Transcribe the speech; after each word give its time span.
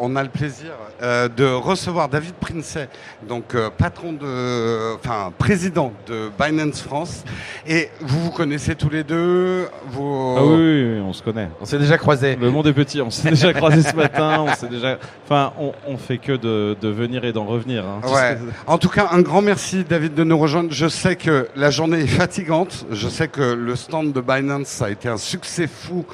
On 0.00 0.16
a 0.16 0.22
le 0.24 0.28
plaisir 0.28 0.72
euh, 1.00 1.28
de 1.28 1.44
recevoir 1.44 2.08
David 2.08 2.34
Princet, 2.34 2.88
donc 3.28 3.54
euh, 3.54 3.70
patron 3.70 4.12
de, 4.14 4.96
enfin 4.96 5.32
président 5.38 5.92
de 6.08 6.28
Binance 6.36 6.82
France. 6.82 7.22
Et 7.68 7.88
vous 8.00 8.24
vous 8.24 8.30
connaissez 8.32 8.74
tous 8.74 8.90
les 8.90 9.04
deux. 9.04 9.68
Vous... 9.86 10.34
Ah 10.36 10.44
oui, 10.44 10.54
oui, 10.56 10.94
oui, 10.96 11.00
on 11.06 11.12
se 11.12 11.22
connaît. 11.22 11.48
On 11.60 11.64
s'est 11.64 11.78
déjà 11.78 11.98
croisés. 11.98 12.34
Le 12.34 12.50
monde 12.50 12.66
est 12.66 12.72
petit. 12.72 13.00
On 13.00 13.10
s'est 13.12 13.30
déjà 13.30 13.52
croisés 13.52 13.82
ce 13.82 13.94
matin. 13.94 14.44
On 14.48 14.54
s'est 14.56 14.66
déjà. 14.66 14.98
Enfin, 15.24 15.52
on, 15.60 15.72
on 15.86 15.96
fait 15.96 16.18
que 16.18 16.32
de, 16.32 16.76
de 16.80 16.88
venir 16.88 17.24
et 17.24 17.32
d'en 17.32 17.44
revenir. 17.44 17.84
hein. 17.84 18.00
Ouais. 18.12 18.36
que- 18.40 18.52
En 18.72 18.78
tout 18.78 18.88
cas, 18.88 19.10
un 19.12 19.20
grand 19.22 19.40
merci 19.40 19.84
David 19.84 20.14
de 20.14 20.24
nous 20.24 20.36
rejoindre. 20.38 20.70
Je 20.72 20.88
sais 20.88 21.14
que 21.14 21.46
la 21.54 21.70
journée 21.70 22.00
est 22.00 22.06
fatigante. 22.08 22.86
Je 22.90 23.08
sais 23.08 23.28
que 23.28 23.52
le 23.54 23.76
stand 23.76 24.12
de 24.12 24.20
Binance 24.20 24.82
a 24.82 24.90
été 24.90 25.08
un 25.08 25.16
succès 25.16 25.68
fou 25.68 26.04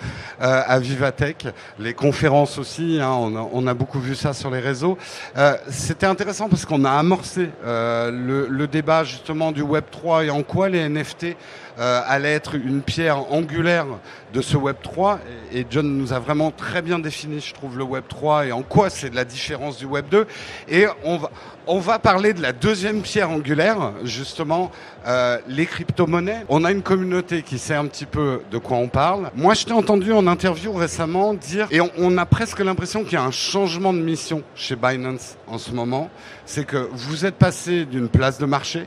euh, 0.43 0.61
à 0.66 0.79
Vivatech. 0.79 1.46
Les 1.79 1.94
conférences 1.94 2.58
aussi, 2.58 2.98
hein, 3.00 3.08
on, 3.12 3.34
a, 3.34 3.48
on 3.50 3.61
a 3.66 3.75
beaucoup 3.75 3.98
vu 4.00 4.14
ça 4.14 4.32
sur 4.32 4.50
les 4.50 4.61
réseaux. 4.61 4.96
Euh, 5.36 5.57
C'était 5.68 6.07
intéressant 6.07 6.48
parce 6.48 6.64
qu'on 6.64 6.84
a 6.84 6.90
amorcé 6.93 7.50
euh, 7.64 8.11
le, 8.11 8.46
le 8.48 8.66
débat 8.66 9.04
justement 9.04 9.52
du 9.52 9.62
Web 9.62 9.85
3 9.90 10.25
et 10.25 10.30
en 10.30 10.43
quoi 10.43 10.68
les 10.68 10.88
NFT 10.88 11.36
euh, 11.79 12.00
allaient 12.07 12.35
être 12.35 12.54
une 12.54 12.82
pierre 12.82 13.32
angulaire 13.32 13.86
de 14.32 14.43
ce 14.43 14.57
Web 14.57 14.76
3. 14.82 15.21
Et, 15.53 15.67
John 15.71 15.86
nous 15.86 16.13
a 16.13 16.18
vraiment 16.18 16.50
très 16.50 16.82
bien 16.82 16.99
défini, 16.99 17.40
je 17.40 17.54
trouve, 17.54 17.79
le 17.79 17.85
Web 17.85 18.04
3 18.08 18.46
et 18.46 18.53
en 18.53 18.63
quoi 18.63 18.90
c'est 18.90 19.14
la 19.14 19.25
différence 19.25 19.79
du 19.79 19.86
Web 19.86 20.07
2. 20.11 20.27
Et 20.68 20.86
on 21.04 21.16
va, 21.16 21.30
on 21.66 21.79
va 21.79 21.99
parler 21.99 22.35
de 22.35 22.43
la 22.43 22.53
deuxième 22.53 23.03
pierre 23.03 23.30
angulaire, 23.30 23.93
justement, 24.04 24.71
euh, 25.07 25.39
les 25.46 25.66
crypto-monnaies. 25.66 26.44
On 26.49 26.64
a 26.64 26.72
une 26.72 26.82
communauté 26.82 27.43
qui 27.43 27.58
sait 27.58 27.75
un 27.75 27.86
petit 27.86 28.07
peu 28.07 28.43
de 28.50 28.58
quoi 28.58 28.77
on 28.79 28.89
parle. 28.89 29.30
Moi, 29.35 29.54
je 29.54 29.64
t'ai 29.64 29.72
entendu 29.72 30.13
en 30.13 30.27
interview 30.27 30.72
récemment 30.72 31.35
dire, 31.35 31.68
et 31.71 31.80
on 31.80 32.19
a 32.19 32.27
presque 32.27 32.61
l'impression 32.61 33.05
qu'il 33.05 33.14
y 33.14 33.16
a 33.16 33.22
un 33.22 33.30
changement 33.30 33.92
de 33.92 34.00
mission 34.00 34.42
chez 34.55 34.77
Binance 34.77 35.36
en 35.46 35.58
ce 35.58 35.70
moment, 35.70 36.11
c'est 36.44 36.66
que 36.66 36.89
vous 36.92 37.24
êtes 37.24 37.36
passé 37.36 37.84
d'une 37.84 38.08
place 38.08 38.39
de 38.39 38.46
marché 38.46 38.86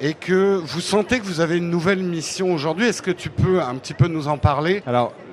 et 0.00 0.14
que 0.14 0.56
vous 0.56 0.80
sentez 0.80 1.18
que 1.20 1.24
vous 1.24 1.40
avez 1.40 1.56
une 1.56 1.70
nouvelle 1.70 2.02
mission 2.02 2.52
aujourd'hui. 2.52 2.86
Est-ce 2.86 3.02
que 3.02 3.10
tu 3.10 3.30
peux 3.30 3.60
un 3.60 3.76
petit 3.76 3.94
peu 3.94 4.08
nous 4.08 4.28
en 4.28 4.38
parler? 4.38 4.82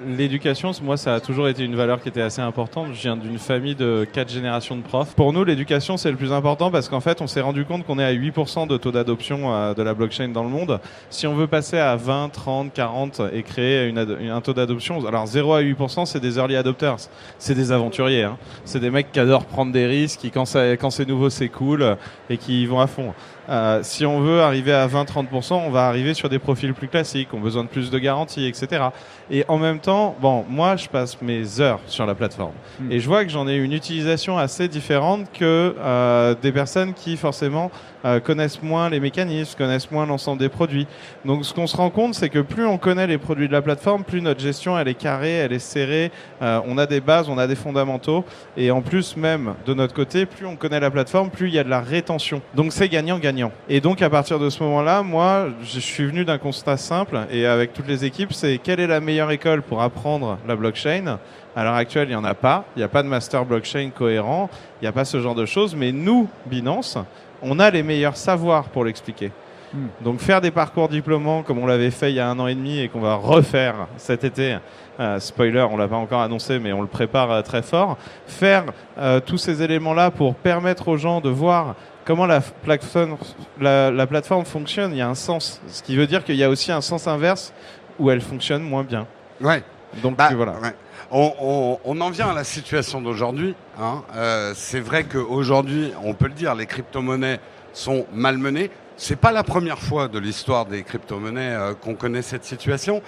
L'éducation, 0.06 0.72
moi, 0.82 0.98
ça 0.98 1.16
a 1.16 1.20
toujours 1.20 1.48
été 1.48 1.64
une 1.64 1.76
valeur 1.76 2.02
qui 2.02 2.10
était 2.10 2.22
assez 2.22 2.42
importante. 2.42 2.88
Je 2.94 3.02
viens 3.02 3.18
d'une 3.18 3.38
famille 3.38 3.76
de 3.76 4.06
quatre 4.12 4.32
générations 4.32 4.76
de 4.76 4.82
profs. 4.82 5.14
Pour 5.16 5.34
nous, 5.34 5.44
l'éducation, 5.44 5.98
c'est 5.98 6.12
le 6.12 6.18
plus 6.18 6.32
important 6.32 6.72
parce 6.72 6.90
qu'en 6.90 7.00
fait, 7.00 7.22
on 7.22 7.28
s'est 7.28 7.42
rendu 7.42 7.66
compte 7.66 7.86
qu'on 7.86 8.00
est 8.00 8.04
à 8.04 8.14
8% 8.14 8.68
de 8.68 8.78
taux 8.78 8.92
d'adoption 8.92 9.54
euh, 9.54 9.74
de 9.74 9.84
la 9.84 9.94
blockchain 9.94 10.30
dans 10.30 10.44
le 10.44 10.50
monde. 10.50 10.80
Si 11.10 11.28
on 11.28 11.36
veut 11.36 11.48
passer 11.48 11.78
à 11.78 11.96
20, 11.96 12.30
30, 12.30 12.74
40 12.74 13.22
et 13.34 13.44
créer 13.44 13.94
un 14.30 14.42
taux 14.42 14.54
d'adoption, 14.54 15.06
alors 15.06 15.28
0 15.28 15.54
à 15.54 15.62
8%, 15.62 16.06
c'est 16.06 16.20
des 16.20 16.38
early 16.38 16.56
adopters. 16.56 16.98
C'est 17.38 17.56
des 17.56 17.72
aventuriers. 17.72 18.24
Hein. 18.24 18.38
C'est 18.66 18.80
des 18.80 18.90
mecs 18.90 19.12
qui 19.12 19.20
adorent 19.20 19.46
prendre 19.46 19.72
des 19.72 19.86
risques, 19.86 20.22
qui, 20.22 20.32
quand 20.32 20.46
c'est 20.46 21.08
nouveau, 21.08 21.30
c'est 21.30 21.50
cool 21.50 21.98
et 22.30 22.38
qui 22.38 22.64
y 22.64 22.66
vont 22.66 22.80
à 22.80 22.88
fond. 22.88 23.14
Euh, 23.50 23.80
si 23.84 24.06
on 24.06 24.22
veut 24.22 24.42
arriver 24.42 24.72
à 24.72 24.88
20-30%, 24.88 25.54
on 25.54 25.72
va 25.72 25.88
arriver 25.88 26.14
sur 26.14 26.30
des 26.30 26.40
profils 26.40 26.74
plus 26.74 26.88
classiques, 26.88 27.34
ont 27.34 27.40
besoin 27.40 27.64
de 27.64 27.70
plus 27.70 27.90
de 27.90 28.00
garanties, 28.00 28.46
etc. 28.46 28.86
Et 29.30 29.44
en 29.48 29.58
même 29.58 29.80
temps, 29.80 29.91
bon, 30.20 30.46
moi, 30.50 30.76
je 30.76 30.88
passe 30.88 31.22
mes 31.22 31.60
heures 31.60 31.80
sur 31.88 32.06
la 32.06 32.16
plateforme. 32.16 32.54
Hmm. 32.80 32.92
Et 32.92 33.00
je 33.00 33.08
vois 33.08 33.24
que 33.24 33.32
j'en 33.32 33.48
ai 33.48 33.56
une 33.56 33.74
utilisation 33.74 34.38
assez 34.38 34.68
différente 34.68 35.28
que 35.34 35.76
euh, 35.78 36.36
des 36.42 36.52
personnes 36.52 36.94
qui, 36.94 37.18
forcément, 37.18 37.72
euh, 38.06 38.20
connaissent 38.20 38.62
moins 38.62 38.90
les 38.90 39.00
mécanismes, 39.00 39.58
connaissent 39.58 39.92
moins 39.92 40.06
l'ensemble 40.06 40.40
des 40.40 40.50
produits. 40.50 40.88
Donc, 41.26 41.46
ce 41.46 41.54
qu'on 41.54 41.68
se 41.68 41.78
rend 41.78 41.90
compte, 41.90 42.16
c'est 42.16 42.30
que 42.30 42.40
plus 42.40 42.66
on 42.66 42.78
connaît 42.78 43.08
les 43.08 43.18
produits 43.18 43.48
de 43.48 43.54
la 43.54 43.62
plateforme, 43.62 44.04
plus 44.04 44.22
notre 44.22 44.40
gestion, 44.40 44.78
elle 44.78 44.88
est 44.88 44.94
carrée, 44.94 45.34
elle 45.34 45.54
est 45.54 45.60
serrée, 45.60 46.12
euh, 46.42 46.60
on 46.66 46.78
a 46.78 46.86
des 46.86 47.02
bases, 47.02 47.30
on 47.30 47.38
a 47.38 47.48
des 47.48 47.56
fondamentaux. 47.56 48.26
Et 48.58 48.72
en 48.72 48.82
plus, 48.82 49.16
même, 49.18 49.56
de 49.66 49.74
notre 49.74 49.94
côté, 49.94 50.26
plus 50.26 50.46
on 50.46 50.56
connaît 50.56 50.80
la 50.80 50.92
plateforme, 50.92 51.30
plus 51.30 51.48
il 51.48 51.54
y 51.54 51.60
a 51.60 51.64
de 51.64 51.70
la 51.70 51.82
rétention. 51.82 52.42
Donc, 52.56 52.74
c'est 52.74 52.90
gagnant-gagnant. 52.90 53.52
Et 53.70 53.82
donc, 53.82 54.02
à 54.02 54.10
partir 54.10 54.40
de 54.40 54.50
ce 54.50 54.64
moment-là, 54.64 55.04
moi, 55.04 55.48
je 55.64 55.80
suis 55.80 56.06
venu 56.06 56.26
d'un 56.26 56.38
constat 56.38 56.78
simple, 56.78 57.20
et 57.32 57.46
avec 57.46 57.74
toutes 57.74 57.88
les 57.88 58.06
équipes, 58.06 58.34
c'est 58.34 58.58
quelle 58.58 58.80
est 58.80 58.88
la 58.88 59.00
meilleure 59.00 59.32
école 59.32 59.62
pour 59.62 59.82
apprendre 59.82 60.38
la 60.48 60.56
blockchain? 60.56 61.20
À 61.56 61.66
l'heure 61.66 61.76
actuelle, 61.76 62.08
il 62.08 62.12
n'y 62.12 62.16
en 62.16 62.24
a 62.24 62.34
pas. 62.34 62.64
Il 62.76 62.80
n'y 62.80 62.84
a 62.84 62.88
pas 62.88 63.04
de 63.04 63.10
master 63.10 63.46
blockchain 63.46 63.90
cohérent. 63.94 64.50
Il 64.80 64.86
n'y 64.86 64.88
a 64.88 64.94
pas 64.94 65.04
ce 65.04 65.20
genre 65.20 65.36
de 65.36 65.46
choses. 65.46 65.76
Mais 65.76 65.92
nous, 65.92 66.30
Binance, 66.46 66.98
on 67.42 67.60
a 67.60 67.70
les 67.70 67.84
meilleurs 67.84 68.18
savoirs 68.18 68.66
pour 68.70 68.86
l'expliquer. 68.86 69.32
Hmm. 69.74 69.88
Donc 70.04 70.20
faire 70.20 70.42
des 70.42 70.52
parcours 70.52 70.90
diplômants 70.90 71.44
comme 71.44 71.58
on 71.60 71.66
l'avait 71.66 71.92
fait 71.92 72.12
il 72.12 72.16
y 72.16 72.20
a 72.20 72.28
un 72.30 72.38
an 72.40 72.48
et 72.48 72.56
demi 72.56 72.80
et 72.80 72.90
qu'on 72.90 73.00
va 73.00 73.16
refaire 73.16 73.88
cet 73.98 74.24
été. 74.26 74.58
euh, 75.00 75.20
spoiler, 75.20 75.66
on 75.72 75.78
l'a 75.78 75.88
pas 75.88 75.96
encore 75.96 76.22
annoncé, 76.22 76.60
mais 76.60 76.74
on 76.74 76.82
le 76.82 76.88
prépare 76.88 77.32
euh, 77.32 77.42
très 77.42 77.62
fort. 77.62 77.98
Faire 78.28 78.66
euh, 78.98 79.20
tous 79.22 79.38
ces 79.38 79.64
éléments-là 79.64 80.12
pour 80.12 80.36
permettre 80.36 80.90
aux 80.90 80.98
gens 80.98 81.22
de 81.22 81.30
voir 81.30 81.76
comment 82.04 82.26
la 82.26 82.42
plateforme, 82.42 83.16
la, 83.60 83.90
la 83.92 84.08
plateforme 84.08 84.44
fonctionne. 84.46 84.92
Il 84.92 84.98
y 84.98 85.02
a 85.02 85.08
un 85.08 85.16
sens, 85.16 85.62
ce 85.68 85.82
qui 85.82 85.96
veut 85.96 86.06
dire 86.08 86.24
qu'il 86.26 86.36
y 86.36 86.44
a 86.44 86.50
aussi 86.50 86.72
un 86.72 86.82
sens 86.82 87.08
inverse 87.08 87.54
où 87.98 88.12
elle 88.12 88.22
fonctionne 88.22 88.64
moins 88.64 88.84
bien. 88.84 89.08
Ouais. 89.40 89.64
Donc 90.04 90.18
Bah, 90.18 90.30
voilà. 90.36 90.54
ouais. 90.62 90.74
On, 91.14 92.00
en 92.00 92.10
vient 92.10 92.30
à 92.30 92.34
la 92.34 92.46
situation 92.46 93.02
d'aujourd'hui. 93.02 93.54
Hein. 93.78 94.02
Euh, 94.16 94.54
c'est 94.56 94.80
vrai 94.80 95.04
qu'aujourd'hui, 95.04 95.92
on 96.06 96.14
peut 96.14 96.28
le 96.28 96.34
dire, 96.34 96.56
les 96.56 96.66
crypto-monnaies 96.66 97.42
sont 97.74 98.06
malmenées. 98.14 98.72
C'est 98.96 99.18
pas 99.18 99.34
la 99.34 99.44
première 99.44 99.80
fois 99.80 100.08
de 100.08 100.20
l'histoire 100.20 100.66
des 100.66 100.84
crypto-monnaies 100.84 101.54
euh, 101.54 101.74
qu'on 101.74 101.96
connaît 101.96 102.22
cette 102.22 102.46
situation. 102.46 103.02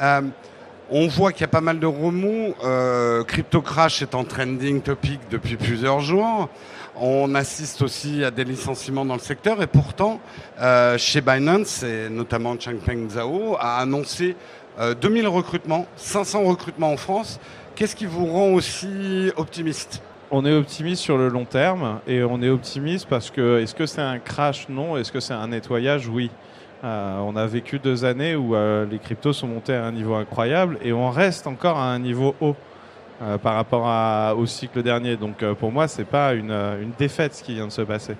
Euh, 0.00 0.22
on 0.90 1.06
voit 1.08 1.32
qu'il 1.32 1.42
y 1.42 1.44
a 1.44 1.48
pas 1.48 1.60
mal 1.60 1.78
de 1.78 1.86
remous. 1.86 2.54
Crypto 3.28 3.60
Crash 3.60 4.02
est 4.02 4.14
en 4.14 4.24
trending 4.24 4.80
topic 4.80 5.20
depuis 5.30 5.56
plusieurs 5.56 6.00
jours. 6.00 6.48
On 6.96 7.34
assiste 7.36 7.82
aussi 7.82 8.24
à 8.24 8.32
des 8.32 8.42
licenciements 8.42 9.04
dans 9.04 9.14
le 9.14 9.20
secteur 9.20 9.62
et 9.62 9.68
pourtant, 9.68 10.18
chez 10.96 11.20
Binance, 11.20 11.84
et 11.84 12.08
notamment 12.10 12.58
Changpeng 12.58 13.08
Zhao, 13.08 13.56
a 13.60 13.78
annoncé 13.78 14.34
2000 15.00 15.28
recrutements, 15.28 15.86
500 15.96 16.44
recrutements 16.44 16.92
en 16.92 16.96
France. 16.96 17.38
Qu'est-ce 17.74 17.96
qui 17.96 18.06
vous 18.06 18.26
rend 18.26 18.48
aussi 18.52 19.30
optimiste? 19.36 20.02
On 20.30 20.44
est 20.46 20.54
optimiste 20.54 21.02
sur 21.02 21.18
le 21.18 21.28
long 21.28 21.44
terme 21.44 22.00
et 22.06 22.22
on 22.22 22.40
est 22.40 22.48
optimiste 22.48 23.06
parce 23.08 23.30
que 23.30 23.60
est-ce 23.60 23.74
que 23.74 23.86
c'est 23.86 24.00
un 24.00 24.18
crash? 24.18 24.68
Non. 24.68 24.96
Est-ce 24.96 25.10
que 25.10 25.20
c'est 25.20 25.34
un 25.34 25.48
nettoyage? 25.48 26.08
Oui. 26.08 26.30
Euh, 26.82 27.18
on 27.18 27.36
a 27.36 27.46
vécu 27.46 27.78
deux 27.78 28.04
années 28.04 28.36
où 28.36 28.54
euh, 28.54 28.86
les 28.90 28.98
cryptos 28.98 29.32
sont 29.34 29.46
montés 29.48 29.74
à 29.74 29.84
un 29.84 29.92
niveau 29.92 30.14
incroyable 30.14 30.78
et 30.82 30.92
on 30.92 31.10
reste 31.10 31.46
encore 31.46 31.76
à 31.76 31.90
un 31.92 31.98
niveau 31.98 32.34
haut 32.40 32.56
euh, 33.22 33.36
par 33.36 33.54
rapport 33.54 33.86
à- 33.86 34.34
au 34.34 34.46
cycle 34.46 34.82
dernier. 34.82 35.16
Donc 35.16 35.42
euh, 35.42 35.54
pour 35.54 35.72
moi, 35.72 35.88
c'est 35.88 36.04
pas 36.04 36.32
une, 36.32 36.50
euh, 36.50 36.80
une 36.82 36.92
défaite 36.98 37.34
ce 37.34 37.42
qui 37.42 37.54
vient 37.54 37.66
de 37.66 37.72
se 37.72 37.82
passer. 37.82 38.16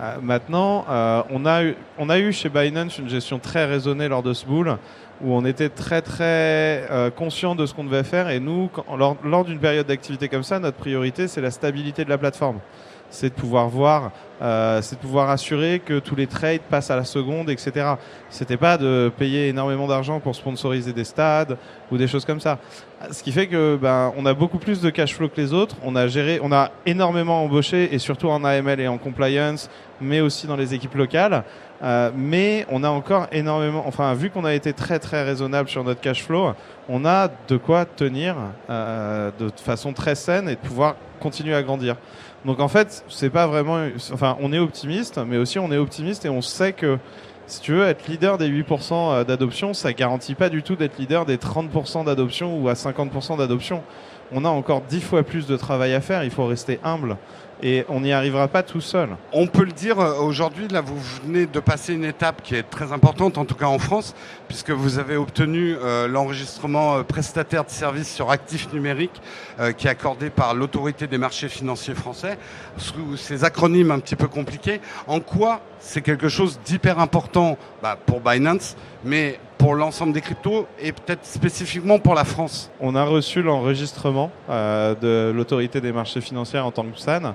Euh, 0.00 0.16
maintenant, 0.20 0.84
euh, 0.90 1.22
on, 1.30 1.46
a 1.46 1.62
eu, 1.62 1.76
on 1.98 2.10
a 2.10 2.18
eu 2.18 2.32
chez 2.32 2.48
Binance 2.48 2.98
une 2.98 3.08
gestion 3.08 3.38
très 3.38 3.64
raisonnée 3.64 4.08
lors 4.08 4.22
de 4.24 4.32
ce 4.34 4.44
bull 4.44 4.76
où 5.22 5.32
on 5.34 5.44
était 5.44 5.68
très 5.68 6.02
très 6.02 6.86
euh, 6.90 7.10
conscient 7.10 7.54
de 7.54 7.66
ce 7.66 7.74
qu'on 7.74 7.84
devait 7.84 8.04
faire 8.04 8.28
et 8.30 8.40
nous, 8.40 8.68
quand- 8.72 8.96
lors, 8.96 9.16
lors 9.24 9.44
d'une 9.44 9.58
période 9.58 9.86
d'activité 9.86 10.28
comme 10.28 10.42
ça, 10.42 10.58
notre 10.58 10.76
priorité 10.76 11.28
c'est 11.28 11.40
la 11.40 11.50
stabilité 11.50 12.04
de 12.04 12.10
la 12.10 12.18
plateforme. 12.18 12.58
C'est 13.10 13.28
de 13.28 13.34
pouvoir 13.34 13.68
voir, 13.68 14.10
euh, 14.42 14.82
c'est 14.82 14.96
de 14.96 15.00
pouvoir 15.00 15.30
assurer 15.30 15.78
que 15.84 16.00
tous 16.00 16.16
les 16.16 16.26
trades 16.26 16.62
passent 16.62 16.90
à 16.90 16.96
la 16.96 17.04
seconde, 17.04 17.48
etc. 17.48 17.94
C'était 18.28 18.56
pas 18.56 18.76
de 18.76 19.12
payer 19.16 19.48
énormément 19.48 19.86
d'argent 19.86 20.18
pour 20.18 20.34
sponsoriser 20.34 20.92
des 20.92 21.04
stades 21.04 21.56
ou 21.92 21.96
des 21.96 22.08
choses 22.08 22.24
comme 22.24 22.40
ça. 22.40 22.58
Ce 23.12 23.22
qui 23.22 23.30
fait 23.30 23.46
que 23.46 23.76
ben 23.80 24.12
on 24.16 24.26
a 24.26 24.34
beaucoup 24.34 24.58
plus 24.58 24.80
de 24.80 24.90
cash 24.90 25.14
flow 25.14 25.28
que 25.28 25.40
les 25.40 25.52
autres. 25.52 25.76
On 25.84 25.94
a 25.94 26.08
géré, 26.08 26.40
on 26.42 26.50
a 26.50 26.70
énormément 26.86 27.44
embauché 27.44 27.94
et 27.94 27.98
surtout 28.00 28.30
en 28.30 28.42
AML 28.42 28.80
et 28.80 28.88
en 28.88 28.98
compliance, 28.98 29.70
mais 30.00 30.20
aussi 30.20 30.48
dans 30.48 30.56
les 30.56 30.74
équipes 30.74 30.94
locales. 30.96 31.44
Euh, 31.82 32.10
mais 32.14 32.66
on 32.70 32.84
a 32.84 32.88
encore 32.88 33.26
énormément, 33.32 33.84
enfin 33.86 34.14
vu 34.14 34.30
qu'on 34.30 34.44
a 34.44 34.54
été 34.54 34.72
très 34.72 34.98
très 34.98 35.24
raisonnable 35.24 35.68
sur 35.68 35.82
notre 35.82 36.00
cash 36.00 36.22
flow, 36.22 36.52
on 36.88 37.04
a 37.04 37.28
de 37.48 37.56
quoi 37.56 37.84
tenir 37.84 38.36
euh, 38.70 39.30
de 39.38 39.50
façon 39.56 39.92
très 39.92 40.14
saine 40.14 40.48
et 40.48 40.54
de 40.54 40.60
pouvoir 40.60 40.94
continuer 41.20 41.54
à 41.54 41.62
grandir. 41.62 41.96
Donc 42.44 42.60
en 42.60 42.68
fait, 42.68 43.04
c'est 43.08 43.30
pas 43.30 43.46
vraiment, 43.46 43.88
enfin 44.12 44.36
on 44.40 44.52
est 44.52 44.58
optimiste, 44.58 45.18
mais 45.26 45.36
aussi 45.36 45.58
on 45.58 45.72
est 45.72 45.76
optimiste 45.76 46.24
et 46.24 46.28
on 46.28 46.42
sait 46.42 46.72
que 46.72 46.98
si 47.46 47.60
tu 47.60 47.72
veux 47.72 47.86
être 47.86 48.06
leader 48.06 48.38
des 48.38 48.48
8% 48.48 49.24
d'adoption, 49.24 49.74
ça 49.74 49.92
garantit 49.92 50.34
pas 50.34 50.48
du 50.48 50.62
tout 50.62 50.76
d'être 50.76 50.98
leader 50.98 51.26
des 51.26 51.36
30% 51.36 52.04
d'adoption 52.04 52.58
ou 52.58 52.68
à 52.68 52.72
50% 52.74 53.36
d'adoption. 53.36 53.82
On 54.32 54.44
a 54.46 54.48
encore 54.48 54.80
10 54.82 55.00
fois 55.02 55.22
plus 55.22 55.46
de 55.46 55.56
travail 55.56 55.92
à 55.92 56.00
faire, 56.00 56.24
il 56.24 56.30
faut 56.30 56.46
rester 56.46 56.80
humble 56.82 57.18
et 57.64 57.86
on 57.88 58.00
n'y 58.00 58.12
arrivera 58.12 58.46
pas 58.46 58.62
tout 58.62 58.82
seul. 58.82 59.08
On 59.32 59.46
peut 59.46 59.64
le 59.64 59.72
dire 59.72 59.98
euh, 59.98 60.20
aujourd'hui, 60.20 60.68
là 60.68 60.82
vous 60.82 61.00
venez 61.24 61.46
de 61.46 61.60
passer 61.60 61.94
une 61.94 62.04
étape 62.04 62.42
qui 62.42 62.54
est 62.54 62.62
très 62.62 62.92
importante, 62.92 63.38
en 63.38 63.46
tout 63.46 63.54
cas 63.54 63.66
en 63.66 63.78
France, 63.78 64.14
puisque 64.48 64.70
vous 64.70 64.98
avez 64.98 65.16
obtenu 65.16 65.74
euh, 65.74 66.06
l'enregistrement 66.06 66.96
euh, 66.96 67.02
prestataire 67.02 67.64
de 67.64 67.70
services 67.70 68.14
sur 68.14 68.30
actifs 68.30 68.72
numériques 68.72 69.22
qui 69.78 69.86
est 69.86 69.90
accordé 69.90 70.30
par 70.30 70.52
l'autorité 70.52 71.06
des 71.06 71.16
marchés 71.16 71.48
financiers 71.48 71.94
français, 71.94 72.36
sous 72.76 73.16
ces 73.16 73.44
acronymes 73.44 73.92
un 73.92 74.00
petit 74.00 74.16
peu 74.16 74.26
compliqués. 74.26 74.80
En 75.06 75.20
quoi 75.20 75.60
c'est 75.84 76.00
quelque 76.00 76.28
chose 76.28 76.58
d'hyper 76.64 76.98
important 76.98 77.58
bah, 77.82 77.98
pour 78.06 78.20
Binance, 78.20 78.74
mais 79.04 79.38
pour 79.58 79.74
l'ensemble 79.74 80.14
des 80.14 80.22
cryptos 80.22 80.66
et 80.80 80.92
peut-être 80.92 81.24
spécifiquement 81.26 81.98
pour 81.98 82.14
la 82.14 82.24
France 82.24 82.70
On 82.80 82.96
a 82.96 83.04
reçu 83.04 83.42
l'enregistrement 83.42 84.30
euh, 84.48 84.94
de 84.94 85.30
l'autorité 85.30 85.82
des 85.82 85.92
marchés 85.92 86.22
financiers 86.22 86.58
en 86.58 86.70
tant 86.70 86.84
que 86.84 86.94
PSAN. 86.94 87.34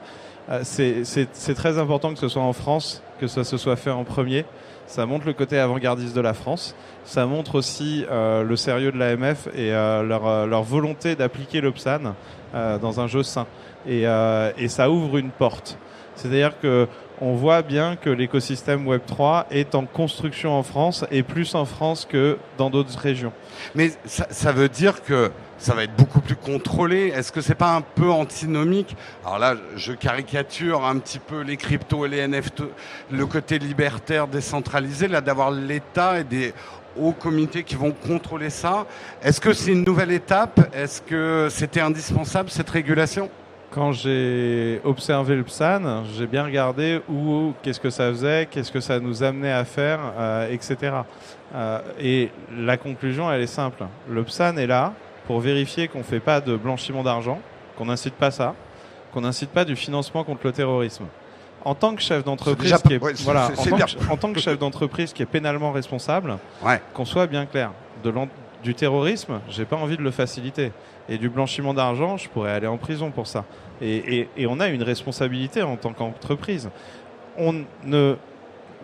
Euh, 0.50 0.62
c'est 0.63 1.54
très 1.54 1.78
important 1.78 2.12
que 2.12 2.19
ce 2.19 2.28
soit 2.28 2.42
en 2.42 2.54
France, 2.54 3.04
que 3.19 3.28
ça 3.28 3.44
se 3.44 3.56
soit 3.57 3.75
fait 3.75 3.92
en 3.92 4.04
premier. 4.04 4.46
Ça 4.88 5.06
montre 5.06 5.28
le 5.28 5.34
côté 5.34 5.60
avant-gardiste 5.60 6.16
de 6.16 6.22
la 6.22 6.34
France. 6.34 6.75
Ça 7.06 7.28
montre 7.28 7.54
aussi 7.54 8.04
euh, 8.10 8.44
le 8.44 8.56
sérieux 8.56 8.92
de 8.92 8.98
l'AMF 8.98 9.48
et 9.54 9.69
leur, 9.69 10.48
leur, 10.48 10.63
volonté 10.63 11.16
d'appliquer 11.16 11.62
le 11.62 11.72
PSAN 11.72 12.16
dans 12.54 13.00
un 13.00 13.06
jeu 13.06 13.22
sain. 13.22 13.46
Et, 13.88 14.06
et 14.57 14.68
ça 14.68 14.90
ouvre 14.90 15.18
une 15.18 15.30
porte. 15.30 15.78
C'est-à-dire 16.16 16.60
que 16.60 16.88
on 17.21 17.33
voit 17.33 17.62
bien 17.62 17.95
que 17.95 18.10
l'écosystème 18.10 18.88
Web3 18.88 19.45
est 19.51 19.75
en 19.75 19.86
construction 19.86 20.54
en 20.54 20.63
France 20.63 21.06
et 21.12 21.24
plus 21.24 21.56
en 21.56 21.66
France 21.66 22.07
que 22.10 22.38
dans 22.57 22.69
d'autres 22.69 22.98
régions. 22.98 23.33
Mais 23.75 23.92
ça, 24.06 24.51
veut 24.51 24.69
dire 24.69 25.04
que 25.04 25.31
ça 25.57 25.74
va 25.74 25.83
être 25.83 25.95
beaucoup 25.95 26.21
plus 26.21 26.36
contrôlé. 26.36 27.07
Est-ce 27.07 27.31
que 27.31 27.42
c'est 27.42 27.56
pas 27.56 27.75
un 27.75 27.81
peu 27.81 28.10
antinomique? 28.10 28.95
Alors 29.25 29.39
là, 29.39 29.56
je 29.75 29.92
caricature 29.92 30.86
un 30.86 30.98
petit 30.98 31.19
peu 31.19 31.42
les 31.42 31.57
cryptos 31.57 32.06
et 32.06 32.10
les 32.10 32.27
NFT, 32.27 32.63
le 33.12 33.25
côté 33.25 33.60
libertaire 33.60 34.27
décentralisé, 34.27 35.07
là 35.07 35.22
d'avoir 35.22 35.51
l'État 35.51 36.19
et 36.19 36.24
des 36.24 36.54
hauts 36.98 37.13
comités 37.13 37.63
qui 37.63 37.75
vont 37.75 37.92
contrôler 37.92 38.50
ça. 38.50 38.86
Est-ce 39.22 39.42
que 39.42 39.54
c'est 39.54 39.72
une 39.72 39.83
nouvelle 39.83 40.12
étape? 40.12 40.74
Est-ce 40.74 41.01
que 41.01 41.48
c'était 41.50 41.81
indispensable 41.81 42.50
cette 42.50 42.69
régulation? 42.69 43.30
Quand 43.71 43.92
j'ai 43.92 44.81
observé 44.83 45.36
le 45.36 45.44
PSAN, 45.44 46.04
j'ai 46.06 46.27
bien 46.27 46.44
regardé 46.44 47.01
où, 47.10 47.54
qu'est-ce 47.62 47.80
que 47.80 47.89
ça 47.89 48.10
faisait, 48.10 48.48
qu'est-ce 48.50 48.71
que 48.71 48.80
ça 48.80 49.00
nous 49.00 49.24
amenait 49.24 49.51
à 49.51 49.66
faire, 49.66 50.00
euh, 50.18 50.51
etc. 50.51 50.94
Euh, 51.54 51.80
et 52.00 52.31
la 52.57 52.77
conclusion, 52.77 53.31
elle 53.31 53.42
est 53.42 53.48
simple. 53.48 53.86
Le 54.10 54.24
PSAN 54.24 54.57
est 54.57 54.68
là 54.68 54.94
pour 55.27 55.39
vérifier 55.39 55.88
qu'on 55.88 56.00
ne 56.00 56.04
fait 56.04 56.19
pas 56.19 56.42
de 56.42 56.56
blanchiment 56.56 57.04
d'argent, 57.04 57.39
qu'on 57.77 57.86
n'incite 57.86 58.16
pas 58.16 58.31
ça, 58.31 58.56
qu'on 59.13 59.21
n'incite 59.21 59.51
pas 59.51 59.66
du 59.66 59.75
financement 59.75 60.24
contre 60.24 60.42
le 60.45 60.51
terrorisme. 60.51 61.06
En 61.63 61.75
tant 61.75 61.94
que 61.94 62.01
chef 62.01 62.24
d'entreprise, 62.24 62.74
qui 62.88 62.94
est, 62.94 63.24
voilà, 63.24 63.50
en, 64.10 64.15
tant 64.15 64.31
que, 64.31 64.39
chef 64.39 64.57
d'entreprise 64.57 65.12
qui 65.12 65.22
est 65.22 65.27
pénalement 65.27 65.72
responsable, 65.72 66.38
qu'on 66.94 67.06
soit 67.06 67.27
bien 67.27 67.45
clair, 67.45 67.72
de 68.04 68.12
du 68.64 68.76
terrorisme, 68.76 69.40
j'ai 69.50 69.66
pas 69.66 69.76
envie 69.76 69.98
de 69.98 70.02
le 70.02 70.12
faciliter. 70.12 70.72
Et 71.08 71.18
du 71.18 71.30
blanchiment 71.30 71.74
d'argent, 71.74 72.18
je 72.18 72.30
pourrais 72.30 72.52
aller 72.52 72.68
en 72.68 72.78
prison 72.78 73.10
pour 73.10 73.26
ça. 73.26 73.46
Et, 73.82 74.28
on 74.48 74.60
a 74.60 74.68
une 74.68 74.84
responsabilité 74.84 75.64
en 75.64 75.76
tant 75.76 75.94
qu'entreprise. 75.94 76.70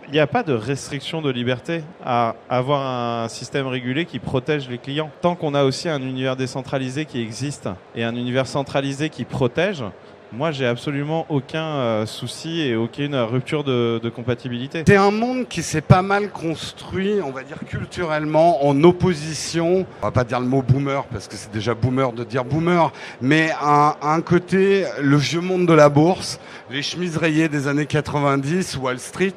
Il 0.08 0.14
n'y 0.14 0.20
a 0.20 0.28
pas 0.28 0.44
de 0.44 0.54
restriction 0.54 1.22
de 1.22 1.32
liberté 1.32 1.84
à 2.04 2.36
avoir 2.48 3.24
un 3.24 3.28
système 3.28 3.66
régulé 3.68 4.06
qui 4.06 4.20
protège 4.20 4.70
les 4.70 4.78
clients. 4.78 5.10
Tant 5.22 5.36
qu'on 5.36 5.56
a 5.56 5.64
aussi 5.64 5.90
un 5.90 6.02
univers 6.02 6.36
décentralisé 6.36 7.06
qui 7.06 7.22
existe 7.22 7.70
et 7.96 8.04
un 8.04 8.16
univers 8.16 8.46
centralisé 8.46 9.10
qui 9.10 9.24
protège, 9.24 9.84
moi, 10.32 10.52
j'ai 10.52 10.66
absolument 10.66 11.26
aucun 11.30 11.64
euh, 11.64 12.06
souci 12.06 12.62
et 12.62 12.76
aucune 12.76 13.16
rupture 13.16 13.64
de, 13.64 14.02
compatibilité. 14.14 14.84
C'est 14.88 14.96
un 14.96 15.12
monde 15.12 15.48
qui 15.48 15.62
s'est 15.62 15.82
pas 15.82 16.02
mal 16.02 16.30
construit, 16.30 17.16
on 17.24 17.32
va 17.32 17.44
dire 17.44 17.58
culturellement, 17.68 18.66
en 18.66 18.84
opposition. 18.84 19.86
On 20.02 20.06
va 20.06 20.12
pas 20.12 20.24
dire 20.24 20.40
le 20.40 20.46
mot 20.46 20.62
boomer 20.62 21.06
parce 21.06 21.28
que 21.28 21.36
c'est 21.36 21.52
déjà 21.52 21.74
boomer 21.74 22.12
de 22.12 22.24
dire 22.24 22.44
boomer, 22.44 22.92
mais 23.22 23.52
un, 23.62 23.96
un 24.02 24.22
côté 24.22 24.86
le 25.02 25.18
vieux 25.18 25.42
monde 25.42 25.66
de 25.66 25.74
la 25.74 25.90
bourse, 25.90 26.40
les 26.70 26.82
chemises 26.82 27.18
rayées 27.18 27.50
des 27.50 27.68
années 27.68 27.86
90, 27.86 28.78
Wall 28.78 29.00
Street, 29.00 29.34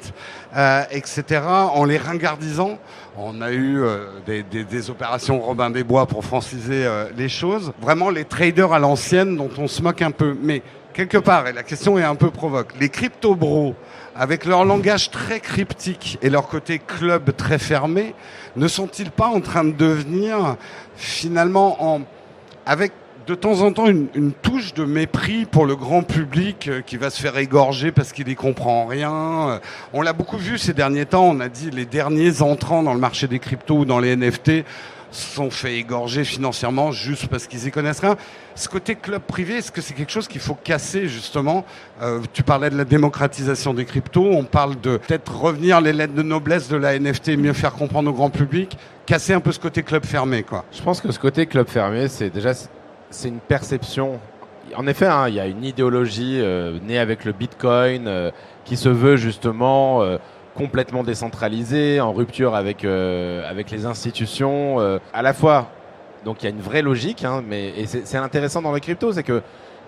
euh, 0.55 0.83
etc. 0.91 1.41
En 1.73 1.85
les 1.85 1.97
ringardisant, 1.97 2.77
on 3.17 3.41
a 3.41 3.51
eu 3.51 3.81
euh, 3.81 4.05
des, 4.25 4.43
des, 4.43 4.89
opérations 4.89 5.39
Robin 5.39 5.69
des 5.69 5.83
Bois 5.83 6.05
pour 6.05 6.23
franciser 6.23 6.87
les 7.17 7.29
choses. 7.29 7.73
Vraiment 7.81 8.09
les 8.09 8.25
traders 8.25 8.71
à 8.71 8.79
l'ancienne 8.79 9.35
dont 9.35 9.49
on 9.57 9.67
se 9.67 9.81
moque 9.81 10.01
un 10.01 10.11
peu, 10.11 10.35
mais 10.41 10.61
quelque 10.99 11.17
part, 11.17 11.47
et 11.47 11.53
la 11.53 11.63
question 11.63 11.97
est 11.97 12.03
un 12.03 12.15
peu 12.15 12.29
provoque, 12.29 12.73
les 12.77 12.89
crypto-bros, 12.89 13.73
avec 14.17 14.43
leur 14.43 14.65
langage 14.65 15.11
très 15.11 15.39
cryptique 15.39 16.17
et 16.21 16.29
leur 16.29 16.49
côté 16.49 16.77
club 16.77 17.33
très 17.37 17.57
fermé, 17.57 18.13
ne 18.57 18.67
sont-ils 18.67 19.09
pas 19.09 19.27
en 19.27 19.39
train 19.39 19.63
de 19.63 19.71
devenir 19.71 20.57
finalement 20.97 21.95
en, 21.95 22.01
avec 22.65 22.91
de 23.27 23.35
temps 23.35 23.61
en 23.61 23.71
temps 23.71 23.87
une, 23.87 24.33
touche 24.41 24.73
de 24.73 24.83
mépris 24.83 25.45
pour 25.45 25.65
le 25.65 25.77
grand 25.77 26.03
public 26.03 26.67
euh, 26.67 26.81
qui 26.81 26.97
va 26.97 27.09
se 27.09 27.21
faire 27.21 27.37
égorger 27.37 27.93
parce 27.93 28.11
qu'il 28.11 28.27
y 28.27 28.35
comprend 28.35 28.85
rien? 28.85 29.13
Euh, 29.13 29.59
on 29.93 30.01
l'a 30.01 30.11
beaucoup 30.11 30.37
vu 30.37 30.57
ces 30.57 30.73
derniers 30.73 31.05
temps, 31.05 31.29
on 31.29 31.39
a 31.39 31.47
dit 31.47 31.71
les 31.71 31.85
derniers 31.85 32.41
entrants 32.41 32.83
dans 32.83 32.93
le 32.93 32.99
marché 32.99 33.29
des 33.29 33.39
cryptos 33.39 33.77
ou 33.77 33.85
dans 33.85 33.99
les 33.99 34.17
NFT 34.17 34.65
sont 35.11 35.49
fait 35.49 35.77
égorger 35.77 36.23
financièrement 36.23 36.91
juste 36.91 37.27
parce 37.27 37.47
qu'ils 37.47 37.67
y 37.67 37.71
connaissent 37.71 37.99
rien. 37.99 38.15
Ce 38.55 38.67
côté 38.67 38.95
club 38.95 39.21
privé, 39.21 39.55
est-ce 39.55 39.71
que 39.71 39.81
c'est 39.81 39.93
quelque 39.93 40.11
chose 40.11 40.27
qu'il 40.27 40.41
faut 40.41 40.55
casser 40.55 41.07
justement 41.07 41.65
euh, 42.01 42.21
Tu 42.33 42.43
parlais 42.43 42.69
de 42.69 42.77
la 42.77 42.85
démocratisation 42.85 43.73
des 43.73 43.85
cryptos, 43.85 44.25
on 44.25 44.43
parle 44.43 44.79
de 44.81 44.97
peut-être 44.97 45.35
revenir 45.35 45.81
les 45.81 45.93
lettres 45.93 46.13
de 46.13 46.21
noblesse 46.21 46.67
de 46.67 46.77
la 46.77 46.97
NFT, 46.99 47.37
mieux 47.37 47.53
faire 47.53 47.73
comprendre 47.73 48.09
au 48.09 48.13
grand 48.13 48.29
public, 48.29 48.77
casser 49.05 49.33
un 49.33 49.39
peu 49.39 49.51
ce 49.51 49.59
côté 49.59 49.83
club 49.83 50.05
fermé, 50.05 50.43
quoi. 50.43 50.65
Je 50.71 50.81
pense 50.81 51.01
que 51.01 51.11
ce 51.11 51.19
côté 51.19 51.45
club 51.45 51.67
fermé, 51.67 52.07
c'est 52.07 52.29
déjà 52.29 52.53
c'est 53.09 53.27
une 53.27 53.39
perception. 53.39 54.19
En 54.75 54.85
effet, 54.85 55.07
hein, 55.07 55.27
il 55.29 55.35
y 55.35 55.39
a 55.39 55.47
une 55.47 55.63
idéologie 55.63 56.39
euh, 56.39 56.77
née 56.85 56.99
avec 56.99 57.25
le 57.25 57.31
Bitcoin 57.31 58.07
euh, 58.07 58.29
qui 58.65 58.77
se 58.77 58.89
veut 58.89 59.15
justement 59.15 60.03
complètement 60.59 61.03
décentralisé, 61.03 62.01
en 62.01 62.11
rupture 62.11 62.53
avec, 62.53 62.83
euh, 62.83 63.49
avec 63.49 63.71
les 63.71 63.85
institutions. 63.85 64.81
Euh, 64.81 64.99
à 65.13 65.21
la 65.21 65.33
fois, 65.33 65.69
donc 66.25 66.43
il 66.43 66.43
y 66.43 66.47
a 66.47 66.49
une 66.49 66.59
vraie 66.59 66.81
logique, 66.81 67.23
hein, 67.23 67.41
mais 67.47 67.69
et 67.77 67.85
c'est 67.87 68.17
intéressant 68.17 68.61
dans 68.61 68.73
les 68.73 68.81
cryptos, 68.81 69.13
c'est 69.13 69.23
que 69.23 69.41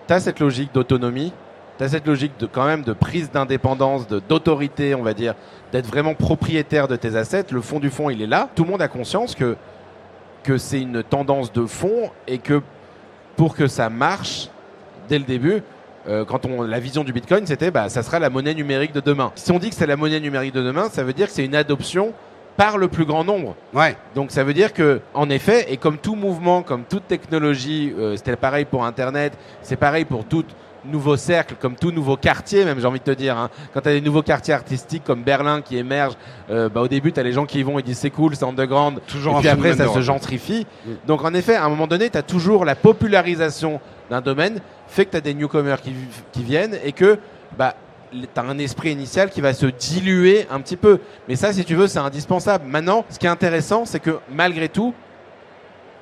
tu 0.08 0.14
as 0.14 0.20
cette 0.20 0.40
logique 0.40 0.72
d'autonomie, 0.72 1.34
tu 1.76 1.84
as 1.84 1.90
cette 1.90 2.06
logique 2.06 2.32
de 2.40 2.46
quand 2.46 2.64
même 2.64 2.84
de 2.84 2.94
prise 2.94 3.30
d'indépendance, 3.30 4.08
d'autorité, 4.08 4.94
on 4.94 5.02
va 5.02 5.12
dire, 5.12 5.34
d'être 5.72 5.86
vraiment 5.86 6.14
propriétaire 6.14 6.88
de 6.88 6.96
tes 6.96 7.16
assets. 7.16 7.44
Le 7.50 7.60
fond 7.60 7.78
du 7.78 7.90
fond, 7.90 8.08
il 8.08 8.22
est 8.22 8.26
là. 8.26 8.48
Tout 8.54 8.64
le 8.64 8.70
monde 8.70 8.80
a 8.80 8.88
conscience 8.88 9.34
que, 9.34 9.56
que 10.42 10.56
c'est 10.56 10.80
une 10.80 11.02
tendance 11.02 11.52
de 11.52 11.66
fond 11.66 12.10
et 12.26 12.38
que 12.38 12.62
pour 13.36 13.54
que 13.54 13.66
ça 13.66 13.90
marche 13.90 14.48
dès 15.06 15.18
le 15.18 15.24
début, 15.26 15.62
euh, 16.08 16.24
quand 16.24 16.46
on 16.46 16.62
la 16.62 16.80
vision 16.80 17.04
du 17.04 17.12
Bitcoin, 17.12 17.46
c'était 17.46 17.70
bah 17.70 17.88
ça 17.88 18.02
sera 18.02 18.18
la 18.18 18.30
monnaie 18.30 18.54
numérique 18.54 18.92
de 18.92 19.00
demain. 19.00 19.32
Si 19.34 19.52
on 19.52 19.58
dit 19.58 19.70
que 19.70 19.76
c'est 19.76 19.86
la 19.86 19.96
monnaie 19.96 20.20
numérique 20.20 20.54
de 20.54 20.62
demain, 20.62 20.88
ça 20.90 21.04
veut 21.04 21.12
dire 21.12 21.26
que 21.28 21.32
c'est 21.32 21.44
une 21.44 21.54
adoption 21.54 22.12
par 22.56 22.78
le 22.78 22.88
plus 22.88 23.04
grand 23.04 23.24
nombre. 23.24 23.54
Ouais. 23.72 23.96
Donc 24.14 24.30
ça 24.30 24.44
veut 24.44 24.54
dire 24.54 24.72
que, 24.72 25.00
en 25.14 25.30
effet, 25.30 25.72
et 25.72 25.76
comme 25.76 25.98
tout 25.98 26.14
mouvement, 26.14 26.62
comme 26.62 26.84
toute 26.84 27.06
technologie, 27.08 27.94
euh, 27.98 28.16
c'était 28.16 28.36
pareil 28.36 28.64
pour 28.64 28.84
Internet, 28.84 29.32
c'est 29.62 29.76
pareil 29.76 30.04
pour 30.04 30.24
tout 30.24 30.44
nouveau 30.84 31.16
cercle, 31.16 31.54
comme 31.60 31.76
tout 31.76 31.92
nouveau 31.92 32.16
quartier, 32.16 32.64
même 32.64 32.80
j'ai 32.80 32.86
envie 32.86 32.98
de 32.98 33.04
te 33.04 33.12
dire. 33.12 33.38
Hein. 33.38 33.50
Quand 33.72 33.82
tu 33.82 33.88
as 33.88 33.92
des 33.92 34.00
nouveaux 34.00 34.22
quartiers 34.22 34.54
artistiques 34.54 35.04
comme 35.04 35.22
Berlin 35.22 35.62
qui 35.62 35.76
émergent, 35.76 36.16
euh, 36.50 36.68
bah, 36.68 36.80
au 36.80 36.88
début 36.88 37.12
tu 37.12 37.20
as 37.20 37.22
les 37.22 37.32
gens 37.32 37.46
qui 37.46 37.60
y 37.60 37.62
vont 37.62 37.78
et 37.78 37.82
disent 37.82 37.98
c'est 37.98 38.10
cool, 38.10 38.34
c'est 38.34 38.44
underground, 38.44 39.00
toujours 39.06 39.36
et 39.36 39.40
puis 39.40 39.48
après 39.48 39.74
ça 39.74 39.88
se 39.88 40.00
gentrifie. 40.00 40.66
Mm. 40.84 40.90
Donc 41.06 41.24
en 41.24 41.34
effet, 41.34 41.54
à 41.54 41.64
un 41.64 41.68
moment 41.68 41.86
donné, 41.86 42.10
tu 42.10 42.18
as 42.18 42.22
toujours 42.22 42.64
la 42.64 42.74
popularisation 42.74 43.80
d'un 44.10 44.20
domaine 44.20 44.60
fait 44.92 45.06
que 45.06 45.10
tu 45.10 45.16
as 45.16 45.20
des 45.20 45.34
newcomers 45.34 45.80
qui, 45.80 45.94
qui 46.32 46.42
viennent 46.42 46.78
et 46.84 46.92
que 46.92 47.18
bah, 47.58 47.74
tu 48.12 48.28
as 48.36 48.42
un 48.42 48.58
esprit 48.58 48.90
initial 48.90 49.30
qui 49.30 49.40
va 49.40 49.54
se 49.54 49.66
diluer 49.66 50.46
un 50.50 50.60
petit 50.60 50.76
peu. 50.76 51.00
Mais 51.28 51.36
ça, 51.36 51.52
si 51.52 51.64
tu 51.64 51.74
veux, 51.74 51.86
c'est 51.86 51.98
indispensable. 51.98 52.66
Maintenant, 52.66 53.04
ce 53.08 53.18
qui 53.18 53.26
est 53.26 53.30
intéressant, 53.30 53.84
c'est 53.84 54.00
que 54.00 54.18
malgré 54.30 54.68
tout, 54.68 54.94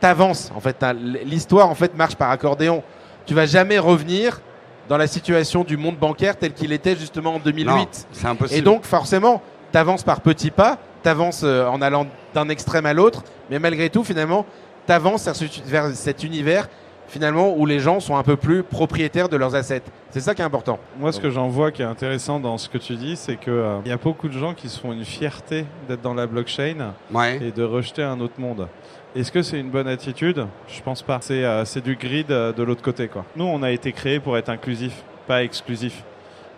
tu 0.00 0.06
avances. 0.06 0.50
En 0.54 0.60
fait, 0.60 0.84
l'histoire 1.24 1.68
en 1.68 1.74
fait 1.74 1.96
marche 1.96 2.16
par 2.16 2.30
accordéon. 2.30 2.82
Tu 3.26 3.34
vas 3.34 3.46
jamais 3.46 3.78
revenir 3.78 4.40
dans 4.88 4.96
la 4.96 5.06
situation 5.06 5.62
du 5.62 5.76
monde 5.76 5.96
bancaire 5.96 6.36
tel 6.36 6.52
qu'il 6.52 6.72
était 6.72 6.96
justement 6.96 7.34
en 7.34 7.38
2008. 7.38 8.08
C'est 8.10 8.26
impossible. 8.26 8.58
Et 8.58 8.62
donc, 8.62 8.84
forcément, 8.84 9.40
tu 9.70 9.78
avances 9.78 10.02
par 10.02 10.20
petits 10.20 10.50
pas, 10.50 10.78
tu 11.02 11.08
avances 11.08 11.42
euh, 11.44 11.66
en 11.66 11.80
allant 11.80 12.06
d'un 12.34 12.48
extrême 12.48 12.86
à 12.86 12.92
l'autre, 12.92 13.22
mais 13.50 13.60
malgré 13.60 13.88
tout, 13.88 14.02
finalement, 14.02 14.44
tu 14.86 14.92
avances 14.92 15.28
vers 15.66 15.94
cet 15.94 16.24
univers 16.24 16.68
finalement 17.10 17.54
où 17.56 17.66
les 17.66 17.80
gens 17.80 18.00
sont 18.00 18.16
un 18.16 18.22
peu 18.22 18.36
plus 18.36 18.62
propriétaires 18.62 19.28
de 19.28 19.36
leurs 19.36 19.54
assets. 19.54 19.82
C'est 20.10 20.20
ça 20.20 20.34
qui 20.34 20.42
est 20.42 20.44
important. 20.44 20.78
Moi, 20.98 21.12
ce 21.12 21.20
que 21.20 21.28
j'en 21.28 21.48
vois 21.48 21.72
qui 21.72 21.82
est 21.82 21.86
intéressant 21.86 22.40
dans 22.40 22.56
ce 22.56 22.68
que 22.68 22.78
tu 22.78 22.94
dis, 22.94 23.16
c'est 23.16 23.36
que 23.36 23.50
euh, 23.50 23.78
y 23.84 23.90
a 23.90 23.96
beaucoup 23.96 24.28
de 24.28 24.38
gens 24.38 24.54
qui 24.54 24.68
se 24.68 24.80
font 24.80 24.92
une 24.92 25.04
fierté 25.04 25.66
d'être 25.88 26.02
dans 26.02 26.14
la 26.14 26.26
blockchain 26.26 26.94
ouais. 27.12 27.40
et 27.42 27.50
de 27.50 27.64
rejeter 27.64 28.02
un 28.02 28.20
autre 28.20 28.38
monde. 28.38 28.68
Est-ce 29.16 29.32
que 29.32 29.42
c'est 29.42 29.58
une 29.58 29.70
bonne 29.70 29.88
attitude? 29.88 30.46
Je 30.68 30.80
pense 30.82 31.02
pas. 31.02 31.18
C'est 31.20 31.44
euh, 31.44 31.64
du 31.84 31.96
grid 31.96 32.30
euh, 32.30 32.52
de 32.52 32.62
l'autre 32.62 32.82
côté, 32.82 33.08
quoi. 33.08 33.24
Nous, 33.34 33.44
on 33.44 33.62
a 33.62 33.72
été 33.72 33.90
créé 33.92 34.20
pour 34.20 34.38
être 34.38 34.48
inclusif, 34.48 35.02
pas 35.26 35.42
exclusif. 35.42 36.04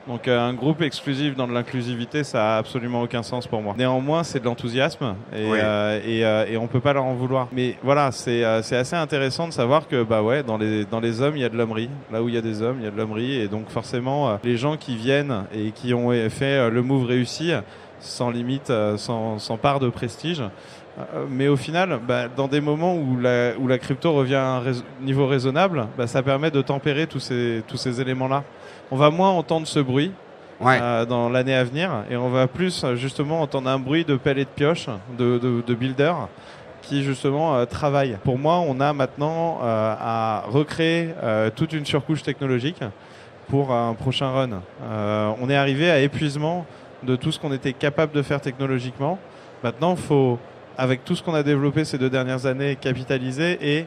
Donc 0.08 0.26
euh, 0.26 0.38
un 0.40 0.52
groupe 0.52 0.82
exclusif 0.82 1.36
dans 1.36 1.46
de 1.46 1.52
l'inclusivité, 1.52 2.24
ça 2.24 2.54
a 2.54 2.58
absolument 2.58 3.02
aucun 3.02 3.22
sens 3.22 3.46
pour 3.46 3.62
moi. 3.62 3.74
Néanmoins, 3.78 4.24
c'est 4.24 4.40
de 4.40 4.44
l'enthousiasme 4.46 5.14
et, 5.32 5.46
Oui. 5.48 5.58
euh, 5.62 6.00
et, 6.04 6.24
euh, 6.24 6.44
et 6.48 6.56
on 6.56 6.66
peut 6.66 6.80
pas 6.80 6.92
leur 6.92 7.04
en 7.04 7.14
vouloir. 7.14 7.46
Mais 7.52 7.76
voilà, 7.84 8.10
c'est 8.10 8.42
euh, 8.44 8.58
assez 8.58 8.96
intéressant 8.96 9.46
de 9.46 9.52
savoir 9.52 9.86
que 9.86 10.02
bah 10.02 10.20
ouais, 10.22 10.42
dans 10.42 10.58
les 10.58 10.84
dans 10.86 10.98
les 10.98 11.20
hommes, 11.22 11.36
il 11.36 11.42
y 11.42 11.44
a 11.44 11.48
de 11.48 11.56
l'hommerie. 11.56 11.88
Là 12.12 12.20
où 12.20 12.28
il 12.28 12.34
y 12.34 12.38
a 12.38 12.40
des 12.42 12.62
hommes, 12.62 12.78
il 12.80 12.84
y 12.84 12.88
a 12.88 12.90
de 12.90 12.96
l'hommerie 12.96 13.36
et 13.40 13.46
donc 13.46 13.68
forcément 13.68 14.28
euh, 14.30 14.36
les 14.42 14.56
gens 14.56 14.76
qui 14.76 14.96
viennent 14.96 15.44
et 15.54 15.70
qui 15.70 15.94
ont 15.94 16.10
fait 16.28 16.58
euh, 16.58 16.68
le 16.70 16.82
move 16.82 17.04
réussi 17.06 17.52
sans 18.00 18.30
limite, 18.30 18.72
sans, 18.96 19.38
sans 19.38 19.56
part 19.56 19.78
de 19.78 19.88
prestige, 19.88 20.42
mais 21.30 21.46
au 21.46 21.56
final, 21.56 22.00
bah, 22.06 22.24
dans 22.36 22.48
des 22.48 22.60
moments 22.60 22.96
où 22.96 23.16
la, 23.16 23.52
où 23.60 23.68
la 23.68 23.78
crypto 23.78 24.12
revient 24.12 24.34
à 24.34 24.56
un 24.56 24.62
niveau 25.00 25.28
raisonnable, 25.28 25.86
bah, 25.96 26.08
ça 26.08 26.20
permet 26.20 26.50
de 26.50 26.60
tempérer 26.62 27.06
tous 27.06 27.20
ces, 27.20 27.62
tous 27.68 27.76
ces 27.76 28.00
éléments-là. 28.00 28.42
On 28.92 28.96
va 28.96 29.08
moins 29.08 29.30
entendre 29.30 29.66
ce 29.66 29.80
bruit 29.80 30.12
euh, 30.60 31.06
dans 31.06 31.30
l'année 31.30 31.54
à 31.54 31.64
venir 31.64 32.04
et 32.10 32.16
on 32.18 32.28
va 32.28 32.46
plus 32.46 32.84
justement 32.94 33.40
entendre 33.40 33.70
un 33.70 33.78
bruit 33.78 34.04
de 34.04 34.16
pelle 34.16 34.38
et 34.38 34.44
de 34.44 34.50
pioche, 34.50 34.86
de, 35.16 35.38
de, 35.38 35.62
de 35.66 35.74
builder 35.74 36.12
qui 36.82 37.02
justement 37.02 37.56
euh, 37.56 37.64
travaillent. 37.64 38.18
Pour 38.22 38.36
moi, 38.36 38.58
on 38.58 38.80
a 38.80 38.92
maintenant 38.92 39.60
euh, 39.62 39.94
à 39.98 40.44
recréer 40.46 41.08
toute 41.56 41.72
une 41.72 41.86
surcouche 41.86 42.22
technologique 42.22 42.80
pour 43.48 43.72
un 43.72 43.94
prochain 43.94 44.30
run. 44.30 44.60
on 45.40 45.48
est 45.48 45.56
arrivé 45.56 45.90
à 45.90 46.00
épuisement 46.00 46.66
de 47.02 47.16
tout 47.16 47.32
ce 47.32 47.40
qu'on 47.40 47.52
était 47.54 47.72
capable 47.72 48.12
de 48.12 48.20
faire 48.20 48.42
technologiquement. 48.42 49.18
Maintenant, 49.64 49.92
il 49.92 50.02
faut 50.02 50.38
avec 50.76 51.02
tout 51.02 51.16
ce 51.16 51.22
qu'on 51.22 51.34
a 51.34 51.42
développé 51.42 51.86
ces 51.86 51.96
deux 51.96 52.10
dernières 52.10 52.44
années, 52.44 52.76
capitaliser 52.76 53.56
et 53.62 53.86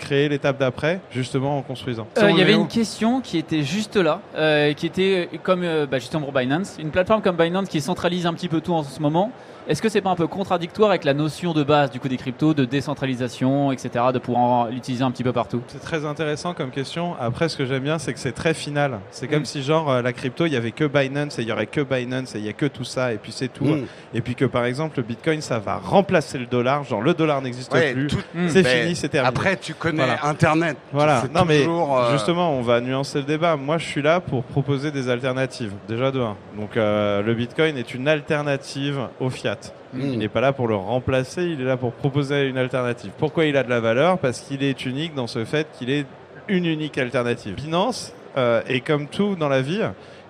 créer 0.00 0.28
l'étape 0.28 0.58
d'après, 0.58 1.00
justement 1.12 1.58
en 1.58 1.62
construisant. 1.62 2.08
Euh, 2.18 2.30
il 2.30 2.38
y 2.38 2.42
avait 2.42 2.54
une 2.54 2.66
question 2.66 3.20
qui 3.20 3.38
était 3.38 3.62
juste 3.62 3.96
là, 3.96 4.20
euh, 4.34 4.72
qui 4.72 4.86
était 4.86 5.28
comme 5.42 5.62
euh, 5.62 5.86
bah, 5.86 5.98
justement 5.98 6.24
pour 6.24 6.32
Binance, 6.32 6.76
une 6.80 6.90
plateforme 6.90 7.22
comme 7.22 7.36
Binance 7.36 7.68
qui 7.68 7.80
centralise 7.80 8.26
un 8.26 8.34
petit 8.34 8.48
peu 8.48 8.60
tout 8.60 8.72
en 8.72 8.82
ce 8.82 9.00
moment. 9.00 9.30
Est-ce 9.68 9.82
que 9.82 9.88
c'est 9.88 10.00
pas 10.00 10.10
un 10.10 10.16
peu 10.16 10.26
contradictoire 10.26 10.88
avec 10.88 11.04
la 11.04 11.14
notion 11.14 11.52
de 11.52 11.62
base 11.62 11.90
du 11.90 12.00
coup 12.00 12.08
des 12.08 12.16
cryptos, 12.16 12.54
de 12.54 12.64
décentralisation, 12.64 13.70
etc., 13.70 14.06
de 14.12 14.18
pouvoir 14.18 14.68
l'utiliser 14.68 15.04
un 15.04 15.12
petit 15.12 15.22
peu 15.22 15.32
partout? 15.32 15.62
C'est 15.68 15.82
très 15.82 16.04
intéressant 16.04 16.54
comme 16.54 16.70
question. 16.70 17.14
Après, 17.20 17.48
ce 17.48 17.56
que 17.56 17.66
j'aime 17.66 17.82
bien, 17.82 17.98
c'est 17.98 18.12
que 18.12 18.18
c'est 18.18 18.32
très 18.32 18.54
final. 18.54 18.98
C'est 19.12 19.28
comme 19.28 19.42
mm. 19.42 19.44
si 19.44 19.62
genre 19.62 20.02
la 20.02 20.12
crypto, 20.12 20.46
il 20.46 20.54
y 20.54 20.56
avait 20.56 20.72
que 20.72 20.86
Binance 20.86 21.38
et 21.38 21.42
il 21.42 21.48
y 21.48 21.52
aurait 21.52 21.66
que 21.66 21.82
Binance 21.82 22.34
et 22.34 22.38
il 22.38 22.46
y 22.46 22.48
a 22.48 22.52
que 22.54 22.66
tout 22.66 22.84
ça 22.84 23.12
et 23.12 23.18
puis 23.18 23.32
c'est 23.32 23.52
tout. 23.52 23.64
Mm. 23.64 23.86
Et 24.14 24.22
puis 24.22 24.34
que 24.34 24.46
par 24.46 24.64
exemple 24.64 24.96
le 24.96 25.04
Bitcoin, 25.04 25.40
ça 25.40 25.58
va 25.58 25.76
remplacer 25.76 26.38
le 26.38 26.46
dollar. 26.46 26.82
Genre 26.82 27.02
le 27.02 27.14
dollar 27.14 27.40
n'existe 27.42 27.70
plus. 27.70 28.08
C'est 28.48 28.64
fini, 28.64 28.96
c'est 28.96 29.10
terminé. 29.10 29.28
Après, 29.28 29.56
tu 29.56 29.74
connais 29.74 29.89
Internet. 30.22 30.76
Voilà. 30.92 31.24
Non 31.34 31.44
mais 31.44 31.66
euh, 31.66 32.12
justement, 32.12 32.52
on 32.52 32.62
va 32.62 32.80
nuancer 32.80 33.18
le 33.18 33.24
débat. 33.24 33.56
Moi, 33.56 33.78
je 33.78 33.86
suis 33.86 34.02
là 34.02 34.20
pour 34.20 34.44
proposer 34.44 34.90
des 34.90 35.08
alternatives. 35.08 35.72
Déjà 35.88 36.10
de 36.10 36.20
un. 36.20 36.36
Donc 36.56 36.76
euh, 36.76 37.22
le 37.22 37.34
Bitcoin 37.34 37.76
est 37.76 37.94
une 37.94 38.08
alternative 38.08 39.08
au 39.20 39.30
fiat. 39.30 39.58
Il 39.94 40.18
n'est 40.18 40.28
pas 40.28 40.40
là 40.40 40.52
pour 40.52 40.68
le 40.68 40.76
remplacer, 40.76 41.42
il 41.42 41.60
est 41.60 41.64
là 41.64 41.76
pour 41.76 41.92
proposer 41.92 42.46
une 42.46 42.58
alternative. 42.58 43.10
Pourquoi 43.18 43.46
il 43.46 43.56
a 43.56 43.64
de 43.64 43.70
la 43.70 43.80
valeur? 43.80 44.18
Parce 44.18 44.38
qu'il 44.40 44.62
est 44.62 44.86
unique 44.86 45.14
dans 45.14 45.26
ce 45.26 45.44
fait 45.44 45.66
qu'il 45.76 45.90
est 45.90 46.06
une 46.46 46.66
unique 46.66 46.96
alternative. 46.96 47.54
Binance 47.54 48.12
euh, 48.36 48.62
est 48.68 48.80
comme 48.80 49.08
tout 49.08 49.34
dans 49.34 49.48
la 49.48 49.62
vie. 49.62 49.82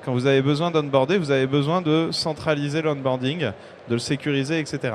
Quand 0.05 0.13
vous 0.13 0.27
avez 0.27 0.41
besoin 0.41 0.71
d'onboarder, 0.71 1.19
vous 1.19 1.31
avez 1.31 1.47
besoin 1.47 1.83
de 1.83 2.09
centraliser 2.11 2.81
l'onboarding, 2.81 3.41
de 3.89 3.93
le 3.93 3.99
sécuriser, 3.99 4.59
etc. 4.59 4.95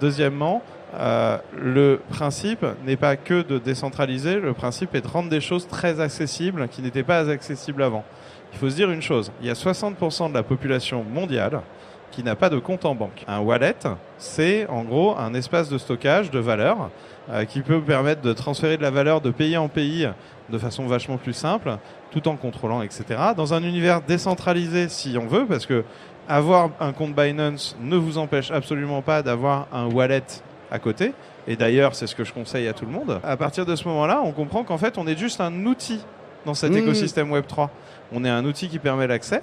Deuxièmement, 0.00 0.62
euh, 0.94 1.38
le 1.56 2.00
principe 2.08 2.66
n'est 2.84 2.96
pas 2.96 3.16
que 3.16 3.42
de 3.42 3.58
décentraliser, 3.58 4.36
le 4.36 4.54
principe 4.54 4.94
est 4.94 5.02
de 5.02 5.08
rendre 5.08 5.28
des 5.28 5.40
choses 5.40 5.68
très 5.68 6.00
accessibles 6.00 6.68
qui 6.68 6.82
n'étaient 6.82 7.02
pas 7.02 7.30
accessibles 7.30 7.82
avant. 7.82 8.04
Il 8.52 8.58
faut 8.58 8.68
se 8.68 8.74
dire 8.74 8.90
une 8.90 9.02
chose, 9.02 9.30
il 9.40 9.46
y 9.46 9.50
a 9.50 9.54
60% 9.54 10.30
de 10.30 10.34
la 10.34 10.42
population 10.42 11.04
mondiale 11.04 11.60
qui 12.10 12.24
n'a 12.24 12.34
pas 12.34 12.50
de 12.50 12.58
compte 12.58 12.84
en 12.84 12.96
banque. 12.96 13.24
Un 13.28 13.38
wallet, 13.38 13.76
c'est 14.18 14.66
en 14.66 14.82
gros 14.82 15.16
un 15.16 15.32
espace 15.34 15.68
de 15.68 15.78
stockage 15.78 16.32
de 16.32 16.40
valeur 16.40 16.90
euh, 17.30 17.44
qui 17.44 17.60
peut 17.60 17.80
permettre 17.80 18.22
de 18.22 18.32
transférer 18.32 18.76
de 18.76 18.82
la 18.82 18.90
valeur 18.90 19.20
de 19.20 19.30
pays 19.30 19.56
en 19.56 19.68
pays 19.68 20.08
de 20.48 20.58
façon 20.58 20.86
vachement 20.86 21.18
plus 21.18 21.32
simple, 21.32 21.76
tout 22.10 22.26
en 22.26 22.34
contrôlant, 22.34 22.82
etc. 22.82 23.04
Dans 23.36 23.54
un 23.54 23.62
univers 23.62 24.00
décentralisé, 24.00 24.88
si 24.88 25.16
on 25.16 25.28
veut, 25.28 25.46
parce 25.46 25.66
que 25.66 25.84
avoir 26.28 26.70
un 26.80 26.92
compte 26.92 27.14
Binance 27.14 27.76
ne 27.80 27.96
vous 27.96 28.18
empêche 28.18 28.50
absolument 28.50 29.02
pas 29.02 29.22
d'avoir 29.22 29.68
un 29.72 29.86
wallet 29.86 30.22
à 30.70 30.78
côté. 30.78 31.12
Et 31.46 31.56
d'ailleurs, 31.56 31.94
c'est 31.94 32.06
ce 32.06 32.14
que 32.14 32.24
je 32.24 32.32
conseille 32.32 32.68
à 32.68 32.72
tout 32.72 32.84
le 32.84 32.92
monde. 32.92 33.20
À 33.24 33.36
partir 33.36 33.66
de 33.66 33.74
ce 33.76 33.86
moment-là, 33.88 34.20
on 34.24 34.32
comprend 34.32 34.64
qu'en 34.64 34.78
fait, 34.78 34.98
on 34.98 35.06
est 35.06 35.18
juste 35.18 35.40
un 35.40 35.66
outil 35.66 36.00
dans 36.46 36.54
cet 36.54 36.72
mmh. 36.72 36.78
écosystème 36.78 37.32
Web3. 37.32 37.68
On 38.12 38.24
est 38.24 38.30
un 38.30 38.44
outil 38.44 38.68
qui 38.68 38.78
permet 38.78 39.06
l'accès. 39.06 39.42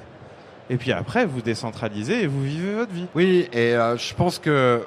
Et 0.70 0.76
puis 0.76 0.92
après, 0.92 1.26
vous 1.26 1.42
décentralisez 1.42 2.24
et 2.24 2.28
vous 2.28 2.44
vivez 2.44 2.74
votre 2.74 2.92
vie. 2.92 3.06
Oui, 3.16 3.48
et 3.54 3.74
euh, 3.74 3.96
je 3.98 4.14
pense 4.14 4.38
que, 4.38 4.82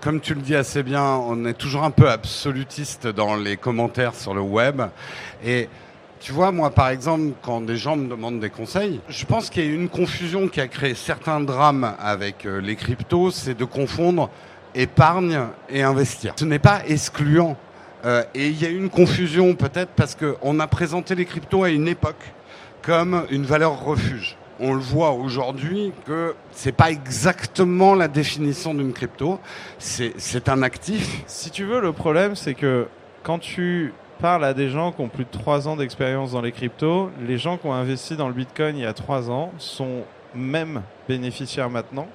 comme, 0.00 0.20
tu 0.20 0.34
le 0.34 0.40
dis 0.40 0.56
assez 0.56 0.82
bien, 0.82 1.04
on 1.04 1.44
est 1.44 1.54
toujours 1.54 1.84
un 1.84 1.90
peu 1.90 2.08
absolutiste 2.08 3.06
dans 3.06 3.36
les 3.36 3.58
commentaires 3.58 4.14
sur 4.14 4.32
le 4.32 4.40
web. 4.40 4.82
Et 5.44 5.68
tu 6.20 6.32
vois, 6.32 6.50
moi, 6.50 6.70
par 6.70 6.88
exemple, 6.88 7.34
quand 7.42 7.60
des 7.60 7.76
gens 7.76 7.96
me 7.96 8.08
demandent 8.08 8.40
des 8.40 8.48
conseils, 8.48 9.00
je 9.08 9.26
pense 9.26 9.50
qu'il 9.50 9.66
y 9.66 9.68
a 9.68 9.74
une 9.74 9.90
confusion 9.90 10.48
qui 10.48 10.62
a 10.62 10.66
créé 10.66 10.94
certains 10.94 11.40
drames 11.40 11.94
avec 12.00 12.46
euh, 12.46 12.60
les 12.60 12.76
cryptos, 12.76 13.30
c'est 13.30 13.56
de 13.56 13.64
confondre 13.66 14.30
épargne 14.78 15.40
et 15.68 15.82
investir. 15.82 16.34
Ce 16.38 16.44
n'est 16.44 16.58
pas 16.58 16.82
excluant. 16.86 17.56
Euh, 18.04 18.22
et 18.34 18.46
il 18.46 18.62
y 18.62 18.64
a 18.64 18.70
une 18.70 18.90
confusion 18.90 19.54
peut-être 19.54 19.90
parce 19.96 20.14
qu'on 20.14 20.60
a 20.60 20.66
présenté 20.66 21.14
les 21.14 21.24
cryptos 21.24 21.64
à 21.64 21.70
une 21.70 21.88
époque 21.88 22.32
comme 22.82 23.26
une 23.30 23.44
valeur 23.44 23.84
refuge 23.84 24.36
on 24.60 24.74
le 24.74 24.80
voit 24.80 25.12
aujourd'hui 25.12 25.92
que 26.06 26.34
c'est 26.50 26.72
pas 26.72 26.90
exactement 26.90 27.94
la 27.94 28.08
définition 28.08 28.74
d'une 28.74 28.92
crypto. 28.92 29.38
C'est 29.78 30.48
un 30.48 30.62
actif. 30.62 31.22
Si 31.26 31.50
tu 31.50 31.64
veux, 31.64 31.80
le 31.80 31.92
problème, 31.92 32.34
c'est 32.34 32.54
que 32.54 32.88
quand 33.22 33.38
tu 33.38 33.92
parles 34.20 34.44
à 34.44 34.54
des 34.54 34.68
gens 34.68 34.90
qui 34.90 35.00
ont 35.00 35.08
plus 35.08 35.24
de 35.24 35.30
3 35.30 35.68
ans 35.68 35.76
d'expérience 35.76 36.32
dans 36.32 36.40
les 36.40 36.52
cryptos, 36.52 37.10
les 37.24 37.38
gens 37.38 37.56
qui 37.56 37.66
ont 37.66 37.72
investi 37.72 38.16
dans 38.16 38.26
le 38.26 38.34
Bitcoin 38.34 38.76
il 38.76 38.82
y 38.82 38.86
a 38.86 38.92
3 38.92 39.30
ans 39.30 39.52
sont 39.58 40.02
même 40.34 40.82
bénéficiaires 41.08 41.70
maintenant. 41.70 42.08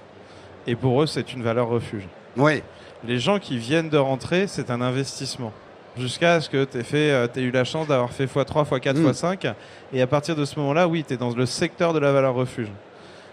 Et 0.68 0.76
pour 0.76 1.02
eux, 1.02 1.08
c'est 1.08 1.34
une 1.34 1.44
valeur 1.44 1.68
refuge. 1.68 2.08
Oui. 2.38 2.62
Les 3.06 3.20
gens 3.20 3.40
qui 3.40 3.58
viennent 3.58 3.90
de 3.90 3.98
rentrer, 3.98 4.48
c'est 4.48 4.72
un 4.72 4.82
investissement 4.82 5.52
jusqu'à 5.98 6.42
ce 6.42 6.50
que 6.50 6.66
tu 6.66 6.78
aies, 6.78 7.12
euh, 7.12 7.28
eu 7.36 7.52
la 7.52 7.64
chance 7.64 7.88
d'avoir 7.88 8.12
fait 8.12 8.26
x3, 8.26 8.68
x4, 8.68 9.12
x5. 9.12 9.54
Et 9.94 10.02
à 10.02 10.08
partir 10.08 10.36
de 10.36 10.46
ce 10.46 10.60
moment-là, 10.60 10.88
oui, 10.88 11.04
tu 11.08 11.14
es 11.14 11.18
dans 11.18 11.30
le 11.30 11.46
secteur 11.46 11.94
de 11.94 12.00
la 12.00 12.12
valeur 12.12 12.34
refuge. 12.34 12.70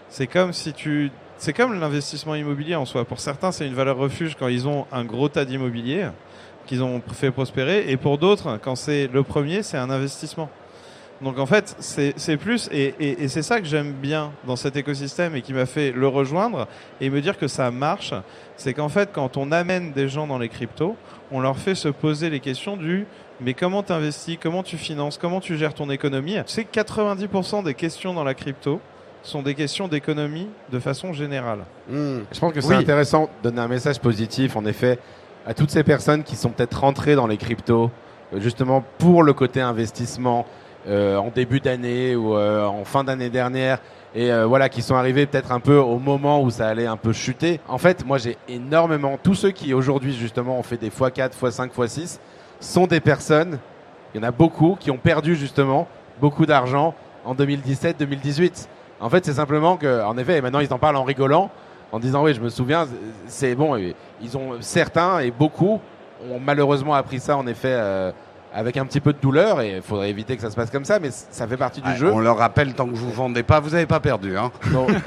C'est 0.09 0.27
comme 0.27 0.53
si 0.53 0.73
tu. 0.73 1.11
C'est 1.37 1.53
comme 1.53 1.79
l'investissement 1.79 2.35
immobilier 2.35 2.75
en 2.75 2.85
soi. 2.85 3.03
Pour 3.03 3.19
certains, 3.19 3.51
c'est 3.51 3.65
une 3.65 3.73
valeur 3.73 3.97
refuge 3.97 4.35
quand 4.37 4.47
ils 4.47 4.67
ont 4.67 4.85
un 4.91 5.03
gros 5.03 5.27
tas 5.27 5.45
d'immobilier 5.45 6.07
qu'ils 6.67 6.83
ont 6.83 7.01
fait 7.13 7.31
prospérer. 7.31 7.89
Et 7.89 7.97
pour 7.97 8.19
d'autres, 8.19 8.59
quand 8.61 8.75
c'est 8.75 9.07
le 9.07 9.23
premier, 9.23 9.63
c'est 9.63 9.77
un 9.77 9.89
investissement. 9.89 10.49
Donc 11.21 11.37
en 11.37 11.45
fait, 11.45 11.75
c'est 11.79 12.37
plus, 12.37 12.67
et, 12.71 12.95
et, 12.99 13.23
et 13.23 13.27
c'est 13.27 13.43
ça 13.43 13.59
que 13.59 13.67
j'aime 13.67 13.91
bien 13.91 14.31
dans 14.47 14.55
cet 14.55 14.75
écosystème 14.75 15.35
et 15.35 15.41
qui 15.41 15.53
m'a 15.53 15.67
fait 15.67 15.91
le 15.91 16.07
rejoindre 16.07 16.67
et 16.99 17.09
me 17.09 17.21
dire 17.21 17.37
que 17.37 17.47
ça 17.47 17.69
marche, 17.69 18.13
c'est 18.57 18.73
qu'en 18.73 18.89
fait, 18.89 19.11
quand 19.13 19.37
on 19.37 19.51
amène 19.51 19.91
des 19.91 20.09
gens 20.09 20.25
dans 20.25 20.39
les 20.39 20.49
cryptos, 20.49 20.95
on 21.31 21.39
leur 21.39 21.57
fait 21.57 21.75
se 21.75 21.89
poser 21.89 22.29
les 22.29 22.39
questions 22.39 22.75
du 22.75 23.05
mais 23.43 23.53
comment 23.55 23.81
tu 23.81 23.91
investis, 23.91 24.37
comment 24.39 24.61
tu 24.61 24.77
finances, 24.77 25.17
comment 25.17 25.39
tu 25.39 25.57
gères 25.57 25.73
ton 25.73 25.89
économie? 25.89 26.37
C'est 26.45 26.71
90% 26.71 27.63
des 27.63 27.73
questions 27.73 28.13
dans 28.13 28.23
la 28.23 28.35
crypto 28.35 28.79
sont 29.23 29.41
des 29.41 29.55
questions 29.55 29.87
d'économie 29.87 30.47
de 30.71 30.79
façon 30.79 31.13
générale. 31.13 31.59
Hmm. 31.89 32.19
Je 32.31 32.39
pense 32.39 32.53
que 32.53 32.61
c'est 32.61 32.73
intéressant 32.73 33.29
de 33.43 33.49
donner 33.49 33.61
un 33.61 33.67
message 33.67 33.99
positif, 33.99 34.55
en 34.55 34.65
effet, 34.65 34.99
à 35.45 35.53
toutes 35.53 35.69
ces 35.71 35.83
personnes 35.83 36.23
qui 36.23 36.35
sont 36.35 36.49
peut-être 36.49 36.79
rentrées 36.79 37.15
dans 37.15 37.27
les 37.27 37.37
cryptos, 37.37 37.91
euh, 38.33 38.39
justement 38.39 38.83
pour 38.97 39.23
le 39.23 39.33
côté 39.33 39.61
investissement 39.61 40.45
en 40.87 41.29
début 41.29 41.59
d'année 41.59 42.15
ou 42.15 42.35
euh, 42.35 42.65
en 42.65 42.83
fin 42.85 43.03
d'année 43.03 43.29
dernière, 43.29 43.79
et 44.15 44.31
euh, 44.31 44.45
voilà 44.45 44.69
qui 44.69 44.81
sont 44.81 44.95
arrivés 44.95 45.25
peut-être 45.25 45.51
un 45.51 45.59
peu 45.59 45.77
au 45.77 45.99
moment 45.99 46.41
où 46.41 46.49
ça 46.49 46.67
allait 46.67 46.87
un 46.87 46.97
peu 46.97 47.13
chuter. 47.13 47.59
En 47.67 47.77
fait, 47.77 48.05
moi 48.05 48.17
j'ai 48.17 48.37
énormément 48.47 49.17
tous 49.21 49.35
ceux 49.35 49.51
qui 49.51 49.73
aujourd'hui 49.73 50.13
justement 50.13 50.59
ont 50.59 50.63
fait 50.63 50.77
des 50.77 50.89
x4, 50.89 51.31
x5, 51.39 51.71
x6 51.71 52.19
sont 52.59 52.87
des 52.87 52.99
personnes, 52.99 53.59
il 54.13 54.21
y 54.21 54.23
en 54.23 54.27
a 54.27 54.31
beaucoup 54.31 54.75
qui 54.79 54.91
ont 54.91 54.97
perdu 54.97 55.35
justement 55.35 55.87
beaucoup 56.19 56.45
d'argent 56.45 56.93
en 57.25 57.33
2017, 57.33 57.97
2018. 57.99 58.69
En 58.99 59.09
fait, 59.09 59.25
c'est 59.25 59.33
simplement 59.33 59.77
que 59.77 60.03
en 60.03 60.17
effet, 60.17 60.37
et 60.37 60.41
maintenant 60.41 60.59
ils 60.59 60.71
en 60.73 60.77
parlent 60.77 60.97
en 60.97 61.03
rigolant 61.03 61.49
en 61.91 61.99
disant 61.99 62.23
oui, 62.23 62.33
je 62.33 62.41
me 62.41 62.49
souviens, 62.49 62.87
c'est 63.27 63.55
bon, 63.55 63.77
ils 64.21 64.37
ont 64.37 64.61
certains 64.61 65.19
et 65.19 65.31
beaucoup 65.31 65.81
ont 66.29 66.39
malheureusement 66.39 66.93
appris 66.93 67.19
ça 67.19 67.37
en 67.37 67.47
effet 67.47 67.71
euh, 67.71 68.11
avec 68.53 68.77
un 68.77 68.85
petit 68.85 68.99
peu 68.99 69.13
de 69.13 69.17
douleur 69.21 69.61
et 69.61 69.77
il 69.77 69.81
faudrait 69.81 70.09
éviter 70.09 70.35
que 70.35 70.41
ça 70.41 70.49
se 70.49 70.55
passe 70.55 70.69
comme 70.69 70.85
ça, 70.85 70.99
mais 70.99 71.09
ça 71.11 71.47
fait 71.47 71.57
partie 71.57 71.81
du 71.81 71.95
jeu. 71.95 72.11
On 72.11 72.19
leur 72.19 72.37
rappelle 72.37 72.73
tant 72.73 72.85
que 72.87 72.95
vous 72.95 73.11
vendez 73.11 73.43
pas, 73.43 73.59
vous 73.59 73.71
n'avez 73.71 73.85
pas 73.85 73.99
perdu. 73.99 74.37
Hein. 74.37 74.51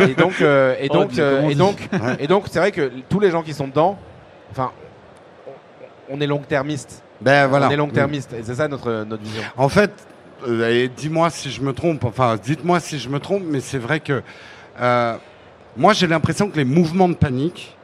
et 0.00 0.14
donc, 0.14 0.40
euh, 0.40 0.74
et 0.80 0.88
oh, 0.90 0.94
donc, 0.94 1.18
euh, 1.18 1.48
et 1.48 1.54
donc, 1.54 1.88
et 2.18 2.26
donc, 2.26 2.44
c'est 2.50 2.58
vrai 2.58 2.72
que 2.72 2.90
tous 3.08 3.20
les 3.20 3.30
gens 3.30 3.42
qui 3.42 3.52
sont 3.52 3.68
dedans, 3.68 3.98
enfin, 4.50 4.72
on 6.08 6.20
est 6.20 6.26
long-termiste. 6.26 7.02
Ben 7.20 7.46
voilà. 7.46 7.68
On 7.68 7.70
est 7.70 7.76
long-termiste 7.76 8.32
et 8.32 8.42
c'est 8.42 8.56
ça 8.56 8.68
notre 8.68 9.04
notre 9.04 9.22
vision. 9.22 9.42
En 9.56 9.68
fait, 9.68 9.92
euh, 10.46 10.88
dis-moi 10.96 11.30
si 11.30 11.50
je 11.50 11.62
me 11.62 11.72
trompe. 11.72 12.04
Enfin, 12.04 12.36
dites-moi 12.42 12.80
si 12.80 12.98
je 12.98 13.08
me 13.08 13.20
trompe, 13.20 13.44
mais 13.46 13.60
c'est 13.60 13.78
vrai 13.78 14.00
que 14.00 14.22
moi 15.76 15.92
j'ai 15.92 16.06
l'impression 16.06 16.48
que 16.48 16.56
les 16.56 16.64
mouvements 16.64 17.08
de 17.08 17.14
panique 17.14 17.76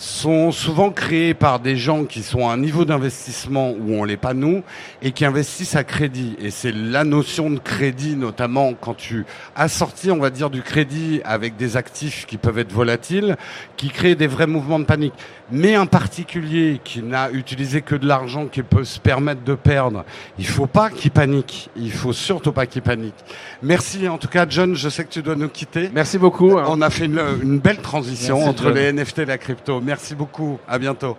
sont 0.00 0.50
souvent 0.50 0.90
créés 0.90 1.34
par 1.34 1.60
des 1.60 1.76
gens 1.76 2.04
qui 2.04 2.22
sont 2.22 2.48
à 2.48 2.52
un 2.54 2.56
niveau 2.56 2.86
d'investissement 2.86 3.72
où 3.72 3.92
on 3.92 4.04
l'est 4.04 4.16
pas 4.16 4.32
nous 4.32 4.62
et 5.02 5.12
qui 5.12 5.26
investissent 5.26 5.76
à 5.76 5.84
crédit. 5.84 6.36
Et 6.40 6.50
c'est 6.50 6.72
la 6.72 7.04
notion 7.04 7.50
de 7.50 7.58
crédit, 7.58 8.16
notamment 8.16 8.72
quand 8.72 8.94
tu 8.94 9.26
assortis, 9.54 10.10
on 10.10 10.18
va 10.18 10.30
dire, 10.30 10.48
du 10.48 10.62
crédit 10.62 11.20
avec 11.22 11.56
des 11.58 11.76
actifs 11.76 12.24
qui 12.26 12.38
peuvent 12.38 12.58
être 12.58 12.72
volatiles, 12.72 13.36
qui 13.76 13.90
crée 13.90 14.14
des 14.14 14.26
vrais 14.26 14.46
mouvements 14.46 14.78
de 14.78 14.84
panique. 14.84 15.12
Mais 15.52 15.74
un 15.74 15.86
particulier 15.86 16.80
qui 16.82 17.02
n'a 17.02 17.30
utilisé 17.32 17.82
que 17.82 17.96
de 17.96 18.06
l'argent, 18.06 18.46
qui 18.46 18.62
peut 18.62 18.84
se 18.84 19.00
permettre 19.00 19.42
de 19.42 19.54
perdre, 19.54 20.04
il 20.38 20.46
faut 20.46 20.68
pas 20.68 20.88
qu'il 20.90 21.10
panique. 21.10 21.68
Il 21.76 21.92
faut 21.92 22.12
surtout 22.12 22.52
pas 22.52 22.64
qu'il 22.66 22.82
panique. 22.82 23.14
Merci 23.62 24.08
en 24.08 24.16
tout 24.16 24.28
cas, 24.28 24.46
John. 24.48 24.74
Je 24.76 24.88
sais 24.88 25.04
que 25.04 25.10
tu 25.10 25.22
dois 25.22 25.34
nous 25.34 25.48
quitter. 25.48 25.90
Merci 25.92 26.16
beaucoup. 26.18 26.56
hein. 26.56 26.64
On 26.68 26.80
a 26.80 26.88
fait 26.88 27.04
une, 27.06 27.20
une 27.42 27.58
belle 27.58 27.78
transition 27.78 28.36
Merci, 28.36 28.48
entre 28.48 28.62
John. 28.64 28.74
les 28.74 28.92
NFT 28.92 29.18
et 29.18 29.24
la 29.26 29.36
crypto. 29.38 29.80
Merci 29.90 30.14
beaucoup. 30.14 30.56
À 30.68 30.78
bientôt. 30.78 31.16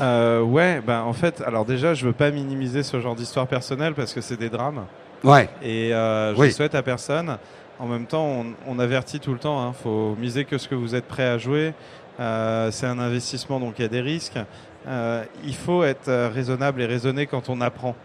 Euh, 0.00 0.40
ouais, 0.40 0.80
ben 0.86 1.00
en 1.02 1.12
fait, 1.12 1.40
alors 1.44 1.64
déjà, 1.64 1.92
je 1.92 2.06
veux 2.06 2.12
pas 2.12 2.30
minimiser 2.30 2.84
ce 2.84 3.00
genre 3.00 3.16
d'histoire 3.16 3.48
personnelle 3.48 3.94
parce 3.94 4.14
que 4.14 4.20
c'est 4.20 4.36
des 4.36 4.48
drames 4.50 4.84
Ouais. 5.24 5.48
et 5.60 5.92
euh, 5.92 6.32
je 6.36 6.40
Oui. 6.40 6.46
le 6.46 6.52
souhaite 6.52 6.76
à 6.76 6.82
personne. 6.84 7.38
En 7.80 7.86
même 7.86 8.06
temps, 8.06 8.24
on, 8.24 8.46
on 8.68 8.78
avertit 8.78 9.18
tout 9.18 9.32
le 9.32 9.40
temps. 9.40 9.60
Hein, 9.60 9.72
faut 9.72 10.14
miser 10.16 10.44
que 10.44 10.58
ce 10.58 10.68
que 10.68 10.76
vous 10.76 10.94
êtes 10.94 11.06
prêt 11.08 11.26
à 11.26 11.36
jouer. 11.36 11.74
Euh, 12.20 12.70
c'est 12.70 12.86
un 12.86 13.00
investissement, 13.00 13.58
donc 13.58 13.80
il 13.80 13.82
y 13.82 13.84
a 13.84 13.88
des 13.88 14.00
risques. 14.00 14.38
Euh, 14.86 15.24
il 15.42 15.56
faut 15.56 15.82
être 15.82 16.28
raisonnable 16.32 16.82
et 16.82 16.86
raisonné 16.86 17.26
quand 17.26 17.48
on 17.48 17.60
apprend. 17.60 17.96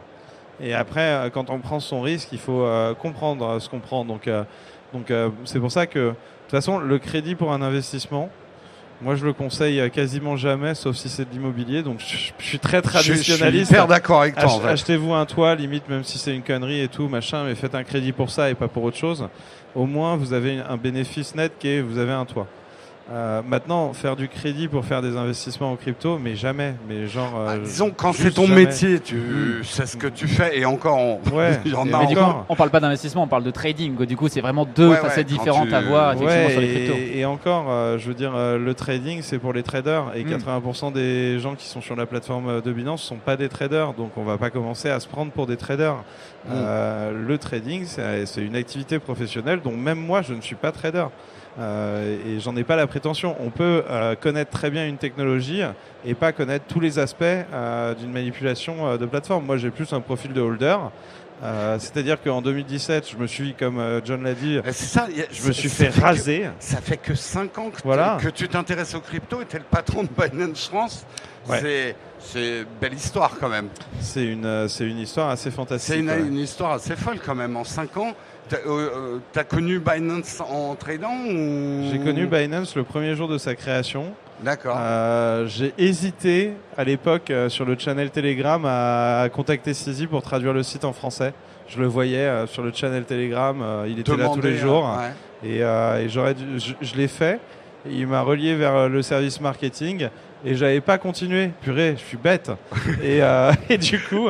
Et 0.59 0.73
après, 0.73 1.29
quand 1.35 1.51
on 1.51 1.59
prend 1.59 1.79
son 1.79 2.01
risque, 2.01 2.29
il 2.31 2.39
faut 2.39 2.65
comprendre 2.99 3.59
ce 3.59 3.69
qu'on 3.69 3.79
prend. 3.79 4.05
Donc, 4.05 4.27
donc 4.91 5.13
c'est 5.45 5.59
pour 5.59 5.71
ça 5.71 5.85
que, 5.85 5.99
de 5.99 6.15
toute 6.47 6.51
façon, 6.51 6.79
le 6.79 6.97
crédit 6.97 7.35
pour 7.35 7.53
un 7.53 7.61
investissement, 7.61 8.29
moi 9.01 9.15
je 9.15 9.25
le 9.25 9.33
conseille 9.33 9.79
euh, 9.79 9.89
quasiment 9.89 10.35
jamais, 10.35 10.75
sauf 10.75 10.95
si 10.95 11.09
c'est 11.09 11.25
de 11.27 11.31
l'immobilier. 11.33 11.81
Donc 11.83 11.99
je, 11.99 12.31
je 12.37 12.43
suis 12.45 12.59
très 12.59 12.77
Je, 12.83 12.83
je 12.83 12.97
suis 12.99 13.09
traditionnaliste. 13.11 13.71
hyper 13.71 13.87
d'accord 13.87 14.21
avec 14.21 14.35
toi. 14.35 14.43
Ach- 14.45 14.51
en 14.55 14.59
fait. 14.59 14.67
Achetez-vous 14.69 15.13
un 15.13 15.25
toit, 15.25 15.55
limite, 15.55 15.87
même 15.89 16.03
si 16.03 16.17
c'est 16.17 16.35
une 16.35 16.43
connerie 16.43 16.81
et 16.81 16.87
tout, 16.87 17.07
machin, 17.07 17.43
mais 17.45 17.55
faites 17.55 17.75
un 17.75 17.83
crédit 17.83 18.11
pour 18.11 18.29
ça 18.29 18.49
et 18.49 18.55
pas 18.55 18.67
pour 18.67 18.83
autre 18.83 18.97
chose. 18.97 19.27
Au 19.75 19.85
moins, 19.85 20.15
vous 20.15 20.33
avez 20.33 20.59
un 20.67 20.77
bénéfice 20.77 21.35
net 21.35 21.53
qui 21.59 21.67
est, 21.69 21.81
vous 21.81 21.97
avez 21.97 22.11
un 22.13 22.25
toit. 22.25 22.47
Euh, 23.11 23.41
maintenant, 23.43 23.91
faire 23.93 24.15
du 24.15 24.27
crédit 24.27 24.67
pour 24.67 24.85
faire 24.85 25.01
des 25.01 25.17
investissements 25.17 25.71
en 25.71 25.75
crypto, 25.75 26.19
mais 26.19 26.35
jamais. 26.35 26.75
Mais 26.87 27.07
genre. 27.07 27.31
Bah, 27.33 27.53
euh, 27.53 27.59
disons, 27.63 27.89
quand 27.89 28.13
c'est 28.13 28.29
ton 28.29 28.45
jamais. 28.45 28.65
métier, 28.65 28.99
tu 28.99 29.63
sais 29.63 29.87
ce 29.87 29.97
que 29.97 30.05
tu 30.05 30.27
fais 30.27 30.59
et 30.59 30.65
encore, 30.65 30.97
on... 30.97 31.19
Ouais. 31.35 31.59
il 31.65 31.71
y 31.71 31.75
en 31.75 31.85
Mais 31.85 31.93
a 31.93 31.99
Mais 32.01 32.05
du 32.07 32.15
coup, 32.15 32.21
encore. 32.21 32.45
on 32.49 32.55
parle 32.55 32.69
pas 32.69 32.79
d'investissement, 32.79 33.23
on 33.23 33.27
parle 33.27 33.43
de 33.43 33.49
trading. 33.49 33.95
Du 34.05 34.15
coup, 34.15 34.27
c'est 34.27 34.41
vraiment 34.41 34.63
deux 34.65 34.89
Ouais, 34.89 34.97
facettes 34.97 35.17
ouais, 35.17 35.23
différentes 35.37 35.69
tu- 35.69 35.73
à 35.73 35.81
voir 35.81 36.13
effectivement 36.13 36.45
Ouais, 36.45 36.51
sur 36.51 36.61
les 36.61 36.67
cryptos. 36.73 36.93
et, 36.97 37.17
et 37.19 37.25
encore, 37.25 37.65
euh, 37.69 37.97
je 37.97 38.07
veux 38.07 38.13
dire, 38.13 38.33
euh, 38.35 38.59
le 38.59 38.73
trading, 38.75 39.21
c'est 39.23 39.39
pour 39.39 39.53
les 39.53 39.63
traders. 39.63 40.11
Et 40.13 40.23
Mm. 40.23 40.29
80% 40.29 40.91
des 40.91 41.39
gens 41.39 41.55
qui 41.55 41.65
sont 41.65 41.81
sur 41.81 41.95
la 41.95 42.05
plateforme 42.05 42.61
de 42.61 42.71
Binance 42.71 43.01
sont 43.01 43.15
pas 43.17 43.37
des 43.37 43.49
traders. 43.49 43.93
Donc, 43.93 44.11
on 44.17 44.23
va 44.23 44.37
pas 44.37 44.51
commencer 44.51 44.89
à 44.89 44.99
se 44.99 45.07
prendre 45.07 45.31
pour 45.31 45.47
des 45.47 45.57
traders. 45.57 45.95
Mm. 46.45 46.49
Euh, 46.53 47.11
le 47.27 47.37
trading, 47.39 47.85
c'est 47.85 48.27
c'est 48.27 48.41
une 48.41 48.55
activité 48.55 48.99
professionnelle 48.99 49.61
dont 49.63 49.75
même 49.75 49.97
moi, 49.99 50.21
je 50.21 50.33
ne 50.35 50.41
suis 50.41 50.55
pas 50.55 50.71
trader. 50.71 51.05
Euh, 51.57 52.17
et 52.25 52.39
j'en 52.39 52.55
ai 52.55 52.63
pas 52.63 52.75
la 52.75 52.87
prétention. 52.87 53.35
On 53.39 53.49
peut 53.49 53.83
euh, 53.89 54.15
connaître 54.15 54.51
très 54.51 54.69
bien 54.69 54.87
une 54.87 54.97
technologie 54.97 55.61
et 56.05 56.13
pas 56.13 56.31
connaître 56.31 56.65
tous 56.67 56.79
les 56.79 56.99
aspects 56.99 57.23
euh, 57.23 57.93
d'une 57.95 58.11
manipulation 58.11 58.97
de 58.97 59.05
plateforme. 59.05 59.45
Moi, 59.45 59.57
j'ai 59.57 59.71
plus 59.71 59.91
un 59.93 60.01
profil 60.01 60.33
de 60.33 60.41
holder. 60.41 60.77
Euh, 61.41 61.77
C'est-à-dire 61.79 62.21
qu'en 62.21 62.41
2017, 62.41 63.09
je 63.11 63.17
me 63.17 63.25
suis, 63.27 63.53
comme 63.53 63.79
euh, 63.79 64.01
John 64.03 64.23
l'a 64.23 64.33
dit, 64.33 64.59
ça. 64.71 65.03
a- 65.03 65.07
je 65.31 65.47
me 65.47 65.51
suis 65.53 65.69
fait 65.69 65.87
que- 65.89 66.01
raser. 66.01 66.49
ça 66.59 66.81
fait 66.81 66.97
que 66.97 67.15
5 67.15 67.57
ans 67.57 67.69
que, 67.69 67.79
Voilà. 67.83 68.17
tu- 68.19 68.25
que 68.25 68.31
tu 68.31 68.47
t'intéresses 68.49 68.93
aux 68.95 68.99
crypto 68.99 69.41
et 69.41 69.45
t'es 69.45 69.57
le 69.59 69.63
patron 69.63 70.03
de 70.03 70.09
Binance 70.09 70.67
France. 70.67 71.05
Ouais. 71.47 71.95
C'est, 72.19 72.65
belle 72.81 72.93
histoire 72.93 73.31
quand 73.39 73.47
même. 73.47 73.69
C'est 74.01 74.25
une, 74.25 74.45
euh, 74.45 74.67
une 74.81 74.99
histoire 74.99 75.29
assez 75.29 75.49
fantastique. 75.51 75.93
C'est 75.93 75.99
une, 76.01 76.09
ouais. 76.09 76.19
une 76.19 76.37
histoire 76.37 76.73
assez 76.73 76.95
folle 76.97 77.19
quand 77.25 77.33
même. 77.35 77.55
En 77.55 77.63
5 77.63 77.95
ans, 77.95 78.13
t'as, 78.49 78.57
euh, 78.57 78.61
euh, 78.67 79.17
t'as 79.31 79.45
connu 79.45 79.79
Binance 79.79 80.41
en 80.41 80.75
tradant 80.75 81.15
ou... 81.25 81.89
J'ai 81.89 81.99
connu 81.99 82.27
Binance 82.27 82.75
le 82.75 82.83
premier 82.83 83.15
jour 83.15 83.29
de 83.29 83.37
sa 83.37 83.55
création. 83.55 84.13
D'accord. 84.43 84.77
Euh, 84.79 85.47
J'ai 85.47 85.73
hésité 85.77 86.53
à 86.77 86.83
l'époque 86.83 87.29
euh, 87.29 87.49
sur 87.49 87.65
le 87.65 87.77
channel 87.77 88.09
Telegram 88.09 88.63
à, 88.65 89.21
à 89.21 89.29
contacter 89.29 89.73
Sisi 89.73 90.07
pour 90.07 90.21
traduire 90.21 90.53
le 90.53 90.63
site 90.63 90.85
en 90.85 90.93
français. 90.93 91.33
Je 91.67 91.79
le 91.79 91.87
voyais 91.87 92.19
euh, 92.19 92.47
sur 92.47 92.63
le 92.63 92.71
channel 92.73 93.03
Telegram, 93.03 93.61
il 93.87 93.99
était 93.99 94.11
là 94.11 94.17
tous 94.17 94.21
Demander, 94.35 94.51
les 94.51 94.57
jours. 94.57 94.97
ouais. 95.43 95.49
Et, 95.49 95.59
et 95.59 96.09
j'aurais 96.09 96.33
dû- 96.33 96.59
je, 96.59 96.73
je 96.81 96.95
l'ai 96.95 97.07
fait. 97.07 97.39
Il 97.89 98.07
m'a 98.07 98.21
relié 98.21 98.55
vers 98.55 98.89
le 98.89 99.01
service 99.01 99.39
marketing 99.39 100.09
et 100.45 100.55
j'avais 100.55 100.81
pas 100.81 100.97
continué. 100.97 101.51
Purée, 101.61 101.95
je 101.97 102.03
suis 102.03 102.17
bête. 102.17 102.51
et, 103.03 103.21
et 103.69 103.77
du 103.77 103.99
coup, 104.01 104.27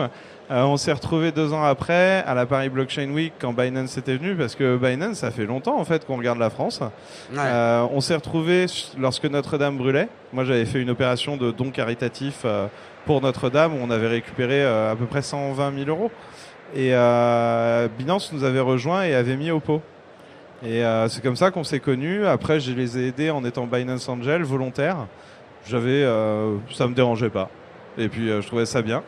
euh, 0.51 0.63
on 0.63 0.77
s'est 0.77 0.91
retrouvé 0.93 1.31
deux 1.31 1.53
ans 1.53 1.63
après 1.63 2.23
à 2.25 2.33
la 2.33 2.45
Paris 2.45 2.69
Blockchain 2.69 3.09
Week 3.11 3.33
quand 3.39 3.53
Binance 3.53 3.97
était 3.97 4.17
venu 4.17 4.35
parce 4.35 4.55
que 4.55 4.77
Binance, 4.77 5.17
ça 5.17 5.31
fait 5.31 5.45
longtemps 5.45 5.79
en 5.79 5.85
fait 5.85 6.05
qu'on 6.05 6.17
regarde 6.17 6.39
la 6.39 6.49
France. 6.49 6.79
Ouais. 7.31 7.37
Euh, 7.39 7.85
on 7.91 8.01
s'est 8.01 8.15
retrouvé 8.15 8.65
lorsque 8.97 9.25
Notre-Dame 9.25 9.77
brûlait. 9.77 10.09
Moi, 10.33 10.43
j'avais 10.43 10.65
fait 10.65 10.81
une 10.81 10.89
opération 10.89 11.37
de 11.37 11.51
don 11.51 11.71
caritatif 11.71 12.41
euh, 12.45 12.67
pour 13.05 13.21
Notre-Dame 13.21 13.73
où 13.73 13.77
on 13.81 13.91
avait 13.91 14.07
récupéré 14.07 14.63
euh, 14.63 14.91
à 14.91 14.95
peu 14.95 15.05
près 15.05 15.21
120 15.21 15.73
000 15.85 15.89
euros. 15.89 16.11
Et 16.75 16.91
euh, 16.93 17.87
Binance 17.97 18.31
nous 18.31 18.43
avait 18.43 18.59
rejoint 18.59 19.03
et 19.03 19.15
avait 19.15 19.35
mis 19.35 19.51
au 19.51 19.59
pot. 19.59 19.81
Et 20.63 20.83
euh, 20.83 21.07
c'est 21.07 21.23
comme 21.23 21.35
ça 21.35 21.51
qu'on 21.51 21.63
s'est 21.63 21.79
connus. 21.79 22.25
Après, 22.25 22.59
je 22.59 22.71
les 22.73 22.97
ai 22.97 23.07
aidés 23.07 23.29
en 23.31 23.45
étant 23.45 23.65
Binance 23.65 24.07
Angel 24.09 24.43
volontaire. 24.43 25.07
J'avais, 25.67 26.03
euh, 26.03 26.57
ça 26.71 26.87
me 26.87 26.93
dérangeait 26.93 27.29
pas. 27.29 27.49
Et 27.97 28.09
puis, 28.09 28.29
euh, 28.29 28.41
je 28.41 28.47
trouvais 28.47 28.65
ça 28.65 28.81
bien. 28.81 29.03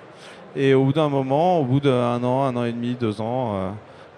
Et 0.55 0.73
au 0.73 0.83
bout 0.85 0.93
d'un 0.93 1.09
moment, 1.09 1.59
au 1.59 1.65
bout 1.65 1.79
d'un 1.79 2.23
an, 2.23 2.43
un 2.43 2.55
an 2.55 2.65
et 2.65 2.71
demi, 2.73 2.95
deux 2.99 3.21
ans, 3.21 3.53
euh, 3.55 3.69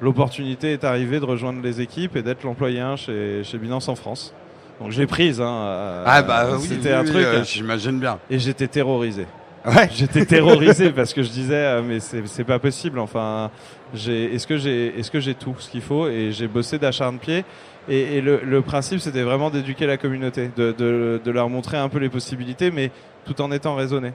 l'opportunité 0.02 0.74
est 0.74 0.84
arrivée 0.84 1.20
de 1.20 1.26
rejoindre 1.26 1.62
les 1.62 1.80
équipes 1.82 2.16
et 2.16 2.24
d'être 2.24 2.44
l'employé 2.44 2.80
1 2.80 2.96
chez, 2.96 3.44
chez 3.44 3.58
Binance 3.58 3.88
en 3.88 3.96
France. 3.96 4.34
Donc 4.82 4.92
j'ai 4.92 5.06
prise. 5.06 5.40
Hein, 5.40 5.46
euh, 5.48 6.04
ah 6.08 6.22
bah 6.24 6.48
oui, 6.58 6.66
c'était 6.68 6.90
oui, 6.90 6.96
un 6.96 7.02
oui, 7.04 7.10
truc. 7.12 7.24
euh, 7.26 7.44
j'imagine 7.44 8.00
bien. 8.00 8.18
Et 8.30 8.40
j'étais 8.40 8.68
terrorisé. 8.68 9.28
Ouais. 9.66 9.88
J'étais 9.94 10.26
terrorisé 10.26 10.90
parce 10.90 11.14
que 11.14 11.24
je 11.24 11.30
disais 11.30 11.56
euh, 11.56 11.82
mais 11.88 12.00
c'est 12.02 12.26
c'est 12.28 12.44
pas 12.44 12.60
possible. 12.60 13.00
Enfin, 13.00 13.50
j'ai 13.94 14.34
est-ce 14.34 14.46
que 14.48 14.58
j'ai 14.58 15.00
est-ce 15.00 15.10
que 15.12 15.20
j'ai 15.22 15.36
tout 15.36 15.56
ce 15.60 15.70
qu'il 15.70 15.82
faut? 15.82 16.08
Et 16.10 16.32
j'ai 16.32 16.48
bossé 16.48 16.80
d'acharne-pied. 16.80 17.46
Et, 17.88 18.18
et 18.18 18.22
le, 18.22 18.42
le 18.44 18.62
principe 18.62 19.00
c'était 19.00 19.22
vraiment 19.24 19.50
d'éduquer 19.52 19.86
la 19.86 19.98
communauté, 19.98 20.50
de, 20.58 20.74
de, 20.78 21.22
de 21.24 21.32
leur 21.32 21.48
montrer 21.50 21.78
un 21.78 21.88
peu 21.90 22.00
les 22.00 22.10
possibilités, 22.10 22.72
mais 22.72 22.92
tout 23.26 23.40
en 23.42 23.52
étant 23.52 23.76
raisonné. 23.76 24.12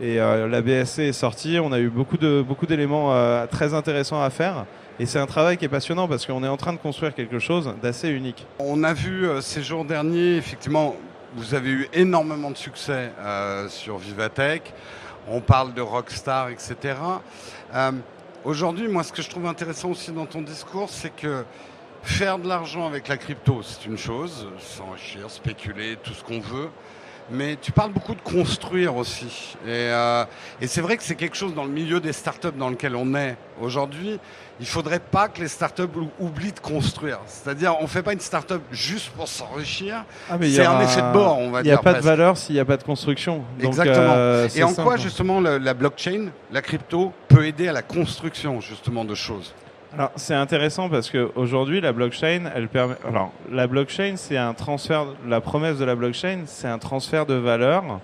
Et 0.00 0.18
euh, 0.18 0.48
la 0.48 0.62
BSC 0.62 1.00
est 1.00 1.12
sortie, 1.12 1.58
on 1.62 1.72
a 1.72 1.78
eu 1.78 1.90
beaucoup 1.90 2.16
de 2.16 2.40
beaucoup 2.40 2.64
d'éléments 2.64 3.12
euh, 3.12 3.46
très 3.46 3.74
intéressants 3.74 4.22
à 4.22 4.30
faire. 4.30 4.64
Et 4.98 5.04
c'est 5.04 5.18
un 5.18 5.26
travail 5.26 5.58
qui 5.58 5.66
est 5.66 5.68
passionnant 5.68 6.08
parce 6.08 6.24
qu'on 6.24 6.42
est 6.42 6.48
en 6.48 6.56
train 6.56 6.72
de 6.72 6.78
construire 6.78 7.14
quelque 7.14 7.38
chose 7.38 7.74
d'assez 7.82 8.08
unique. 8.08 8.46
On 8.58 8.82
a 8.82 8.94
vu 8.94 9.26
euh, 9.26 9.42
ces 9.42 9.62
jours 9.62 9.84
derniers, 9.84 10.36
effectivement, 10.36 10.96
vous 11.36 11.54
avez 11.54 11.70
eu 11.70 11.88
énormément 11.92 12.50
de 12.50 12.56
succès 12.56 13.12
sur 13.68 13.98
Vivatech. 13.98 14.72
On 15.28 15.40
parle 15.40 15.74
de 15.74 15.80
Rockstar, 15.80 16.48
etc. 16.48 16.96
Aujourd'hui, 18.42 18.88
moi, 18.88 19.04
ce 19.04 19.12
que 19.12 19.22
je 19.22 19.30
trouve 19.30 19.46
intéressant 19.46 19.90
aussi 19.90 20.10
dans 20.10 20.26
ton 20.26 20.42
discours, 20.42 20.88
c'est 20.90 21.14
que 21.14 21.44
faire 22.02 22.40
de 22.40 22.48
l'argent 22.48 22.84
avec 22.84 23.06
la 23.06 23.16
crypto, 23.16 23.60
c'est 23.62 23.86
une 23.86 23.96
chose, 23.96 24.48
s'enrichir, 24.58 25.30
spéculer, 25.30 25.98
tout 26.02 26.14
ce 26.14 26.24
qu'on 26.24 26.40
veut. 26.40 26.68
Mais 27.32 27.56
tu 27.60 27.70
parles 27.70 27.92
beaucoup 27.92 28.14
de 28.14 28.20
construire 28.20 28.96
aussi. 28.96 29.56
Et, 29.64 29.68
euh, 29.70 30.24
et 30.60 30.66
c'est 30.66 30.80
vrai 30.80 30.96
que 30.96 31.02
c'est 31.02 31.14
quelque 31.14 31.36
chose 31.36 31.54
dans 31.54 31.64
le 31.64 31.70
milieu 31.70 32.00
des 32.00 32.12
startups 32.12 32.48
dans 32.58 32.68
lequel 32.70 32.96
on 32.96 33.14
est 33.14 33.36
aujourd'hui. 33.60 34.18
Il 34.58 34.66
faudrait 34.66 34.98
pas 35.00 35.28
que 35.28 35.40
les 35.40 35.48
startups 35.48 35.82
ou- 35.96 36.10
oublient 36.18 36.52
de 36.52 36.58
construire. 36.60 37.20
C'est-à-dire, 37.26 37.76
on 37.80 37.86
fait 37.86 38.02
pas 38.02 38.12
une 38.12 38.20
startup 38.20 38.60
juste 38.72 39.10
pour 39.10 39.28
s'enrichir. 39.28 40.04
Ah, 40.28 40.36
C'est 40.42 40.66
un 40.66 40.80
effet 40.80 41.00
de 41.02 41.12
bord, 41.12 41.38
on 41.38 41.50
va 41.50 41.60
Il 41.60 41.64
n'y 41.64 41.70
a 41.70 41.74
dire 41.76 41.82
pas 41.82 41.94
de 41.94 42.00
valeur 42.00 42.36
s'il 42.36 42.56
n'y 42.56 42.60
a 42.60 42.64
pas 42.64 42.76
de 42.76 42.82
construction. 42.82 43.44
Donc, 43.60 43.68
Exactement. 43.68 44.12
euh, 44.16 44.48
Et 44.54 44.62
en 44.64 44.74
quoi 44.74 44.84
simple. 44.96 45.00
justement 45.00 45.40
la 45.40 45.74
blockchain, 45.74 46.26
la 46.52 46.62
crypto, 46.62 47.12
peut 47.28 47.46
aider 47.46 47.68
à 47.68 47.72
la 47.72 47.82
construction 47.82 48.60
justement 48.60 49.04
de 49.04 49.14
choses? 49.14 49.54
Alors 49.92 50.12
c'est 50.14 50.34
intéressant 50.34 50.88
parce 50.88 51.10
qu'aujourd'hui 51.10 51.80
la 51.80 51.92
blockchain, 51.92 52.44
elle 52.54 52.68
permet. 52.68 52.94
Alors 53.06 53.32
la 53.50 53.66
blockchain, 53.66 54.14
c'est 54.16 54.36
un 54.36 54.54
transfert. 54.54 55.06
La 55.26 55.40
promesse 55.40 55.78
de 55.78 55.84
la 55.84 55.96
blockchain, 55.96 56.42
c'est 56.46 56.68
un 56.68 56.78
transfert 56.78 57.26
de 57.26 57.34
valeur 57.34 58.00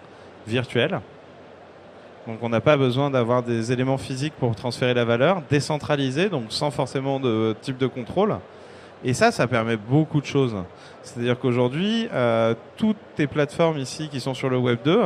virtuelle. 0.49 1.01
Donc 2.27 2.39
on 2.43 2.49
n'a 2.49 2.61
pas 2.61 2.77
besoin 2.77 3.11
d'avoir 3.11 3.45
des 3.45 3.71
éléments 3.71 3.99
physiques 3.99 4.35
pour 4.41 4.57
transférer 4.57 4.95
la 4.95 5.05
valeur, 5.05 5.43
décentralisé, 5.49 6.29
donc 6.29 6.47
sans 6.49 6.73
forcément 6.73 7.21
de 7.21 7.55
type 7.63 7.79
de 7.79 7.87
contrôle. 7.87 8.37
Et 9.05 9.15
ça, 9.15 9.31
ça 9.31 9.47
permet 9.47 9.77
beaucoup 9.77 10.21
de 10.21 10.27
choses. 10.27 10.57
C'est-à-dire 11.03 11.39
qu'aujourd'hui, 11.39 12.09
euh, 12.13 12.55
toutes 12.77 12.97
les 13.17 13.29
plateformes 13.29 13.79
ici 13.79 14.09
qui 14.09 14.19
sont 14.19 14.35
sur 14.35 14.49
le 14.49 14.59
Web 14.59 14.79
2 14.85 15.01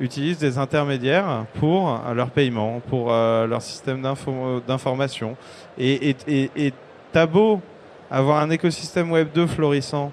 utilisent 0.00 0.38
des 0.38 0.58
intermédiaires 0.58 1.44
pour 1.58 1.90
euh, 2.06 2.14
leur 2.14 2.30
paiement, 2.30 2.80
pour 2.88 3.12
euh, 3.12 3.46
leur 3.46 3.62
système 3.62 4.02
d'info- 4.02 4.60
d'information. 4.66 5.36
Et 5.78 6.10
et- 6.10 6.16
et- 6.26 6.50
et 6.56 6.72
t'as 7.12 7.26
beau 7.26 7.60
avoir 8.10 8.38
un 8.42 8.50
écosystème 8.50 9.10
Web 9.12 9.28
2 9.34 9.46
florissant, 9.46 10.10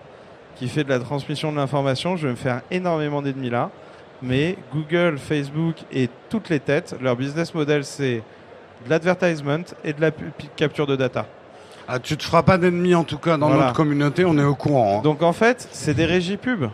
qui 0.55 0.67
fait 0.67 0.83
de 0.83 0.89
la 0.89 0.99
transmission 0.99 1.51
de 1.51 1.57
l'information, 1.57 2.15
je 2.17 2.25
vais 2.27 2.31
me 2.33 2.37
faire 2.37 2.61
énormément 2.71 3.21
d'ennemis 3.21 3.49
là. 3.49 3.69
Mais 4.21 4.57
Google, 4.73 5.17
Facebook 5.19 5.75
et 5.91 6.09
toutes 6.29 6.49
les 6.49 6.59
têtes, 6.59 6.95
leur 7.01 7.15
business 7.15 7.53
model, 7.53 7.83
c'est 7.83 8.23
de 8.85 8.89
l'advertisement 8.89 9.59
et 9.83 9.93
de 9.93 10.01
la 10.01 10.11
capture 10.55 10.87
de 10.87 10.95
data. 10.95 11.25
Ah, 11.87 11.99
tu 11.99 12.17
te 12.17 12.23
feras 12.23 12.43
pas 12.43 12.57
d'ennemis 12.57 12.95
en 12.95 13.03
tout 13.03 13.17
cas 13.19 13.37
dans 13.37 13.49
notre 13.49 13.73
communauté, 13.73 14.25
on 14.25 14.37
est 14.37 14.43
au 14.43 14.55
courant. 14.55 14.97
Hein. 14.99 15.01
Donc 15.03 15.21
en 15.23 15.33
fait, 15.33 15.67
c'est 15.71 15.93
des 15.93 16.05
régies 16.05 16.37
pubs. 16.37 16.69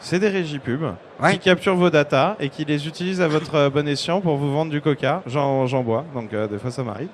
C'est 0.00 0.18
des 0.18 0.28
régies 0.28 0.58
pubs 0.58 0.94
qui 1.30 1.38
capturent 1.38 1.76
vos 1.76 1.90
datas 1.90 2.36
et 2.40 2.48
qui 2.48 2.64
les 2.64 2.86
utilisent 2.86 3.20
à 3.20 3.28
votre 3.28 3.54
euh, 3.54 3.70
bon 3.70 3.86
escient 3.88 4.20
pour 4.20 4.36
vous 4.36 4.52
vendre 4.52 4.70
du 4.70 4.80
coca. 4.80 5.22
J'en 5.26 5.82
bois, 5.82 6.04
donc 6.14 6.32
euh, 6.32 6.46
des 6.46 6.58
fois 6.58 6.70
ça 6.70 6.82
m'arrive. 6.82 7.08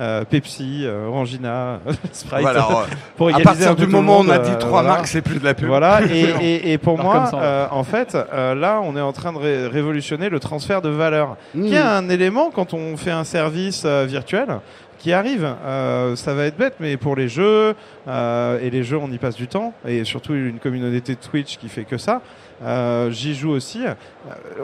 Euh, 0.00 0.24
Pepsi, 0.24 0.84
euh, 0.84 1.06
Orangina, 1.08 1.80
Sprite. 2.12 2.40
Voilà, 2.40 2.66
pour 3.16 3.28
à 3.28 3.38
partir 3.40 3.76
du 3.76 3.86
moment 3.86 4.20
où 4.20 4.24
on 4.24 4.30
a 4.30 4.38
dit 4.38 4.56
trois 4.58 4.82
marques, 4.82 5.06
c'est 5.06 5.20
plus 5.20 5.38
de 5.38 5.44
la 5.44 5.52
pub. 5.52 5.68
Voilà. 5.68 6.00
et, 6.10 6.72
et, 6.72 6.78
pour 6.78 6.98
moi, 6.98 7.30
en 7.70 7.84
fait, 7.84 8.16
là, 8.32 8.80
on 8.82 8.96
est 8.96 9.02
en 9.02 9.12
train 9.12 9.32
de 9.32 9.38
révolutionner 9.38 10.30
le 10.30 10.40
transfert 10.40 10.80
de 10.80 10.88
valeur, 10.88 11.36
qui 11.52 11.74
est 11.74 11.82
hmm. 11.82 11.86
un 11.86 12.08
élément 12.08 12.50
quand 12.50 12.72
on 12.72 12.96
fait 12.96 13.10
un 13.10 13.24
service 13.24 13.84
virtuel 13.84 14.60
qui 15.02 15.12
arrive. 15.12 15.44
Euh, 15.64 16.14
ça 16.14 16.32
va 16.32 16.44
être 16.46 16.56
bête, 16.56 16.74
mais 16.78 16.96
pour 16.96 17.16
les 17.16 17.28
jeux, 17.28 17.74
euh, 18.06 18.60
et 18.62 18.70
les 18.70 18.84
jeux, 18.84 18.96
on 18.96 19.10
y 19.10 19.18
passe 19.18 19.34
du 19.34 19.48
temps, 19.48 19.74
et 19.84 20.04
surtout 20.04 20.32
une 20.32 20.60
communauté 20.60 21.16
Twitch 21.16 21.58
qui 21.58 21.68
fait 21.68 21.84
que 21.84 21.98
ça, 21.98 22.22
euh, 22.62 23.10
j'y 23.10 23.34
joue 23.34 23.50
aussi. 23.50 23.80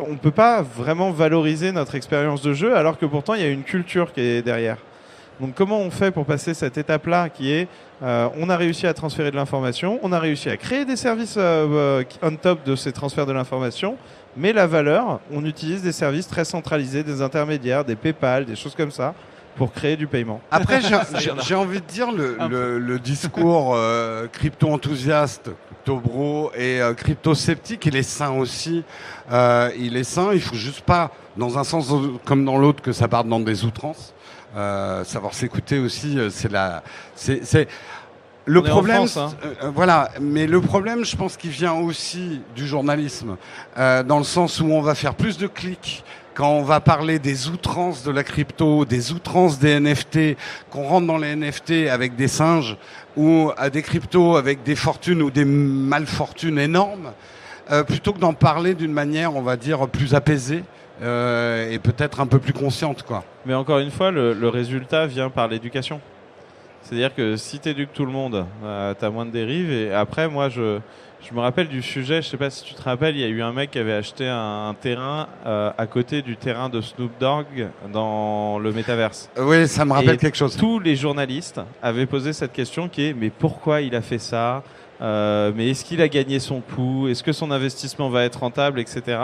On 0.09 0.15
peut 0.15 0.31
pas 0.31 0.63
vraiment 0.63 1.11
valoriser 1.11 1.73
notre 1.73 1.97
expérience 1.97 2.41
de 2.41 2.53
jeu, 2.55 2.77
alors 2.77 2.99
que 2.99 3.07
pourtant, 3.07 3.35
il 3.35 3.43
y 3.43 3.45
a 3.45 3.51
une 3.51 3.65
culture 3.65 4.13
qui 4.13 4.21
est 4.21 4.43
derrière. 4.43 4.79
Donc 5.41 5.55
comment 5.55 5.79
on 5.79 5.91
fait 5.91 6.11
pour 6.11 6.25
passer 6.25 6.53
cette 6.55 6.79
étape-là 6.79 7.29
qui 7.29 7.53
est 7.53 7.69
on 8.01 8.49
a 8.49 8.57
réussi 8.57 8.87
à 8.87 8.95
transférer 8.95 9.31
de 9.31 9.37
l'information, 9.37 9.99
on 10.03 10.13
a 10.13 10.19
réussi 10.19 10.51
à 10.51 10.57
créer 10.57 10.85
des 10.85 10.97
services 10.97 11.35
euh, 11.37 12.03
on 12.23 12.35
top 12.37 12.65
de 12.65 12.75
ces 12.75 12.93
transferts 12.93 13.27
de 13.27 13.33
l'information, 13.33 13.97
mais 14.37 14.53
la 14.53 14.67
valeur, 14.67 15.21
on 15.33 15.45
utilise 15.45 15.83
des 15.83 15.93
services 15.93 16.29
très 16.29 16.45
centralisés, 16.45 17.03
des 17.05 17.23
intermédiaires, 17.23 17.85
des 17.85 17.97
PayPal, 17.97 18.45
des 18.45 18.57
choses 18.57 18.75
comme 18.75 18.93
ça 18.93 19.15
pour 19.59 19.73
créer 19.73 19.97
du 19.97 20.07
paiement. 20.07 20.41
Après, 20.51 20.81
j'ai 20.81 21.55
envie 21.55 21.81
de 21.81 21.87
dire 21.87 22.13
le, 22.13 22.79
le, 22.79 22.99
discours 22.99 23.75
euh, 23.75 24.27
crypto-enthousiaste, 24.29 25.51
crypto-bro 25.67 26.53
et 26.55 26.81
euh, 26.81 26.95
crypto-sceptique, 26.95 27.85
il 27.87 27.97
est 27.97 28.03
sain 28.03 28.31
aussi. 28.31 28.85
Euh, 29.33 29.71
il 29.77 29.97
est 29.97 30.05
sain, 30.05 30.31
il 30.33 30.41
faut 30.41 30.55
juste 30.55 30.83
pas, 30.83 31.11
dans 31.37 31.59
un 31.59 31.65
sens 31.65 31.93
comme 32.25 32.45
dans 32.45 32.57
l'autre, 32.57 32.83
que 32.83 32.93
ça 32.93 33.09
parte 33.09 33.29
dans 33.29 33.41
des 33.41 33.65
outrances. 33.65 34.15
Savoir 34.55 35.35
s'écouter 35.35 35.79
aussi, 35.79 36.19
c'est 36.31 36.51
la... 36.51 36.83
c'est 37.15 37.69
le 38.49 38.63
problème, 38.63 39.05
hein. 39.17 39.31
voilà, 39.75 40.09
mais 40.23 40.47
le 40.47 40.63
problème, 40.63 41.05
je 41.05 41.15
pense 41.17 41.37
qu'il 41.37 41.51
vient 41.51 41.75
aussi 41.75 42.41
du 42.57 42.67
journalisme, 42.67 43.37
euh, 43.77 44.03
dans 44.03 44.17
le 44.17 44.25
sens 44.25 44.61
où 44.61 44.67
on 44.73 44.81
va 44.81 44.95
faire 44.95 45.15
plus 45.15 45.37
de 45.37 45.47
clics 45.47 46.03
quand 46.39 46.53
on 46.53 46.63
va 46.63 46.79
parler 46.79 47.19
des 47.19 47.49
outrances 47.49 48.05
de 48.05 48.13
la 48.13 48.23
crypto, 48.23 48.85
des 48.85 49.11
outrances 49.11 49.59
des 49.59 49.81
NFT, 49.81 50.37
qu'on 50.71 50.85
rentre 50.85 51.09
dans 51.09 51.19
les 51.19 51.35
NFT 51.35 51.89
avec 51.91 52.15
des 52.15 52.29
singes 52.29 52.77
ou 53.17 53.51
à 53.57 53.71
des 53.71 53.83
cryptos 53.83 54.37
avec 54.37 54.63
des 54.63 54.77
fortunes 54.77 55.21
ou 55.21 55.33
des 55.33 55.45
malfortunes 55.45 56.61
énormes, 56.61 57.11
euh, 57.73 57.83
plutôt 57.83 58.13
que 58.13 58.21
d'en 58.21 58.35
parler 58.35 58.77
d'une 58.77 58.93
manière, 58.93 59.35
on 59.35 59.43
va 59.43 59.57
dire, 59.57 59.89
plus 59.89 60.15
apaisée. 60.15 60.63
Euh, 61.03 61.71
et 61.71 61.81
peut-être 61.81 62.21
un 62.21 62.27
peu 62.27 62.39
plus 62.39 62.53
consciente, 62.53 63.03
quoi. 63.03 63.25
Mais 63.45 63.55
encore 63.55 63.81
une 63.81 63.91
fois, 63.91 64.13
le, 64.13 64.49
résultat 64.49 65.07
vient 65.07 65.31
par 65.31 65.49
l'éducation. 65.49 66.01
C'est-à-dire 66.83 67.15
que 67.15 67.37
si 67.37 67.59
tu 67.59 67.69
éduques 67.69 67.93
tout 67.93 68.07
le 68.07 68.13
monde, 68.13 68.47
euh, 68.65 68.95
tu 68.97 69.05
as 69.05 69.11
moins 69.11 69.27
de 69.27 69.31
dérives. 69.33 69.73
Et 69.73 69.93
après, 69.93 70.29
moi, 70.29 70.49
je, 70.49 70.79
je 71.21 71.35
me 71.35 71.41
rappelle 71.41 71.69
du 71.69 71.83
sujet, 71.83 72.23
je 72.23 72.29
sais 72.29 72.37
pas 72.37 72.51
si 72.51 72.63
tu 72.65 72.75
te 72.75 72.83
rappelles, 72.83 73.17
il 73.17 73.21
y 73.21 73.25
a 73.25 73.29
eu 73.29 73.43
un 73.43 73.53
mec 73.53 73.73
qui 73.73 73.79
avait 73.79 73.93
acheté 73.93 74.29
un, 74.29 74.75
terrain 74.81 75.29
euh, 75.47 75.71
à 75.77 75.87
côté 75.87 76.23
du 76.23 76.37
terrain 76.37 76.69
de 76.69 76.81
Snoop 76.81 77.11
Dogg 77.19 77.69
dans 77.93 78.59
le 78.59 78.73
métaverse. 78.73 79.29
Oui, 79.37 79.67
ça 79.67 79.85
me 79.85 79.93
rappelle 79.93 80.17
quelque 80.17 80.37
chose. 80.37 80.57
Tous 80.57 80.79
les 80.79 80.97
journalistes 80.97 81.61
avaient 81.83 82.07
posé 82.07 82.33
cette 82.33 82.53
question 82.53 82.89
qui 82.89 83.07
est 83.07 83.13
mais 83.13 83.31
pourquoi 83.31 83.81
il 83.81 83.95
a 83.95 84.01
fait 84.01 84.19
ça? 84.19 84.63
Euh, 85.01 85.53
Mais 85.55 85.71
est-ce 85.71 85.85
qu'il 85.85 86.01
a 86.03 86.09
gagné 86.09 86.39
son 86.39 86.61
coup 86.61 87.09
Est-ce 87.09 87.23
que 87.23 87.33
son 87.33 87.51
investissement 87.51 88.09
va 88.09 88.25
être 88.25 88.41
rentable, 88.41 88.81
etc. 88.81 89.19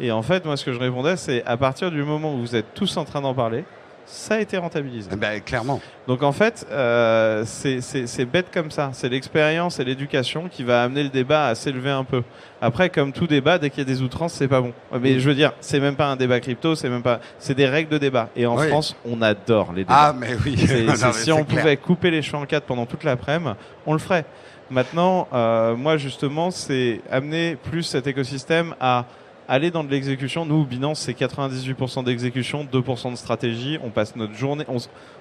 Et 0.00 0.10
en 0.10 0.22
fait, 0.22 0.44
moi, 0.44 0.56
ce 0.56 0.64
que 0.64 0.72
je 0.72 0.78
répondais, 0.78 1.16
c'est 1.16 1.44
à 1.44 1.56
partir 1.56 1.90
du 1.90 2.02
moment 2.02 2.34
où 2.34 2.40
vous 2.40 2.56
êtes 2.56 2.74
tous 2.74 2.96
en 2.96 3.04
train 3.04 3.20
d'en 3.20 3.34
parler, 3.34 3.64
ça 4.06 4.34
a 4.34 4.38
été 4.40 4.56
rentabilisé. 4.56 5.08
Eh 5.12 5.16
ben, 5.16 5.40
clairement. 5.40 5.80
Donc 6.06 6.22
en 6.22 6.32
fait, 6.32 6.66
euh, 6.70 7.44
c'est 7.46 8.24
bête 8.24 8.46
comme 8.52 8.70
ça. 8.70 8.90
C'est 8.92 9.08
l'expérience 9.08 9.78
et 9.80 9.84
l'éducation 9.84 10.48
qui 10.48 10.64
va 10.64 10.82
amener 10.82 11.02
le 11.02 11.08
débat 11.08 11.46
à 11.46 11.54
s'élever 11.54 11.90
un 11.90 12.04
peu. 12.04 12.22
Après, 12.60 12.90
comme 12.90 13.12
tout 13.12 13.26
débat, 13.26 13.58
dès 13.58 13.70
qu'il 13.70 13.78
y 13.78 13.82
a 13.82 13.84
des 13.84 14.02
outrances, 14.02 14.34
c'est 14.34 14.48
pas 14.48 14.60
bon. 14.60 14.72
Mais 15.00 15.20
je 15.20 15.28
veux 15.28 15.34
dire, 15.34 15.52
c'est 15.60 15.80
même 15.80 15.96
pas 15.96 16.06
un 16.06 16.16
débat 16.16 16.40
crypto, 16.40 16.74
c'est 16.74 16.88
même 16.88 17.02
pas, 17.02 17.20
c'est 17.38 17.54
des 17.54 17.66
règles 17.66 17.90
de 17.90 17.98
débat. 17.98 18.28
Et 18.36 18.46
en 18.46 18.56
France, 18.56 18.96
on 19.04 19.22
adore 19.22 19.72
les 19.72 19.84
débats. 19.84 20.08
Ah 20.08 20.14
mais 20.16 20.34
oui. 20.44 20.56
si 21.12 21.32
on 21.32 21.44
pouvait 21.44 21.76
couper 21.76 22.10
les 22.10 22.22
cheveux 22.22 22.38
en 22.38 22.46
quatre 22.46 22.64
pendant 22.64 22.86
toute 22.86 23.04
l'après-midi, 23.04 23.52
on 23.86 23.92
le 23.92 23.98
ferait. 23.98 24.24
Maintenant, 24.70 25.28
euh, 25.32 25.76
moi 25.76 25.96
justement, 25.96 26.50
c'est 26.50 27.00
amener 27.10 27.56
plus 27.56 27.82
cet 27.82 28.06
écosystème 28.06 28.74
à 28.80 29.04
aller 29.52 29.70
dans 29.70 29.84
de 29.84 29.90
l'exécution. 29.90 30.46
Nous, 30.46 30.64
Binance, 30.64 31.00
c'est 31.00 31.12
98% 31.12 32.04
d'exécution, 32.04 32.64
2% 32.64 33.10
de 33.10 33.16
stratégie. 33.16 33.78
On 33.84 33.90
passe 33.90 34.16
notre 34.16 34.34
journée, 34.34 34.64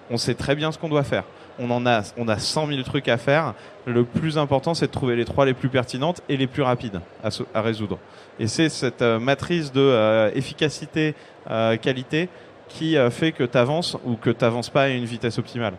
on, 0.10 0.18
sait 0.18 0.36
très 0.36 0.56
bien 0.56 0.72
ce 0.72 0.78
qu'on 0.78 0.88
doit 0.88 1.04
faire. 1.04 1.26
On 1.60 1.70
en 1.70 1.86
a, 1.86 2.02
on 2.16 2.30
a 2.30 2.40
100 2.40 2.68
000 2.68 2.82
trucs 2.84 3.10
à 3.10 3.18
faire. 3.18 3.54
Le 3.86 4.06
plus 4.06 4.38
important, 4.38 4.74
c'est 4.74 4.88
de 4.88 4.92
trouver 4.92 5.18
les 5.18 5.26
trois 5.26 5.46
les 5.46 5.54
plus 5.54 5.68
pertinentes 5.68 6.22
et 6.30 6.38
les 6.38 6.48
plus 6.48 6.62
rapides 6.62 7.02
à, 7.22 7.62
résoudre. 7.62 8.00
Et 8.40 8.48
c'est 8.48 8.70
cette 8.70 9.02
euh, 9.02 9.20
matrice 9.20 9.74
de 9.74 9.82
euh, 9.82 10.32
efficacité, 10.34 11.14
euh, 11.50 11.76
qualité 11.76 12.30
qui 12.70 12.96
fait 13.10 13.34
que 13.34 13.44
tu 13.44 13.58
avances 13.58 13.98
ou 14.06 14.16
que 14.16 14.30
tu 14.30 14.46
n'avances 14.46 14.70
pas 14.70 14.84
à 14.84 14.88
une 14.88 15.04
vitesse 15.04 15.38
optimale. 15.38 15.74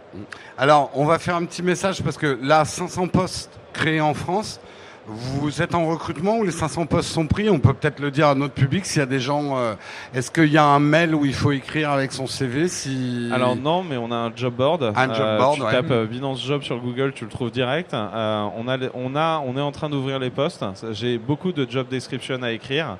Alors, 0.58 0.90
on 0.92 1.06
va 1.06 1.18
faire 1.18 1.36
un 1.36 1.44
petit 1.46 1.62
message 1.62 2.02
parce 2.02 2.18
que 2.18 2.38
là, 2.42 2.66
500 2.66 3.08
postes 3.08 3.58
créés 3.72 4.02
en 4.02 4.12
France. 4.12 4.60
Vous 5.06 5.60
êtes 5.60 5.74
en 5.74 5.88
recrutement 5.88 6.38
ou 6.38 6.44
les 6.44 6.52
500 6.52 6.86
postes 6.86 7.10
sont 7.10 7.26
pris? 7.26 7.50
On 7.50 7.58
peut 7.58 7.74
peut-être 7.74 7.98
le 7.98 8.12
dire 8.12 8.28
à 8.28 8.36
notre 8.36 8.54
public 8.54 8.86
s'il 8.86 9.00
y 9.00 9.02
a 9.02 9.06
des 9.06 9.18
gens. 9.18 9.58
Euh, 9.58 9.74
est-ce 10.14 10.30
qu'il 10.30 10.52
y 10.52 10.58
a 10.58 10.64
un 10.64 10.78
mail 10.78 11.14
où 11.14 11.24
il 11.24 11.34
faut 11.34 11.50
écrire 11.50 11.90
avec 11.90 12.12
son 12.12 12.28
CV 12.28 12.68
si... 12.68 13.28
Alors 13.32 13.56
non, 13.56 13.82
mais 13.82 13.96
on 13.96 14.12
a 14.12 14.16
un 14.16 14.32
job 14.34 14.54
board. 14.54 14.92
Un 14.94 15.12
job 15.12 15.22
euh, 15.24 15.38
board. 15.38 15.56
Tu 15.56 15.62
tapes 15.62 15.90
euh, 15.90 16.06
Binance 16.06 16.44
Job 16.44 16.62
sur 16.62 16.78
Google, 16.78 17.12
tu 17.14 17.24
le 17.24 17.30
trouves 17.30 17.50
direct. 17.50 17.94
on 17.94 17.96
a, 17.96 18.78
on 18.94 19.16
a, 19.16 19.42
on 19.44 19.56
est 19.56 19.60
en 19.60 19.72
train 19.72 19.90
d'ouvrir 19.90 20.20
les 20.20 20.30
postes. 20.30 20.64
J'ai 20.92 21.18
beaucoup 21.18 21.50
de 21.50 21.68
job 21.68 21.88
description 21.88 22.40
à 22.42 22.52
écrire. 22.52 22.96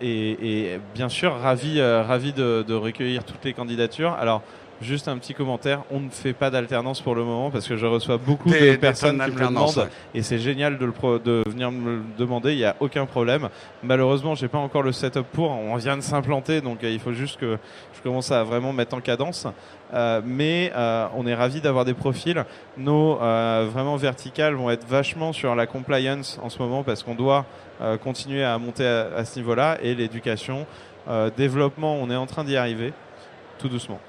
et, 0.00 0.78
bien 0.94 1.08
sûr, 1.08 1.36
ravi, 1.36 1.82
ravi 1.82 2.32
de, 2.32 2.64
de 2.66 2.74
recueillir 2.74 3.24
toutes 3.24 3.44
les 3.44 3.54
candidatures. 3.54 4.12
Alors. 4.12 4.42
Juste 4.82 5.06
un 5.06 5.16
petit 5.16 5.32
commentaire, 5.32 5.84
on 5.92 6.00
ne 6.00 6.10
fait 6.10 6.32
pas 6.32 6.50
d'alternance 6.50 7.00
pour 7.00 7.14
le 7.14 7.22
moment 7.22 7.52
parce 7.52 7.68
que 7.68 7.76
je 7.76 7.86
reçois 7.86 8.16
beaucoup 8.16 8.50
de 8.50 8.74
personnes 8.76 9.22
qui 9.24 9.30
me 9.30 9.38
le 9.38 9.46
demandent 9.46 9.88
et 10.12 10.22
c'est 10.22 10.40
génial 10.40 10.76
de, 10.76 10.84
le 10.84 11.18
de 11.20 11.44
venir 11.46 11.70
me 11.70 11.96
le 11.96 12.02
demander, 12.18 12.52
il 12.52 12.58
n'y 12.58 12.64
a 12.64 12.74
aucun 12.80 13.06
problème. 13.06 13.48
Malheureusement, 13.84 14.34
j'ai 14.34 14.48
pas 14.48 14.58
encore 14.58 14.82
le 14.82 14.90
setup 14.90 15.24
pour, 15.32 15.52
on 15.52 15.76
vient 15.76 15.96
de 15.96 16.02
s'implanter 16.02 16.60
donc 16.60 16.82
euh, 16.82 16.90
il 16.90 16.98
faut 16.98 17.12
juste 17.12 17.38
que 17.38 17.58
je 17.94 18.02
commence 18.02 18.32
à 18.32 18.42
vraiment 18.42 18.72
mettre 18.72 18.96
en 18.96 19.00
cadence. 19.00 19.46
Euh, 19.94 20.20
mais 20.24 20.72
euh, 20.74 21.06
on 21.16 21.28
est 21.28 21.34
ravi 21.34 21.60
d'avoir 21.60 21.84
des 21.84 21.94
profils. 21.94 22.44
Nos 22.76 23.16
vraiment 23.16 23.94
verticales 23.96 24.54
vont 24.54 24.70
être 24.70 24.86
vachement 24.86 25.32
sur 25.32 25.54
la 25.54 25.66
compliance 25.66 26.40
en 26.42 26.48
ce 26.48 26.58
moment 26.58 26.82
parce 26.82 27.04
qu'on 27.04 27.14
doit 27.14 27.46
continuer 28.02 28.42
à 28.42 28.58
monter 28.58 28.86
à 28.86 29.24
ce 29.24 29.38
niveau-là 29.38 29.78
et 29.80 29.94
l'éducation, 29.94 30.66
développement, 31.36 31.94
on 31.96 32.10
est 32.10 32.16
en 32.16 32.26
train 32.26 32.42
d'y 32.42 32.56
arriver 32.56 32.92
tout 33.58 33.68
doucement. 33.68 34.00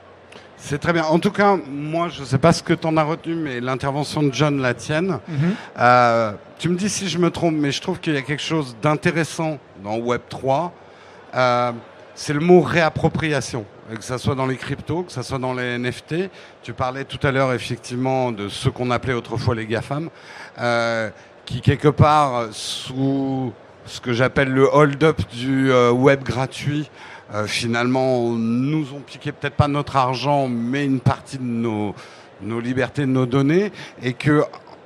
C'est 0.65 0.77
très 0.77 0.93
bien. 0.93 1.03
En 1.03 1.19
tout 1.19 1.31
cas, 1.31 1.57
moi, 1.69 2.07
je 2.07 2.21
ne 2.21 2.25
sais 2.25 2.37
pas 2.37 2.53
ce 2.53 2.63
que 2.63 2.71
tu 2.71 2.87
en 2.87 2.95
as 2.95 3.03
retenu, 3.03 3.35
mais 3.35 3.59
l'intervention 3.59 4.23
de 4.23 4.33
John 4.33 4.61
la 4.61 4.73
tienne. 4.73 5.19
Mhm. 5.27 5.55
Euh, 5.77 6.31
tu 6.57 6.69
me 6.69 6.77
dis 6.77 6.87
si 6.87 7.09
je 7.09 7.17
me 7.17 7.29
trompe, 7.29 7.55
mais 7.57 7.73
je 7.73 7.81
trouve 7.81 7.99
qu'il 7.99 8.13
y 8.13 8.17
a 8.17 8.21
quelque 8.21 8.41
chose 8.41 8.77
d'intéressant 8.81 9.59
dans 9.83 9.97
Web 9.97 10.21
3. 10.29 10.71
Euh, 11.35 11.73
c'est 12.15 12.31
le 12.31 12.39
mot 12.39 12.61
réappropriation, 12.61 13.65
que 13.93 14.05
ce 14.05 14.17
soit 14.17 14.35
dans 14.35 14.45
les 14.45 14.55
cryptos, 14.55 15.03
que 15.03 15.11
ce 15.11 15.21
soit 15.21 15.37
dans 15.37 15.53
les 15.53 15.77
NFT. 15.77 16.29
Tu 16.61 16.71
parlais 16.71 17.03
tout 17.03 17.19
à 17.27 17.31
l'heure 17.33 17.51
effectivement 17.51 18.31
de 18.31 18.47
ce 18.47 18.69
qu'on 18.69 18.89
appelait 18.89 19.13
autrefois 19.13 19.55
les 19.55 19.65
GAFAM, 19.65 20.09
euh, 20.59 21.09
qui 21.45 21.59
quelque 21.59 21.89
part, 21.89 22.47
sous 22.51 23.51
ce 23.85 23.99
que 23.99 24.13
j'appelle 24.13 24.49
le 24.49 24.67
hold-up 24.73 25.21
du 25.33 25.71
euh, 25.71 25.91
web 25.91 26.23
gratuit, 26.23 26.89
euh, 27.33 27.47
finalement 27.47 28.31
nous 28.31 28.93
ont 28.93 28.99
piqué 28.99 29.31
peut-être 29.31 29.55
pas 29.55 29.67
notre 29.67 29.95
argent, 29.95 30.47
mais 30.47 30.85
une 30.85 30.99
partie 30.99 31.37
de 31.37 31.43
nos, 31.43 31.95
nos 32.41 32.59
libertés, 32.59 33.01
de 33.01 33.07
nos 33.07 33.25
données, 33.25 33.71
et 34.01 34.13
que 34.13 34.43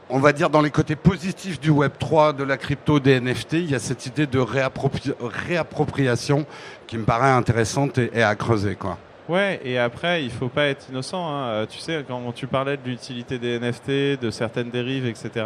on 0.09 0.19
va 0.19 0.31
dire 0.31 0.49
dans 0.49 0.61
les 0.61 0.71
côtés 0.71 0.95
positifs 0.95 1.59
du 1.59 1.69
Web 1.69 1.93
3, 1.99 2.33
de 2.33 2.43
la 2.43 2.57
crypto, 2.57 2.99
des 2.99 3.19
NFT, 3.19 3.53
il 3.53 3.71
y 3.71 3.75
a 3.75 3.79
cette 3.79 4.05
idée 4.05 4.25
de 4.25 4.39
réappropriation 4.39 6.45
qui 6.87 6.97
me 6.97 7.03
paraît 7.03 7.29
intéressante 7.29 7.97
et, 7.97 8.23
à 8.23 8.35
creuser, 8.35 8.75
quoi. 8.75 8.97
Ouais, 9.27 9.59
et 9.65 9.77
après, 9.77 10.23
il 10.23 10.31
faut 10.31 10.47
pas 10.47 10.67
être 10.67 10.85
innocent. 10.89 11.27
Hein. 11.27 11.47
Euh, 11.47 11.65
tu 11.65 11.79
sais, 11.79 12.05
quand 12.07 12.31
tu 12.33 12.47
parlais 12.47 12.77
de 12.77 12.83
l'utilité 12.85 13.37
des 13.37 13.59
NFT, 13.59 14.21
de 14.21 14.31
certaines 14.31 14.69
dérives, 14.69 15.05
etc., 15.05 15.45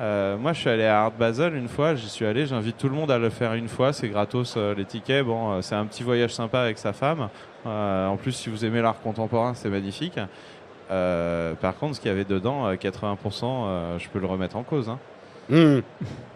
Euh, 0.00 0.36
moi, 0.38 0.52
je 0.52 0.60
suis 0.60 0.70
allé 0.70 0.84
à 0.84 1.02
Art 1.02 1.12
Basel 1.12 1.54
une 1.54 1.68
fois. 1.68 1.94
J'y 1.94 2.08
suis 2.08 2.24
allé. 2.24 2.46
J'invite 2.46 2.78
tout 2.78 2.88
le 2.88 2.94
monde 2.94 3.10
à 3.10 3.18
le 3.18 3.30
faire 3.30 3.54
une 3.54 3.68
fois. 3.68 3.92
C'est 3.92 4.08
gratos 4.08 4.54
euh, 4.56 4.74
les 4.74 4.84
tickets. 4.84 5.24
Bon, 5.24 5.52
euh, 5.52 5.60
c'est 5.62 5.74
un 5.74 5.84
petit 5.86 6.02
voyage 6.02 6.32
sympa 6.34 6.60
avec 6.60 6.78
sa 6.78 6.92
femme. 6.92 7.28
Euh, 7.66 8.06
en 8.08 8.16
plus, 8.16 8.32
si 8.32 8.48
vous 8.50 8.64
aimez 8.64 8.80
l'art 8.82 9.00
contemporain, 9.00 9.54
c'est 9.54 9.68
magnifique. 9.68 10.18
Par 10.88 11.76
contre, 11.78 11.96
ce 11.96 12.00
qu'il 12.00 12.10
y 12.10 12.12
avait 12.12 12.24
dedans, 12.24 12.66
euh, 12.66 12.74
80%, 12.74 13.44
euh, 13.44 13.98
je 13.98 14.08
peux 14.08 14.18
le 14.18 14.26
remettre 14.26 14.56
en 14.56 14.62
cause. 14.62 14.88
hein. 14.90 14.98
Hmm. 15.50 15.80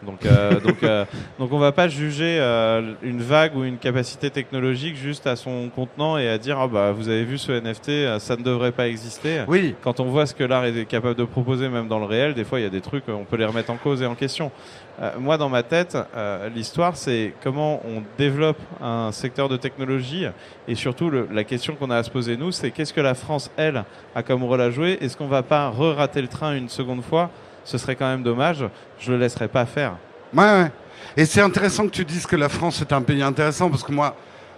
Donc, 0.03 0.25
euh, 0.25 0.61
donc, 0.64 0.83
euh, 0.83 1.05
donc, 1.38 1.53
on 1.53 1.59
va 1.59 1.73
pas 1.73 1.88
juger 1.88 2.37
euh, 2.38 2.92
une 3.03 3.23
vague 3.23 3.57
ou 3.57 3.64
une 3.64 3.79
capacité 3.79 4.31
technologique 4.31 4.95
juste 4.97 5.27
à 5.27 5.35
son 5.37 5.69
contenant 5.75 6.16
et 6.19 6.29
à 6.29 6.38
dire 6.38 6.59
ah 6.61 6.69
bah 6.69 6.92
vous 6.92 7.09
avez 7.09 7.25
vu 7.25 7.38
ce 7.38 7.51
NFT, 7.53 8.21
ça 8.21 8.37
ne 8.37 8.42
devrait 8.42 8.73
pas 8.73 8.87
exister. 8.88 9.42
Oui, 9.49 9.75
Quand 9.83 9.99
on 10.01 10.05
voit 10.05 10.27
ce 10.27 10.35
que 10.35 10.45
l'art 10.45 10.64
est 10.66 10.85
capable 10.85 11.14
de 11.16 11.25
proposer, 11.25 11.69
même 11.69 11.88
dans 11.88 11.99
le 11.99 12.05
réel, 12.05 12.35
des 12.35 12.45
fois 12.45 12.61
il 12.61 12.62
y 12.62 12.66
a 12.66 12.71
des 12.71 12.81
trucs, 12.83 13.05
on 13.09 13.25
peut 13.25 13.37
les 13.37 13.45
remettre 13.47 13.71
en 13.71 13.77
cause 13.77 14.03
et 14.03 14.07
en 14.07 14.14
question. 14.14 14.51
Moi, 15.19 15.37
dans 15.37 15.51
ma 15.51 15.62
tête, 15.62 15.97
l'histoire, 16.55 16.97
c'est 16.97 17.35
comment 17.42 17.83
on 17.85 18.03
développe 18.16 18.57
un 18.81 19.12
secteur 19.12 19.49
de 19.51 19.59
technologie 19.59 20.25
et 20.69 20.75
surtout 20.75 21.11
le- 21.11 21.29
la 21.31 21.45
question 21.45 21.75
qu'on 21.75 21.90
a 21.90 21.97
à 21.97 22.03
se 22.03 22.11
poser 22.11 22.37
nous, 22.38 22.51
c'est 22.51 22.71
qu'est-ce 22.71 22.95
que 22.95 23.03
la 23.03 23.12
France, 23.14 23.51
elle, 23.59 23.85
a 24.14 24.23
comme 24.23 24.42
rôle 24.45 24.61
à 24.62 24.71
jouer? 24.71 24.97
Est-ce 25.03 25.16
qu'on 25.16 25.27
va 25.27 25.42
pas 25.42 25.69
re-rater 25.69 26.23
le 26.23 26.29
train 26.29 26.55
une 26.57 26.71
seconde 26.71 27.03
fois 27.03 27.31
Ce 27.67 27.77
serait 27.79 27.97
quand 27.97 28.07
même 28.09 28.23
dommage. 28.23 28.65
Je 28.99 29.13
le 29.13 29.19
laisserai 29.19 29.49
pas 29.49 29.67
faire. 29.67 29.97
Ouais, 30.33 30.43
ouais. 30.45 30.71
Et 31.19 31.25
c'est 31.27 31.41
intéressant 31.43 31.85
que 31.85 31.91
tu 31.91 32.05
dises 32.05 32.27
que 32.27 32.37
la 32.37 32.49
France 32.49 32.81
est 32.81 32.93
un 32.93 33.03
pays 33.03 33.23
intéressant 33.23 33.69
parce 33.69 33.83
que 33.83 33.93
moi, 33.93 34.15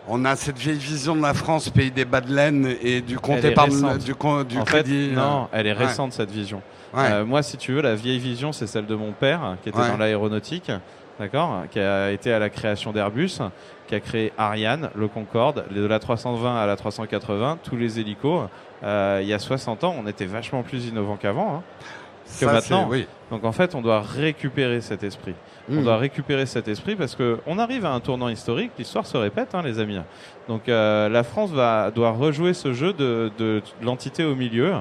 on 0.06 0.24
a 0.24 0.36
cette 0.36 0.56
vieille 0.58 0.78
vision 0.78 1.16
de 1.16 1.22
la 1.22 1.34
France, 1.34 1.68
pays 1.70 1.90
des 1.90 2.04
bas 2.04 2.20
de 2.20 2.32
laine 2.32 2.74
et 2.82 3.00
du 3.00 3.16
épargne, 3.16 3.70
récente. 3.72 3.98
du, 4.04 4.12
en 4.58 4.64
crédit. 4.64 5.10
euh, 5.12 5.16
non, 5.16 5.48
elle 5.52 5.66
est 5.66 5.72
ouais. 5.72 5.86
récente 5.86 6.12
cette 6.12 6.30
vision. 6.30 6.62
Ouais. 6.94 7.02
Euh, 7.10 7.24
moi, 7.24 7.42
si 7.42 7.56
tu 7.56 7.72
veux, 7.72 7.82
la 7.82 7.94
vieille 7.94 8.18
vision, 8.18 8.52
c'est 8.52 8.66
celle 8.66 8.86
de 8.86 8.94
mon 8.94 9.12
père, 9.12 9.56
qui 9.62 9.68
était 9.70 9.78
Ouais. 9.78 9.88
dans 9.90 9.96
l'aéronautique, 9.98 10.70
d'accord, 11.18 11.62
qui 11.70 11.80
a 11.80 12.10
été 12.10 12.32
à 12.32 12.38
la 12.38 12.48
création 12.50 12.92
d'Airbus, 12.92 13.38
qui 13.86 13.94
a 13.94 14.00
créé 14.00 14.32
Ariane, 14.38 14.90
le 14.94 15.08
Concorde, 15.08 15.64
de 15.70 15.84
la 15.84 15.98
320 15.98 16.56
à 16.56 16.66
la 16.66 16.76
380, 16.76 17.58
tous 17.62 17.76
les 17.76 17.98
hélicos. 18.00 18.48
Euh, 18.84 19.18
il 19.22 19.28
y 19.28 19.34
a 19.34 19.38
60 19.38 19.84
ans, 19.84 19.94
on 20.02 20.06
était 20.06 20.26
vachement 20.26 20.62
plus 20.62 20.86
innovant 20.86 21.16
qu'avant. 21.16 21.56
hein. 21.56 21.62
Ça, 22.28 22.52
maintenant. 22.52 22.86
c'est- 22.90 22.96
Oui. 22.96 23.06
Donc 23.30 23.44
en 23.44 23.52
fait, 23.52 23.74
on 23.74 23.82
doit 23.82 24.00
récupérer 24.00 24.80
cet 24.80 25.02
esprit. 25.02 25.34
On 25.70 25.74
Hmm. 25.80 25.84
doit 25.84 25.96
récupérer 25.98 26.46
cet 26.46 26.66
esprit 26.68 26.96
parce 26.96 27.14
que 27.14 27.38
on 27.46 27.58
arrive 27.58 27.84
à 27.84 27.92
un 27.92 28.00
tournant 28.00 28.28
historique. 28.30 28.70
L'histoire 28.78 29.06
se 29.06 29.16
répète, 29.18 29.54
hein, 29.54 29.62
les 29.62 29.78
amis. 29.80 29.98
Donc 30.48 30.68
euh, 30.68 31.08
la 31.10 31.22
France 31.24 31.50
va 31.50 31.90
doit 31.90 32.10
rejouer 32.12 32.54
ce 32.54 32.72
jeu 32.72 32.92
de, 32.94 33.30
de, 33.38 33.60
de 33.80 33.84
l'entité 33.84 34.24
au 34.24 34.34
milieu. 34.34 34.72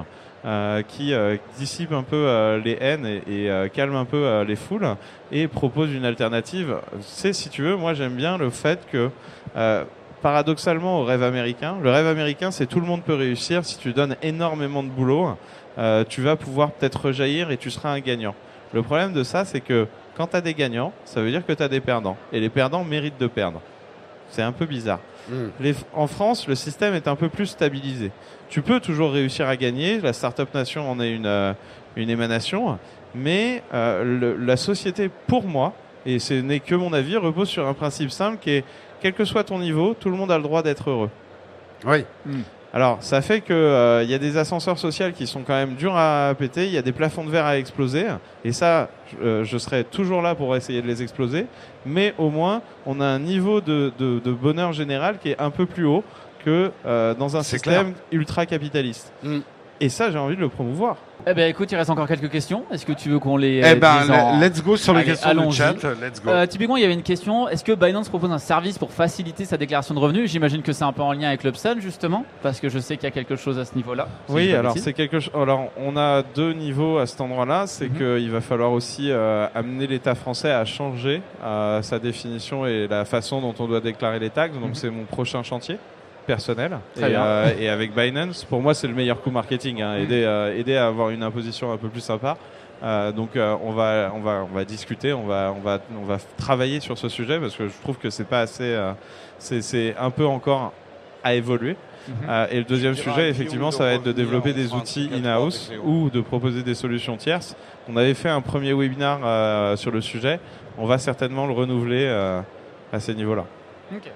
euh, 0.44 0.82
qui 0.86 1.12
euh, 1.14 1.36
dissipe 1.58 1.90
un 1.92 2.04
peu 2.04 2.14
euh, 2.16 2.60
les 2.64 2.78
haines 2.80 3.04
et, 3.04 3.22
et, 3.26 3.50
euh, 3.50 3.66
calme 3.66 3.96
un 3.96 4.04
peu 4.04 4.18
euh, 4.24 4.44
les 4.44 4.54
foules 4.54 4.86
et 5.32 5.48
propose 5.48 5.92
une 5.92 6.04
alternative. 6.04 6.76
C'est, 7.00 7.32
si 7.32 7.48
tu 7.48 7.62
veux, 7.62 7.74
moi 7.74 7.92
j'aime 7.92 8.14
bien 8.14 8.38
le 8.38 8.48
fait 8.48 8.78
que, 8.92 9.10
euh, 9.56 9.82
paradoxalement 10.22 11.00
au 11.00 11.04
rêve 11.04 11.24
américain, 11.24 11.76
le 11.82 11.90
rêve 11.90 12.06
américain 12.06 12.52
c'est 12.52 12.66
tout 12.66 12.78
le 12.80 12.86
monde 12.86 13.02
peut 13.02 13.14
réussir 13.14 13.64
si 13.64 13.78
tu 13.78 13.92
donnes 13.92 14.14
énormément 14.22 14.84
de 14.84 14.88
boulot, 14.88 15.36
euh, 15.76 16.04
tu 16.08 16.22
vas 16.22 16.36
pouvoir 16.36 16.70
peut-être 16.72 17.06
rejaillir 17.06 17.50
et 17.50 17.56
tu 17.56 17.70
seras 17.70 17.90
un 17.92 18.00
gagnant. 18.00 18.34
Le 18.72 18.82
problème 18.82 19.12
de 19.12 19.22
ça, 19.22 19.44
c'est 19.44 19.60
que 19.60 19.86
quand 20.16 20.28
tu 20.28 20.36
as 20.36 20.40
des 20.40 20.54
gagnants, 20.54 20.92
ça 21.04 21.20
veut 21.22 21.30
dire 21.30 21.44
que 21.46 21.52
tu 21.52 21.62
as 21.62 21.68
des 21.68 21.80
perdants. 21.80 22.16
Et 22.32 22.40
les 22.40 22.48
perdants 22.48 22.84
méritent 22.84 23.18
de 23.20 23.26
perdre. 23.26 23.60
C'est 24.30 24.42
un 24.42 24.52
peu 24.52 24.66
bizarre. 24.66 25.00
Hmm. 25.30 25.48
Les- 25.60 25.74
en 25.94 26.06
France, 26.06 26.46
le 26.48 26.54
système 26.54 26.94
est 26.94 27.08
un 27.08 27.16
peu 27.16 27.28
plus 27.28 27.46
stabilisé. 27.46 28.10
Tu 28.50 28.60
peux 28.62 28.80
toujours 28.80 29.12
réussir 29.12 29.46
à 29.48 29.56
gagner. 29.56 30.00
La 30.00 30.12
Startup 30.12 30.52
Nation 30.54 30.90
en 30.90 31.00
est 31.00 31.12
une, 31.12 31.26
euh, 31.26 31.52
une 31.96 32.10
émanation. 32.10 32.78
Mais 33.14 33.62
euh, 33.72 34.04
le- 34.04 34.36
la 34.36 34.56
société, 34.56 35.10
pour 35.26 35.44
moi, 35.44 35.72
et 36.04 36.18
ce 36.18 36.34
n'est 36.34 36.60
que 36.60 36.74
mon 36.74 36.92
avis, 36.92 37.16
repose 37.16 37.48
sur 37.48 37.66
un 37.66 37.74
principe 37.74 38.10
simple 38.10 38.38
qui 38.38 38.50
est, 38.50 38.64
quel 39.00 39.12
que 39.14 39.24
soit 39.24 39.44
ton 39.44 39.58
niveau, 39.58 39.94
tout 39.98 40.10
le 40.10 40.16
monde 40.16 40.30
a 40.32 40.36
le 40.36 40.42
droit 40.42 40.62
d'être 40.62 40.90
heureux. 40.90 41.10
Oui. 41.86 42.04
Alors, 42.74 42.98
ça 43.00 43.22
fait 43.22 43.40
que 43.40 43.52
euh, 43.54 44.02
il 44.04 44.10
y 44.10 44.14
a 44.14 44.18
des 44.18 44.36
ascenseurs 44.36 44.78
sociaux 44.78 45.06
qui 45.14 45.26
sont 45.26 45.40
quand 45.42 45.54
même 45.54 45.74
durs 45.74 45.96
à 45.96 46.34
péter. 46.38 46.66
Il 46.66 46.72
y 46.72 46.76
a 46.78 46.82
des 46.82 46.92
plafonds 46.92 47.24
de 47.24 47.30
verre 47.30 47.46
à 47.46 47.56
exploser. 47.56 48.04
Et 48.44 48.52
ça, 48.52 48.90
je, 49.10 49.26
euh, 49.26 49.44
je 49.44 49.56
serai 49.56 49.84
toujours 49.84 50.20
là 50.20 50.34
pour 50.34 50.54
essayer 50.54 50.82
de 50.82 50.86
les 50.86 51.02
exploser. 51.02 51.46
Mais 51.86 52.12
au 52.18 52.28
moins, 52.28 52.60
on 52.84 53.00
a 53.00 53.06
un 53.06 53.18
niveau 53.20 53.60
de, 53.62 53.90
de- 53.98 54.18
de 54.22 54.32
bonheur 54.32 54.72
général 54.74 55.16
qui 55.18 55.30
est 55.30 55.40
un 55.40 55.50
peu 55.50 55.64
plus 55.64 55.86
haut 55.86 56.04
que 56.44 56.70
euh, 56.86 57.14
dans 57.14 57.36
un 57.36 57.42
système 57.42 57.94
ultra 58.12 58.44
capitaliste. 58.44 59.12
Mm. 59.22 59.38
Et 59.80 59.88
ça, 59.88 60.10
j'ai 60.10 60.18
envie 60.18 60.34
de 60.34 60.40
le 60.40 60.48
promouvoir. 60.48 60.96
Eh 61.26 61.34
ben 61.34 61.48
écoute, 61.50 61.70
il 61.70 61.76
reste 61.76 61.90
encore 61.90 62.08
quelques 62.08 62.30
questions. 62.30 62.64
Est-ce 62.72 62.86
que 62.86 62.92
tu 62.92 63.10
veux 63.10 63.18
qu'on 63.18 63.36
les 63.36 63.60
Eh 63.64 63.74
ben, 63.74 64.00
dise 64.00 64.10
en- 64.10 64.40
let's 64.40 64.62
go 64.62 64.76
sur 64.76 64.92
les 64.94 65.00
Allez, 65.00 65.10
questions 65.10 65.46
du 65.48 65.54
chat. 65.54 65.72
Let's 66.00 66.22
go. 66.22 66.30
Euh, 66.30 66.46
typiquement, 66.46 66.76
il 66.76 66.82
y 66.82 66.84
avait 66.84 66.94
une 66.94 67.02
question. 67.02 67.48
Est-ce 67.48 67.62
que 67.62 67.72
Binance 67.72 68.08
propose 68.08 68.32
un 68.32 68.38
service 68.38 68.78
pour 68.78 68.92
faciliter 68.92 69.44
sa 69.44 69.56
déclaration 69.56 69.94
de 69.94 70.00
revenus? 70.00 70.30
J'imagine 70.30 70.62
que 70.62 70.72
c'est 70.72 70.84
un 70.84 70.92
peu 70.92 71.02
en 71.02 71.12
lien 71.12 71.28
avec 71.28 71.44
l'Upsun, 71.44 71.76
justement, 71.80 72.24
parce 72.42 72.60
que 72.60 72.68
je 72.68 72.78
sais 72.78 72.96
qu'il 72.96 73.04
y 73.04 73.08
a 73.08 73.12
quelque 73.12 73.36
chose 73.36 73.58
à 73.58 73.64
ce 73.64 73.74
niveau-là. 73.74 74.08
si 74.26 74.34
Oui, 74.34 74.52
alors 74.54 74.76
c'est 74.78 74.92
quelque 74.92 75.20
chose. 75.20 75.32
Alors, 75.34 75.68
on 75.76 75.96
a 75.96 76.22
deux 76.22 76.52
niveaux 76.54 76.98
à 76.98 77.06
cet 77.06 77.20
endroit-là. 77.20 77.66
C'est 77.66 77.88
Mhm. 77.90 77.96
qu'il 78.18 78.30
va 78.30 78.40
falloir 78.40 78.72
aussi 78.72 79.10
euh, 79.10 79.46
amener 79.54 79.86
l'État 79.86 80.14
français 80.14 80.50
à 80.50 80.64
changer 80.64 81.20
euh, 81.44 81.82
sa 81.82 81.98
définition 81.98 82.64
et 82.66 82.86
la 82.88 83.04
façon 83.04 83.40
dont 83.40 83.54
on 83.58 83.66
doit 83.66 83.80
déclarer 83.80 84.18
les 84.18 84.30
taxes. 84.30 84.54
Donc, 84.54 84.70
Mhm. 84.70 84.74
c'est 84.74 84.90
mon 84.90 85.04
prochain 85.04 85.42
chantier 85.42 85.78
personnel. 86.28 86.78
Et, 86.96 87.00
euh, 87.02 87.50
et 87.58 87.68
avec 87.68 87.92
Binance, 87.94 88.44
pour 88.44 88.60
moi, 88.60 88.74
c'est 88.74 88.86
le 88.86 88.94
meilleur 88.94 89.20
coup 89.20 89.30
marketing. 89.32 89.82
hein, 89.82 89.96
aider, 89.96 90.22
euh, 90.24 90.56
aider 90.60 90.76
à 90.76 90.86
avoir 90.86 91.10
une 91.10 91.22
imposition 91.24 91.72
un 91.72 91.76
peu 91.78 91.88
plus 91.88 92.02
sympa. 92.02 92.36
Euh, 92.82 93.10
donc, 93.10 93.30
euh, 93.34 93.56
on 93.64 93.72
va, 93.72 94.12
on 94.14 94.20
va, 94.20 94.44
on 94.48 94.54
va 94.54 94.64
discuter, 94.64 95.12
on 95.12 95.26
va, 95.26 95.52
on 95.56 95.60
va, 95.60 95.80
on 96.00 96.04
va 96.04 96.18
travailler 96.36 96.78
sur 96.80 96.96
ce 96.96 97.08
sujet 97.08 97.40
parce 97.40 97.56
que 97.56 97.66
je 97.66 97.74
trouve 97.82 97.96
que 97.98 98.10
c'est 98.10 98.28
pas 98.28 98.40
assez. 98.40 98.62
euh, 98.62 98.92
c'est, 99.38 99.62
c'est 99.62 99.96
un 99.98 100.10
peu 100.10 100.26
encore 100.26 100.72
à 101.24 101.34
évoluer. 101.34 101.74
Mhm. 101.74 102.14
Euh, 102.28 102.46
et 102.52 102.58
le 102.58 102.64
deuxième 102.64 102.94
sujet, 102.94 103.28
effectivement, 103.28 103.70
de 103.70 103.74
ça 103.74 103.84
va 103.84 103.92
être 103.94 104.04
de 104.04 104.12
développer 104.12 104.52
des 104.52 104.72
outils 104.74 105.10
in-house 105.12 105.72
ou 105.84 106.08
de 106.10 106.20
proposer 106.20 106.62
des 106.62 106.74
solutions 106.74 107.16
tierces. 107.16 107.56
On 107.88 107.96
avait 107.96 108.14
fait 108.14 108.28
un 108.30 108.40
premier 108.42 108.72
webinar 108.74 109.20
euh, 109.24 109.76
sur 109.76 109.90
le 109.90 110.00
sujet. 110.00 110.38
On 110.78 110.86
va 110.86 110.98
certainement 110.98 111.46
le 111.46 111.52
renouveler 111.54 112.04
euh, 112.06 112.40
à 112.92 113.00
ces 113.00 113.14
niveaux-là. 113.14 113.44
Ok. 113.92 114.10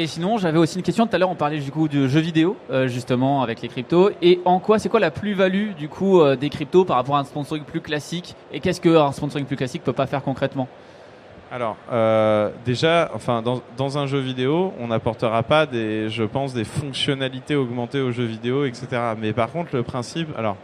Et 0.00 0.06
sinon, 0.06 0.38
j'avais 0.38 0.58
aussi 0.58 0.76
une 0.76 0.84
question. 0.84 1.08
Tout 1.08 1.16
à 1.16 1.18
l'heure, 1.18 1.28
on 1.28 1.34
parlait 1.34 1.58
du 1.58 1.72
coup 1.72 1.88
de 1.88 2.06
jeux 2.06 2.20
vidéo, 2.20 2.56
euh, 2.70 2.86
justement, 2.86 3.42
avec 3.42 3.60
les 3.62 3.66
cryptos. 3.66 4.12
Et 4.22 4.38
en 4.44 4.60
quoi, 4.60 4.78
c'est 4.78 4.88
quoi 4.88 5.00
la 5.00 5.10
plus-value 5.10 5.72
du 5.72 5.88
coup 5.88 6.20
euh, 6.20 6.36
des 6.36 6.50
cryptos 6.50 6.84
par 6.84 6.98
rapport 6.98 7.16
à 7.16 7.18
un 7.18 7.24
sponsoring 7.24 7.64
plus 7.64 7.80
classique? 7.80 8.36
Et 8.52 8.60
qu'est-ce 8.60 8.80
qu'un 8.80 9.10
sponsoring 9.10 9.44
plus 9.44 9.56
classique 9.56 9.82
peut 9.82 9.92
pas 9.92 10.06
faire 10.06 10.22
concrètement? 10.22 10.68
Alors, 11.50 11.76
euh, 11.90 12.50
déjà, 12.64 13.10
enfin, 13.12 13.42
dans, 13.42 13.98
un 13.98 14.06
jeu 14.06 14.20
vidéo, 14.20 14.72
on 14.78 14.86
n'apportera 14.86 15.42
pas 15.42 15.66
des, 15.66 16.08
je 16.10 16.22
pense, 16.22 16.54
des 16.54 16.64
fonctionnalités 16.64 17.56
augmentées 17.56 18.00
au 18.00 18.12
jeu 18.12 18.24
vidéo, 18.24 18.66
etc. 18.66 18.86
Mais 19.20 19.32
par 19.32 19.50
contre, 19.50 19.74
le 19.74 19.82
principe, 19.82 20.28
alors, 20.38 20.58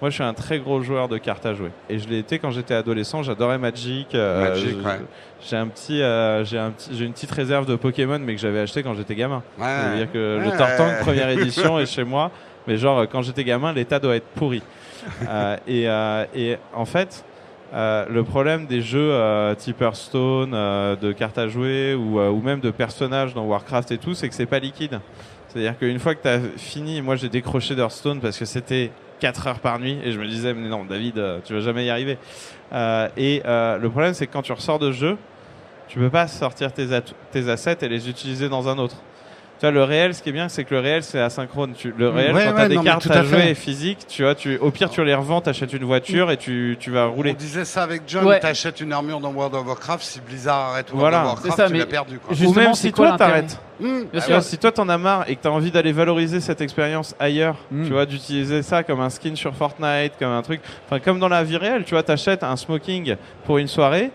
moi, 0.00 0.10
je 0.10 0.14
suis 0.14 0.24
un 0.24 0.34
très 0.34 0.58
gros 0.58 0.82
joueur 0.82 1.08
de 1.08 1.18
cartes 1.18 1.46
à 1.46 1.54
jouer, 1.54 1.70
et 1.88 1.98
je 1.98 2.08
l'ai 2.08 2.18
été 2.18 2.38
quand 2.38 2.50
j'étais 2.50 2.74
adolescent. 2.74 3.22
J'adorais 3.22 3.58
Magic. 3.58 4.14
euh, 4.14 4.50
Magic, 4.50 4.76
ouais. 4.84 5.00
J'ai 5.48 5.56
un 5.56 5.66
petit, 5.68 6.02
euh, 6.02 6.44
j'ai 6.44 6.58
un 6.58 6.70
petit, 6.70 6.90
j'ai 6.92 7.04
une 7.04 7.12
petite 7.12 7.30
réserve 7.30 7.66
de 7.66 7.76
Pokémon, 7.76 8.18
mais 8.18 8.34
que 8.34 8.40
j'avais 8.40 8.60
acheté 8.60 8.82
quand 8.82 8.94
j'étais 8.94 9.14
gamin. 9.14 9.42
Ouais. 9.58 9.64
C'est-à-dire 9.66 10.12
que 10.12 10.38
le 10.42 10.48
Ouais. 10.50 10.56
Tortank 10.56 11.00
première 11.00 11.30
édition 11.30 11.78
est 11.78 11.86
chez 11.86 12.04
moi, 12.04 12.30
mais 12.66 12.76
genre 12.76 13.06
quand 13.10 13.22
j'étais 13.22 13.44
gamin, 13.44 13.72
l'état 13.72 13.98
doit 13.98 14.16
être 14.16 14.28
pourri. 14.34 14.62
Euh, 15.28 15.56
et, 16.34 16.40
et 16.50 16.56
en 16.74 16.84
fait, 16.84 17.24
euh, 17.72 18.06
le 18.10 18.24
problème 18.24 18.66
des 18.66 18.80
jeux 18.80 19.10
euh, 19.12 19.54
type 19.54 19.80
Hearthstone, 19.80 20.52
euh, 20.52 20.96
de 20.96 21.12
cartes 21.12 21.38
à 21.38 21.46
jouer 21.46 21.94
ou, 21.94 22.18
ou 22.20 22.40
même 22.42 22.58
de 22.58 22.72
personnages 22.72 23.32
dans 23.32 23.44
Warcraft 23.44 23.92
et 23.92 23.98
tout, 23.98 24.14
c'est 24.14 24.28
que 24.28 24.34
c'est 24.34 24.46
pas 24.46 24.58
liquide. 24.58 24.98
C'est-à-dire 25.48 25.78
qu'une 25.78 26.00
fois 26.00 26.16
que 26.16 26.22
tu 26.22 26.28
as 26.28 26.40
fini, 26.56 27.02
moi 27.02 27.14
j'ai 27.14 27.28
décroché 27.28 27.76
d'Hearthstone 27.76 28.18
parce 28.20 28.36
que 28.36 28.44
c'était 28.46 28.90
4 29.20 29.46
heures 29.46 29.58
par 29.60 29.78
nuit 29.78 29.98
et 30.04 30.12
je 30.12 30.18
me 30.18 30.26
disais 30.26 30.54
mais 30.54 30.68
non 30.68 30.84
David 30.84 31.18
euh, 31.18 31.38
tu 31.44 31.54
vas 31.54 31.60
jamais 31.60 31.84
y 31.86 31.90
arriver. 31.90 32.18
Euh, 32.72 33.08
et 33.16 33.42
euh, 33.44 33.78
le 33.78 33.90
problème 33.90 34.14
c'est 34.14 34.26
que 34.26 34.32
quand 34.32 34.42
tu 34.42 34.52
ressors 34.52 34.78
de 34.78 34.92
jeu, 34.92 35.16
tu 35.88 35.98
peux 35.98 36.10
pas 36.10 36.26
sortir 36.26 36.70
tes 36.72 37.48
assets 37.48 37.78
et 37.82 37.88
les 37.88 38.08
utiliser 38.08 38.48
dans 38.48 38.68
un 38.68 38.78
autre. 38.78 38.96
Tu 39.58 39.62
vois, 39.62 39.70
le 39.70 39.84
réel, 39.84 40.14
ce 40.14 40.22
qui 40.22 40.28
est 40.28 40.32
bien, 40.32 40.50
c'est 40.50 40.64
que 40.64 40.74
le 40.74 40.80
réel, 40.80 41.02
c'est 41.02 41.18
asynchrone. 41.18 41.72
Tu, 41.72 41.94
le 41.96 42.10
réel, 42.10 42.34
Ouais, 42.34 42.44
quand 42.44 42.50
ouais, 42.50 42.54
tu 42.56 42.60
as 42.60 42.68
des 42.68 42.74
non, 42.76 42.82
cartes 42.82 43.02
tout 43.04 43.12
à 43.12 43.22
jouer 43.22 43.38
fait. 43.40 43.54
physiques, 43.54 44.00
tu 44.06 44.22
vois, 44.22 44.34
tu, 44.34 44.58
au 44.58 44.70
pire, 44.70 44.90
tu 44.90 45.02
les 45.02 45.14
revends, 45.14 45.40
t'achètes 45.40 45.72
une 45.72 45.84
voiture 45.84 46.30
et 46.30 46.36
tu, 46.36 46.76
tu 46.78 46.90
vas 46.90 47.06
On 47.08 47.12
rouler. 47.12 47.32
disait 47.32 47.64
ça 47.64 47.82
avec 47.82 48.02
John, 48.06 48.26
Ouais. 48.26 48.38
t'achètes 48.38 48.82
une 48.82 48.92
armure 48.92 49.18
dans 49.18 49.30
World 49.32 49.54
of 49.54 49.66
Warcraft, 49.66 50.04
si 50.04 50.20
Blizzard 50.20 50.72
arrête 50.72 50.90
World 50.92 51.00
Voilà. 51.00 51.18
of 51.20 51.24
Warcraft, 51.24 51.50
C'est 51.50 51.56
ça, 51.62 51.68
tu 51.70 51.76
l'as 51.78 51.86
perdu. 51.86 52.18
Quoi. 52.18 52.34
je- 52.34 52.42
Ou 52.42 52.46
Justement, 52.48 52.64
même 52.66 52.74
si 52.74 52.92
toi, 52.92 53.16
t'arrêtes. 53.16 53.58
Mmh. 53.80 53.86
Ah 54.14 54.28
ouais, 54.28 54.40
si 54.42 54.58
toi 54.58 54.72
t'en 54.72 54.88
as 54.90 54.98
marre 54.98 55.24
et 55.28 55.36
que 55.36 55.42
t'as 55.42 55.50
envie 55.50 55.70
d'aller 55.70 55.92
valoriser 55.92 56.40
cette 56.40 56.60
expérience 56.60 57.14
ailleurs, 57.18 57.56
Mm. 57.70 57.84
tu 57.86 57.92
vois, 57.92 58.04
d'utiliser 58.06 58.62
ça 58.62 58.82
comme 58.82 59.00
un 59.00 59.10
skin 59.10 59.34
sur 59.36 59.54
Fortnite, 59.54 60.12
comme 60.18 60.30
un 60.32 60.42
truc, 60.42 60.60
enfin 60.86 60.98
comme 61.00 61.18
dans 61.18 61.28
la 61.28 61.42
vie 61.44 61.56
réelle, 61.58 61.84
tu 61.84 61.92
vois, 61.94 62.02
t'achètes 62.02 62.42
un 62.42 62.56
smoking 62.56 63.16
pour 63.44 63.58
une 63.58 63.68
soirée, 63.68 64.10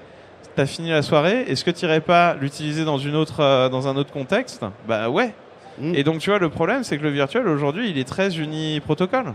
t'as 0.55 0.65
fini 0.65 0.89
la 0.89 1.01
soirée, 1.01 1.45
est-ce 1.47 1.63
que 1.63 1.71
t'irais 1.71 2.01
pas 2.01 2.35
l'utiliser 2.35 2.85
dans 2.85 2.97
une 2.97 3.15
autre, 3.15 3.41
euh, 3.41 3.69
dans 3.69 3.87
un 3.87 3.95
autre 3.95 4.11
contexte? 4.11 4.63
Bah 4.87 5.09
ouais. 5.09 5.33
Mm. 5.79 5.95
Et 5.95 6.03
donc 6.03 6.19
tu 6.19 6.29
vois, 6.29 6.39
le 6.39 6.49
problème, 6.49 6.83
c'est 6.83 6.97
que 6.97 7.03
le 7.03 7.09
virtuel 7.09 7.47
aujourd'hui, 7.47 7.89
il 7.89 7.97
est 7.97 8.07
très 8.07 8.37
uni-protocole. 8.37 9.33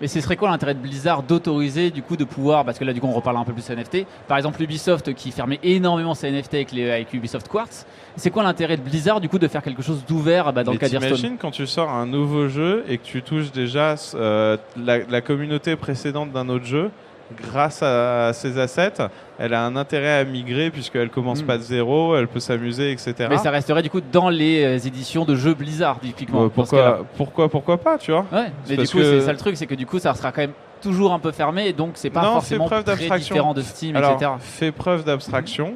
Mais 0.00 0.06
ce 0.06 0.20
serait 0.20 0.36
quoi 0.36 0.48
l'intérêt 0.48 0.74
de 0.74 0.80
Blizzard 0.80 1.24
d'autoriser 1.24 1.90
du 1.90 2.02
coup 2.02 2.16
de 2.16 2.22
pouvoir, 2.22 2.64
parce 2.64 2.78
que 2.78 2.84
là 2.84 2.92
du 2.92 3.00
coup 3.00 3.08
on 3.08 3.12
reparle 3.12 3.36
un 3.36 3.42
peu 3.44 3.52
plus 3.52 3.68
NFT, 3.68 4.06
par 4.28 4.36
exemple 4.36 4.62
Ubisoft 4.62 5.12
qui 5.12 5.32
fermait 5.32 5.58
énormément 5.64 6.14
ses 6.14 6.30
NFT 6.30 6.54
avec, 6.54 6.72
les, 6.72 6.88
avec 6.88 7.12
Ubisoft 7.12 7.48
Quartz, 7.48 7.84
c'est 8.14 8.30
quoi 8.30 8.44
l'intérêt 8.44 8.76
de 8.76 8.82
Blizzard 8.82 9.20
du 9.20 9.28
coup 9.28 9.40
de 9.40 9.48
faire 9.48 9.60
quelque 9.60 9.82
chose 9.82 10.04
d'ouvert 10.06 10.52
bah, 10.52 10.62
dans 10.62 10.70
Mais 10.70 10.78
le 10.80 10.80
cas 10.80 10.88
d'Hearthstone? 10.88 11.36
quand 11.40 11.50
tu 11.50 11.66
sors 11.66 11.90
un 11.90 12.06
nouveau 12.06 12.46
jeu 12.46 12.84
et 12.88 12.98
que 12.98 13.04
tu 13.04 13.22
touches 13.22 13.50
déjà 13.50 13.96
euh, 14.14 14.56
la, 14.76 14.98
la 14.98 15.20
communauté 15.20 15.74
précédente 15.74 16.30
d'un 16.30 16.48
autre 16.48 16.64
jeu, 16.64 16.92
grâce 17.36 17.82
à 17.82 18.32
ses 18.32 18.58
assets, 18.58 18.94
elle 19.38 19.54
a 19.54 19.64
un 19.64 19.76
intérêt 19.76 20.18
à 20.20 20.24
migrer 20.24 20.70
puisqu'elle 20.70 21.10
commence 21.10 21.42
Mm. 21.42 21.46
pas 21.46 21.58
de 21.58 21.62
zéro, 21.62 22.16
elle 22.16 22.28
peut 22.28 22.40
s'amuser, 22.40 22.90
etc. 22.92 23.14
Mais 23.28 23.38
ça 23.38 23.50
resterait 23.50 23.82
du 23.82 23.90
coup 23.90 24.00
dans 24.00 24.28
les 24.28 24.64
euh, 24.64 24.86
éditions 24.86 25.24
de 25.24 25.34
jeux 25.34 25.54
Blizzard 25.54 25.98
typiquement. 26.00 26.44
Euh, 26.44 26.48
pourquoi, 26.48 27.04
pourquoi, 27.16 27.48
pourquoi 27.48 27.76
pas, 27.78 27.98
tu 27.98 28.10
vois? 28.12 28.24
Ouais, 28.32 28.50
mais 28.68 28.76
du 28.76 28.88
coup, 28.88 28.98
que- 28.98 29.04
c'est 29.20 29.26
ça 29.26 29.32
le 29.32 29.38
truc, 29.38 29.56
c'est 29.56 29.66
que 29.66 29.74
du 29.74 29.86
coup, 29.86 29.98
ça 29.98 30.14
sera 30.14 30.32
quand 30.32 30.40
même 30.42 30.52
toujours 30.80 31.12
un 31.12 31.18
peu 31.18 31.32
fermé, 31.32 31.66
et 31.66 31.72
donc 31.72 31.92
c'est 31.94 32.10
pas 32.10 32.22
Non, 32.22 32.32
forcément 32.34 32.66
preuve 32.66 32.84
très 32.84 32.92
d'abstraction. 32.94 33.34
différent 33.34 33.52
de 33.54 33.62
Steam, 33.62 33.96
Alors, 33.96 34.12
etc. 34.12 34.30
fais 34.40 34.70
preuve 34.72 35.04
d'abstraction. 35.04 35.74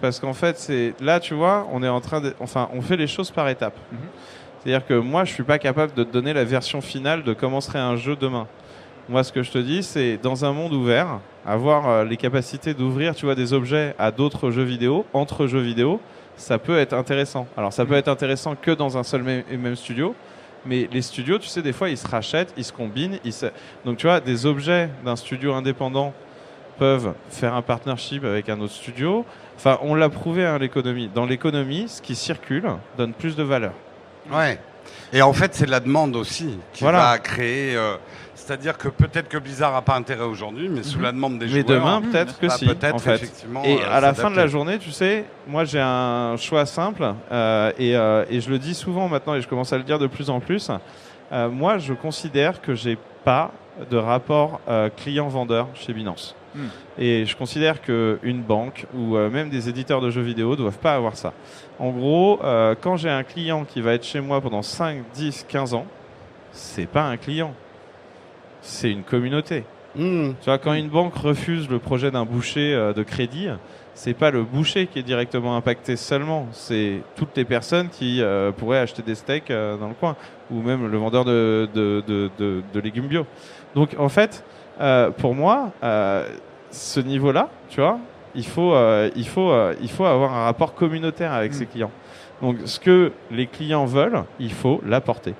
Parce 0.00 0.20
qu'en 0.20 0.32
fait, 0.32 0.56
c'est 0.58 0.94
là, 1.00 1.18
tu 1.18 1.34
vois, 1.34 1.66
on 1.72 1.82
est 1.82 1.88
en 1.88 2.00
train 2.00 2.20
de, 2.20 2.32
enfin, 2.38 2.68
on 2.72 2.80
fait 2.80 2.96
les 2.96 3.08
choses 3.08 3.32
par 3.32 3.48
étapes. 3.48 3.76
Mhm. 3.90 3.98
C'est-à-dire 4.62 4.86
que 4.86 4.94
moi, 4.94 5.24
je 5.24 5.32
suis 5.32 5.42
pas 5.42 5.58
capable 5.58 5.92
de 5.94 6.04
te 6.04 6.12
donner 6.12 6.32
la 6.32 6.44
version 6.44 6.80
finale 6.80 7.24
de 7.24 7.32
comment 7.32 7.60
serait 7.60 7.80
un 7.80 7.96
jeu 7.96 8.14
demain. 8.14 8.46
Moi, 9.08 9.24
ce 9.24 9.32
que 9.32 9.42
je 9.42 9.50
te 9.50 9.58
dis, 9.58 9.82
c'est 9.82 10.18
dans 10.18 10.44
un 10.44 10.52
monde 10.52 10.72
ouvert, 10.74 11.20
avoir 11.46 11.88
euh, 11.88 12.04
les 12.04 12.16
capacités 12.18 12.74
d'ouvrir, 12.74 13.14
tu 13.14 13.24
vois, 13.24 13.34
des 13.34 13.52
objets 13.54 13.94
à 13.98 14.10
d'autres 14.10 14.50
jeux 14.50 14.64
vidéo, 14.64 15.06
entre 15.14 15.46
jeux 15.46 15.60
vidéo, 15.60 16.00
ça 16.36 16.58
peut 16.58 16.78
être 16.78 16.92
intéressant. 16.92 17.46
Alors, 17.56 17.72
ça 17.72 17.86
peut 17.86 17.94
être 17.94 18.08
intéressant 18.08 18.54
que 18.54 18.70
dans 18.70 18.98
un 18.98 19.02
seul 19.02 19.44
et 19.50 19.56
même 19.56 19.76
studio, 19.76 20.14
mais 20.66 20.88
les 20.92 21.00
studios, 21.02 21.38
tu 21.38 21.48
sais, 21.48 21.62
des 21.62 21.72
fois, 21.72 21.88
ils 21.88 21.96
se 21.96 22.06
rachètent, 22.06 22.52
ils 22.56 22.64
se 22.64 22.72
combinent. 22.72 23.18
Ils 23.24 23.32
se... 23.32 23.46
Donc, 23.84 23.96
tu 23.96 24.06
vois, 24.06 24.20
des 24.20 24.44
objets 24.44 24.90
d'un 25.04 25.16
studio 25.16 25.54
indépendant 25.54 26.12
peuvent 26.78 27.14
faire 27.30 27.54
un 27.54 27.62
partnership 27.62 28.24
avec 28.24 28.48
un 28.50 28.60
autre 28.60 28.74
studio. 28.74 29.24
Enfin, 29.56 29.78
on 29.82 29.94
l'a 29.94 30.08
prouvé, 30.10 30.44
hein, 30.44 30.58
l'économie. 30.58 31.10
Dans 31.12 31.24
l'économie, 31.26 31.88
ce 31.88 32.02
qui 32.02 32.14
circule 32.14 32.66
donne 32.98 33.14
plus 33.14 33.34
de 33.34 33.42
valeur. 33.42 33.72
Ouais. 34.30 34.60
Et 35.12 35.22
en 35.22 35.32
fait, 35.32 35.54
c'est 35.54 35.68
la 35.68 35.80
demande 35.80 36.14
aussi 36.14 36.58
qui 36.72 36.84
Voilà. 36.84 36.98
va 37.12 37.18
créer. 37.18 37.74
euh, 37.74 37.96
C'est-à-dire 38.48 38.78
que 38.78 38.88
peut-être 38.88 39.28
que 39.28 39.36
Blizzard 39.36 39.74
n'a 39.74 39.82
pas 39.82 39.94
intérêt 39.94 40.24
aujourd'hui, 40.24 40.70
mais 40.70 40.82
sous 40.82 40.98
la 41.00 41.12
demande 41.12 41.38
des 41.38 41.44
Mais 41.44 41.50
joueurs. 41.60 41.64
demain, 41.66 42.00
Mhm. 42.00 42.10
peut-être 42.10 42.38
que 42.38 42.46
bah, 42.46 42.54
si, 42.56 42.64
peut-être 42.64 42.94
en 42.94 42.98
fait. 42.98 43.16
effectivement. 43.16 43.62
Et 43.62 43.74
euh, 43.76 43.92
à 43.92 44.00
la 44.00 44.14
fin 44.14 44.30
de 44.30 44.36
la 44.36 44.46
journée, 44.46 44.78
tu 44.78 44.90
sais, 44.90 45.26
moi 45.46 45.66
j'ai 45.66 45.80
un 45.80 46.34
choix 46.38 46.64
simple 46.64 47.12
euh, 47.30 47.70
et, 47.78 47.94
euh, 47.94 48.24
et 48.30 48.40
je 48.40 48.48
le 48.48 48.58
dis 48.58 48.72
souvent 48.72 49.06
maintenant 49.06 49.34
et 49.34 49.42
je 49.42 49.48
commence 49.48 49.74
à 49.74 49.76
le 49.76 49.82
dire 49.84 49.98
de 49.98 50.06
plus 50.06 50.30
en 50.30 50.40
plus. 50.40 50.70
Euh, 51.30 51.50
moi, 51.50 51.76
je 51.76 51.92
considère 51.92 52.62
que 52.62 52.74
j'ai 52.74 52.96
pas 53.22 53.50
de 53.90 53.98
rapport 53.98 54.60
euh, 54.66 54.88
client-vendeur 54.96 55.68
chez 55.74 55.92
Binance. 55.92 56.34
Hmm. 56.54 56.68
Et 56.98 57.26
je 57.26 57.36
considère 57.36 57.82
qu'une 57.82 58.40
banque 58.40 58.86
ou 58.94 59.14
euh, 59.18 59.28
même 59.28 59.50
des 59.50 59.68
éditeurs 59.68 60.00
de 60.00 60.08
jeux 60.08 60.22
vidéo 60.22 60.56
doivent 60.56 60.78
pas 60.78 60.94
avoir 60.94 61.16
ça. 61.16 61.34
En 61.78 61.90
gros, 61.90 62.40
euh, 62.42 62.74
quand 62.80 62.96
j'ai 62.96 63.10
un 63.10 63.24
client 63.24 63.66
qui 63.66 63.82
va 63.82 63.92
être 63.92 64.04
chez 64.06 64.22
moi 64.22 64.40
pendant 64.40 64.62
5, 64.62 65.02
10, 65.12 65.44
15 65.46 65.74
ans, 65.74 65.84
c'est 66.50 66.86
pas 66.86 67.02
un 67.02 67.18
client. 67.18 67.52
C'est 68.60 68.90
une 68.90 69.02
communauté. 69.02 69.64
Mhm. 69.96 70.34
Tu 70.40 70.44
vois, 70.44 70.58
quand 70.58 70.74
une 70.74 70.88
banque 70.88 71.14
refuse 71.14 71.68
le 71.68 71.78
projet 71.78 72.10
d'un 72.10 72.24
boucher 72.24 72.74
euh, 72.74 72.92
de 72.92 73.02
crédit, 73.02 73.48
c'est 73.94 74.14
pas 74.14 74.30
le 74.30 74.44
boucher 74.44 74.86
qui 74.86 74.98
est 74.98 75.02
directement 75.02 75.56
impacté 75.56 75.96
seulement, 75.96 76.46
c'est 76.52 77.00
toutes 77.16 77.36
les 77.36 77.44
personnes 77.44 77.88
qui 77.88 78.22
euh, 78.22 78.52
pourraient 78.52 78.78
acheter 78.78 79.02
des 79.02 79.16
steaks 79.16 79.50
euh, 79.50 79.76
dans 79.76 79.88
le 79.88 79.94
coin, 79.94 80.14
ou 80.50 80.62
même 80.62 80.86
le 80.86 80.98
vendeur 80.98 81.24
de, 81.24 81.68
de, 81.74 82.02
de, 82.06 82.80
légumes 82.80 83.08
bio. 83.08 83.26
Donc 83.74 83.96
en 83.98 84.08
fait, 84.08 84.44
pour 85.18 85.34
moi, 85.34 85.72
ce 86.70 87.00
niveau-là, 87.00 87.48
tu 87.68 87.80
vois, 87.80 87.98
il 88.34 88.46
faut, 88.46 88.74
il, 89.16 89.26
faut, 89.26 89.52
il 89.82 89.90
faut 89.90 90.04
avoir 90.04 90.32
un 90.32 90.44
rapport 90.44 90.74
communautaire 90.74 91.32
avec 91.32 91.52
Mm. 91.52 91.54
ses 91.54 91.66
clients. 91.66 91.90
Donc 92.40 92.56
ce 92.66 92.78
que 92.78 93.12
les 93.30 93.46
clients 93.46 93.84
veulent, 93.84 94.22
il 94.38 94.52
faut 94.52 94.80
l'apporter. 94.86 95.34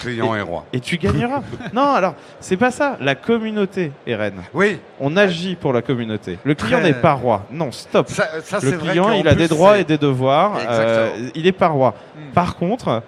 Client 0.00 0.34
et 0.34 0.40
roi. 0.40 0.64
Et 0.72 0.80
tu 0.80 0.96
gagneras. 0.96 1.42
non, 1.72 1.92
alors, 1.92 2.14
c'est 2.40 2.56
pas 2.56 2.70
ça. 2.70 2.96
La 3.00 3.14
communauté 3.14 3.92
est 4.06 4.14
reine. 4.14 4.42
Oui, 4.54 4.78
On 4.98 5.16
agit 5.16 5.54
pour 5.54 5.72
la 5.72 5.82
communauté. 5.82 6.38
Le 6.42 6.54
client 6.54 6.80
n'est 6.80 6.94
pas 6.94 7.12
roi. 7.12 7.46
Non, 7.50 7.70
stop. 7.70 8.08
ça, 8.08 8.40
ça 8.42 8.58
Le 8.62 8.70
vrai. 8.70 8.90
client, 8.90 9.12
il 9.12 9.28
a 9.28 9.34
des 9.34 9.48
droits 9.48 9.78
et 9.78 9.84
des 9.84 9.98
devoirs. 9.98 10.58
Euh, 10.68 11.10
il 11.34 11.46
est 11.46 11.52
pas 11.52 11.68
roi. 11.68 11.94
Hmm. 12.16 12.32
Par 12.32 12.56
contre, 12.56 13.02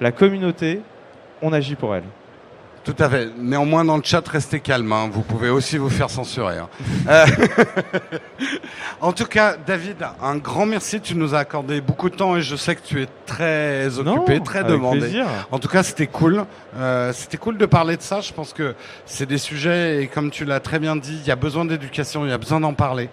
la 0.00 0.12
communauté, 0.12 0.80
on 1.42 1.52
agit 1.52 1.74
pour 1.74 1.94
elle. 1.94 2.04
Tout 2.90 3.04
à 3.04 3.08
fait. 3.08 3.28
Néanmoins, 3.38 3.84
dans 3.84 3.96
le 3.96 4.02
chat, 4.02 4.26
restez 4.26 4.58
calme. 4.58 4.90
hein. 4.92 5.08
Vous 5.12 5.22
pouvez 5.22 5.48
aussi 5.48 5.78
vous 5.78 5.90
faire 5.90 6.10
censurer. 6.10 6.58
hein. 6.58 6.68
Euh, 7.08 7.24
en 9.00 9.12
tout 9.12 9.26
cas, 9.26 9.54
David, 9.64 9.98
un 10.20 10.36
grand 10.36 10.66
merci. 10.66 11.00
Tu 11.00 11.14
nous 11.14 11.34
as 11.34 11.38
accordé 11.38 11.80
beaucoup 11.80 12.10
de 12.10 12.16
temps 12.16 12.36
et 12.36 12.42
je 12.42 12.56
sais 12.56 12.74
que 12.74 12.80
tu 12.84 13.00
es 13.02 13.06
très 13.26 13.96
occupé, 13.98 14.38
Non, 14.38 14.44
très 14.44 14.64
demandé. 14.64 15.00
plaisir. 15.00 15.26
En 15.52 15.58
tout 15.60 15.68
cas, 15.68 15.82
c'était 15.84 16.08
cool. 16.08 16.44
Euh, 16.76 17.12
c'était 17.12 17.36
cool 17.36 17.58
de 17.58 17.66
parler 17.66 17.96
de 17.96 18.02
ça. 18.02 18.20
Je 18.20 18.32
pense 18.32 18.52
que 18.52 18.74
c'est 19.06 19.26
des 19.26 19.38
sujets 19.38 20.02
et 20.02 20.06
comme 20.08 20.30
tu 20.32 20.44
l'as 20.44 20.58
très 20.60 20.80
bien 20.80 20.96
dit, 20.96 21.18
il 21.22 21.28
y 21.28 21.30
a 21.30 21.36
besoin 21.36 21.64
d'éducation, 21.64 22.24
il 22.24 22.30
y 22.30 22.34
a 22.34 22.38
besoin 22.38 22.58
d'en 22.60 22.74
parler. 22.74 23.08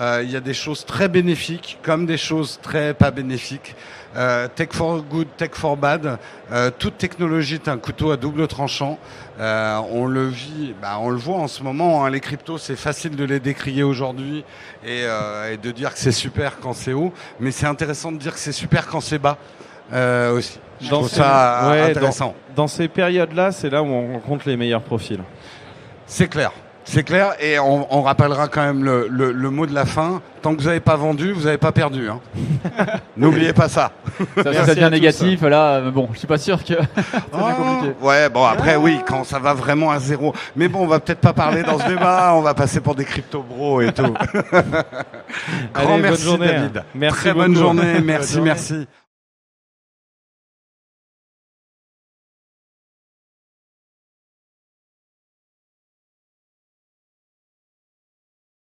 Euh, 0.00 0.22
il 0.24 0.30
y 0.30 0.36
a 0.36 0.40
des 0.40 0.54
choses 0.54 0.84
très 0.86 1.08
bénéfiques 1.08 1.78
comme 1.82 2.04
des 2.06 2.16
choses 2.16 2.58
très 2.62 2.94
pas 2.94 3.10
bénéfiques. 3.12 3.74
Euh, 4.16 4.48
tech 4.52 4.70
for 4.72 5.02
good, 5.02 5.28
tech 5.36 5.50
for 5.52 5.76
bad. 5.76 6.18
Toute 6.80 6.98
technologie 6.98 7.54
est 7.54 7.68
un 7.68 7.78
couteau 7.78 8.10
à 8.10 8.16
double 8.16 8.48
tranchant. 8.48 8.98
Euh, 9.38 9.78
on 9.92 10.06
le 10.06 10.26
vit, 10.28 10.74
bah, 10.80 10.98
on 11.00 11.08
le 11.10 11.16
voit 11.16 11.36
en 11.38 11.48
ce 11.48 11.62
moment. 11.62 12.04
hein, 12.04 12.10
les 12.10 12.20
cryptos, 12.20 12.58
c'est 12.58 12.76
facile 12.76 13.16
de 13.16 13.24
les 13.24 13.40
décrier 13.40 13.82
aujourd'hui 13.82 14.44
et, 14.84 15.02
euh, 15.04 15.52
et 15.52 15.56
de 15.56 15.70
dire 15.70 15.92
que 15.92 15.98
c'est 15.98 16.12
super 16.12 16.58
quand 16.60 16.72
c'est 16.74 16.92
haut, 16.92 17.12
mais 17.38 17.50
c'est 17.50 17.66
intéressant 17.66 18.12
de 18.12 18.18
dire 18.18 18.32
que 18.34 18.38
c'est 18.38 18.52
super 18.52 18.86
quand 18.86 19.00
c'est 19.00 19.18
bas 19.18 19.38
euh, 19.92 20.32
aussi. 20.36 20.58
Je 20.80 20.88
Dans 20.90 20.98
trouve 20.98 21.08
ces- 21.10 21.16
ça 21.16 21.68
ouais, 21.70 21.80
intéressant. 21.90 22.34
Dans 22.56 22.66
ces 22.68 22.88
périodes-là, 22.88 23.52
c'est 23.52 23.70
là 23.70 23.82
où 23.82 23.86
on 23.86 24.12
rencontre 24.14 24.48
les 24.48 24.56
meilleurs 24.56 24.82
profils. 24.82 25.20
C'est 26.06 26.28
clair. 26.28 26.52
C'est 26.84 27.04
clair, 27.04 27.34
et 27.40 27.58
on, 27.58 27.86
on 27.94 28.02
rappellera 28.02 28.48
quand 28.48 28.62
même 28.62 28.82
le, 28.82 29.06
le- 29.08 29.30
le 29.32 29.50
mot 29.50 29.66
de 29.66 29.74
la 29.74 29.84
fin. 29.86 30.20
Tant 30.42 30.54
que 30.54 30.60
vous 30.62 30.66
n'avez 30.68 30.80
pas 30.80 30.96
vendu, 30.96 31.32
vous 31.32 31.42
n'avez 31.44 31.58
pas 31.58 31.70
perdu. 31.70 32.08
hein. 32.08 32.18
N'oubliez 33.16 33.52
pas 33.52 33.68
ça. 33.68 33.92
Ça, 34.18 34.24
Merci 34.50 34.56
ça 34.66 34.74
devient 34.74 34.88
négatif, 34.90 35.42
là, 35.42 35.74
euh, 35.76 35.90
bon, 35.90 36.08
je 36.14 36.18
suis 36.18 36.26
pas 36.26 36.38
sûr 36.38 36.64
que. 36.64 36.74
Ah, 37.32 37.52
compliqué. 37.56 37.94
ouais, 38.02 38.28
bon 38.28 38.44
après 38.44 38.76
oui, 38.76 38.98
quand 39.06 39.24
ça 39.24 39.38
va 39.38 39.54
vraiment 39.54 39.90
à 39.90 39.98
zéro. 40.00 40.34
Mais 40.56 40.68
bon, 40.68 40.80
on 40.80 40.86
va 40.86 40.98
peut-être 41.00 41.20
pas 41.20 41.32
parler 41.32 41.62
dans 41.62 41.78
ce 41.78 41.86
débat. 41.86 42.32
On 42.34 42.40
va 42.42 42.54
passer 42.54 42.80
pour 42.80 42.94
des 42.94 43.04
crypto 43.04 43.42
bros 43.42 43.80
et 43.82 43.92
tout. 43.92 44.02
Grand 44.12 44.72
Allez, 45.74 45.86
bonne 45.88 46.00
merci 46.02 46.24
journée. 46.24 46.46
David. 46.48 46.82
Merci 46.94 47.18
Très 47.20 47.34
bonne 47.34 47.54
journée. 47.56 47.94
Bonne 47.94 48.04
Merci, 48.04 48.32
journée. 48.34 48.46
merci. 48.50 48.88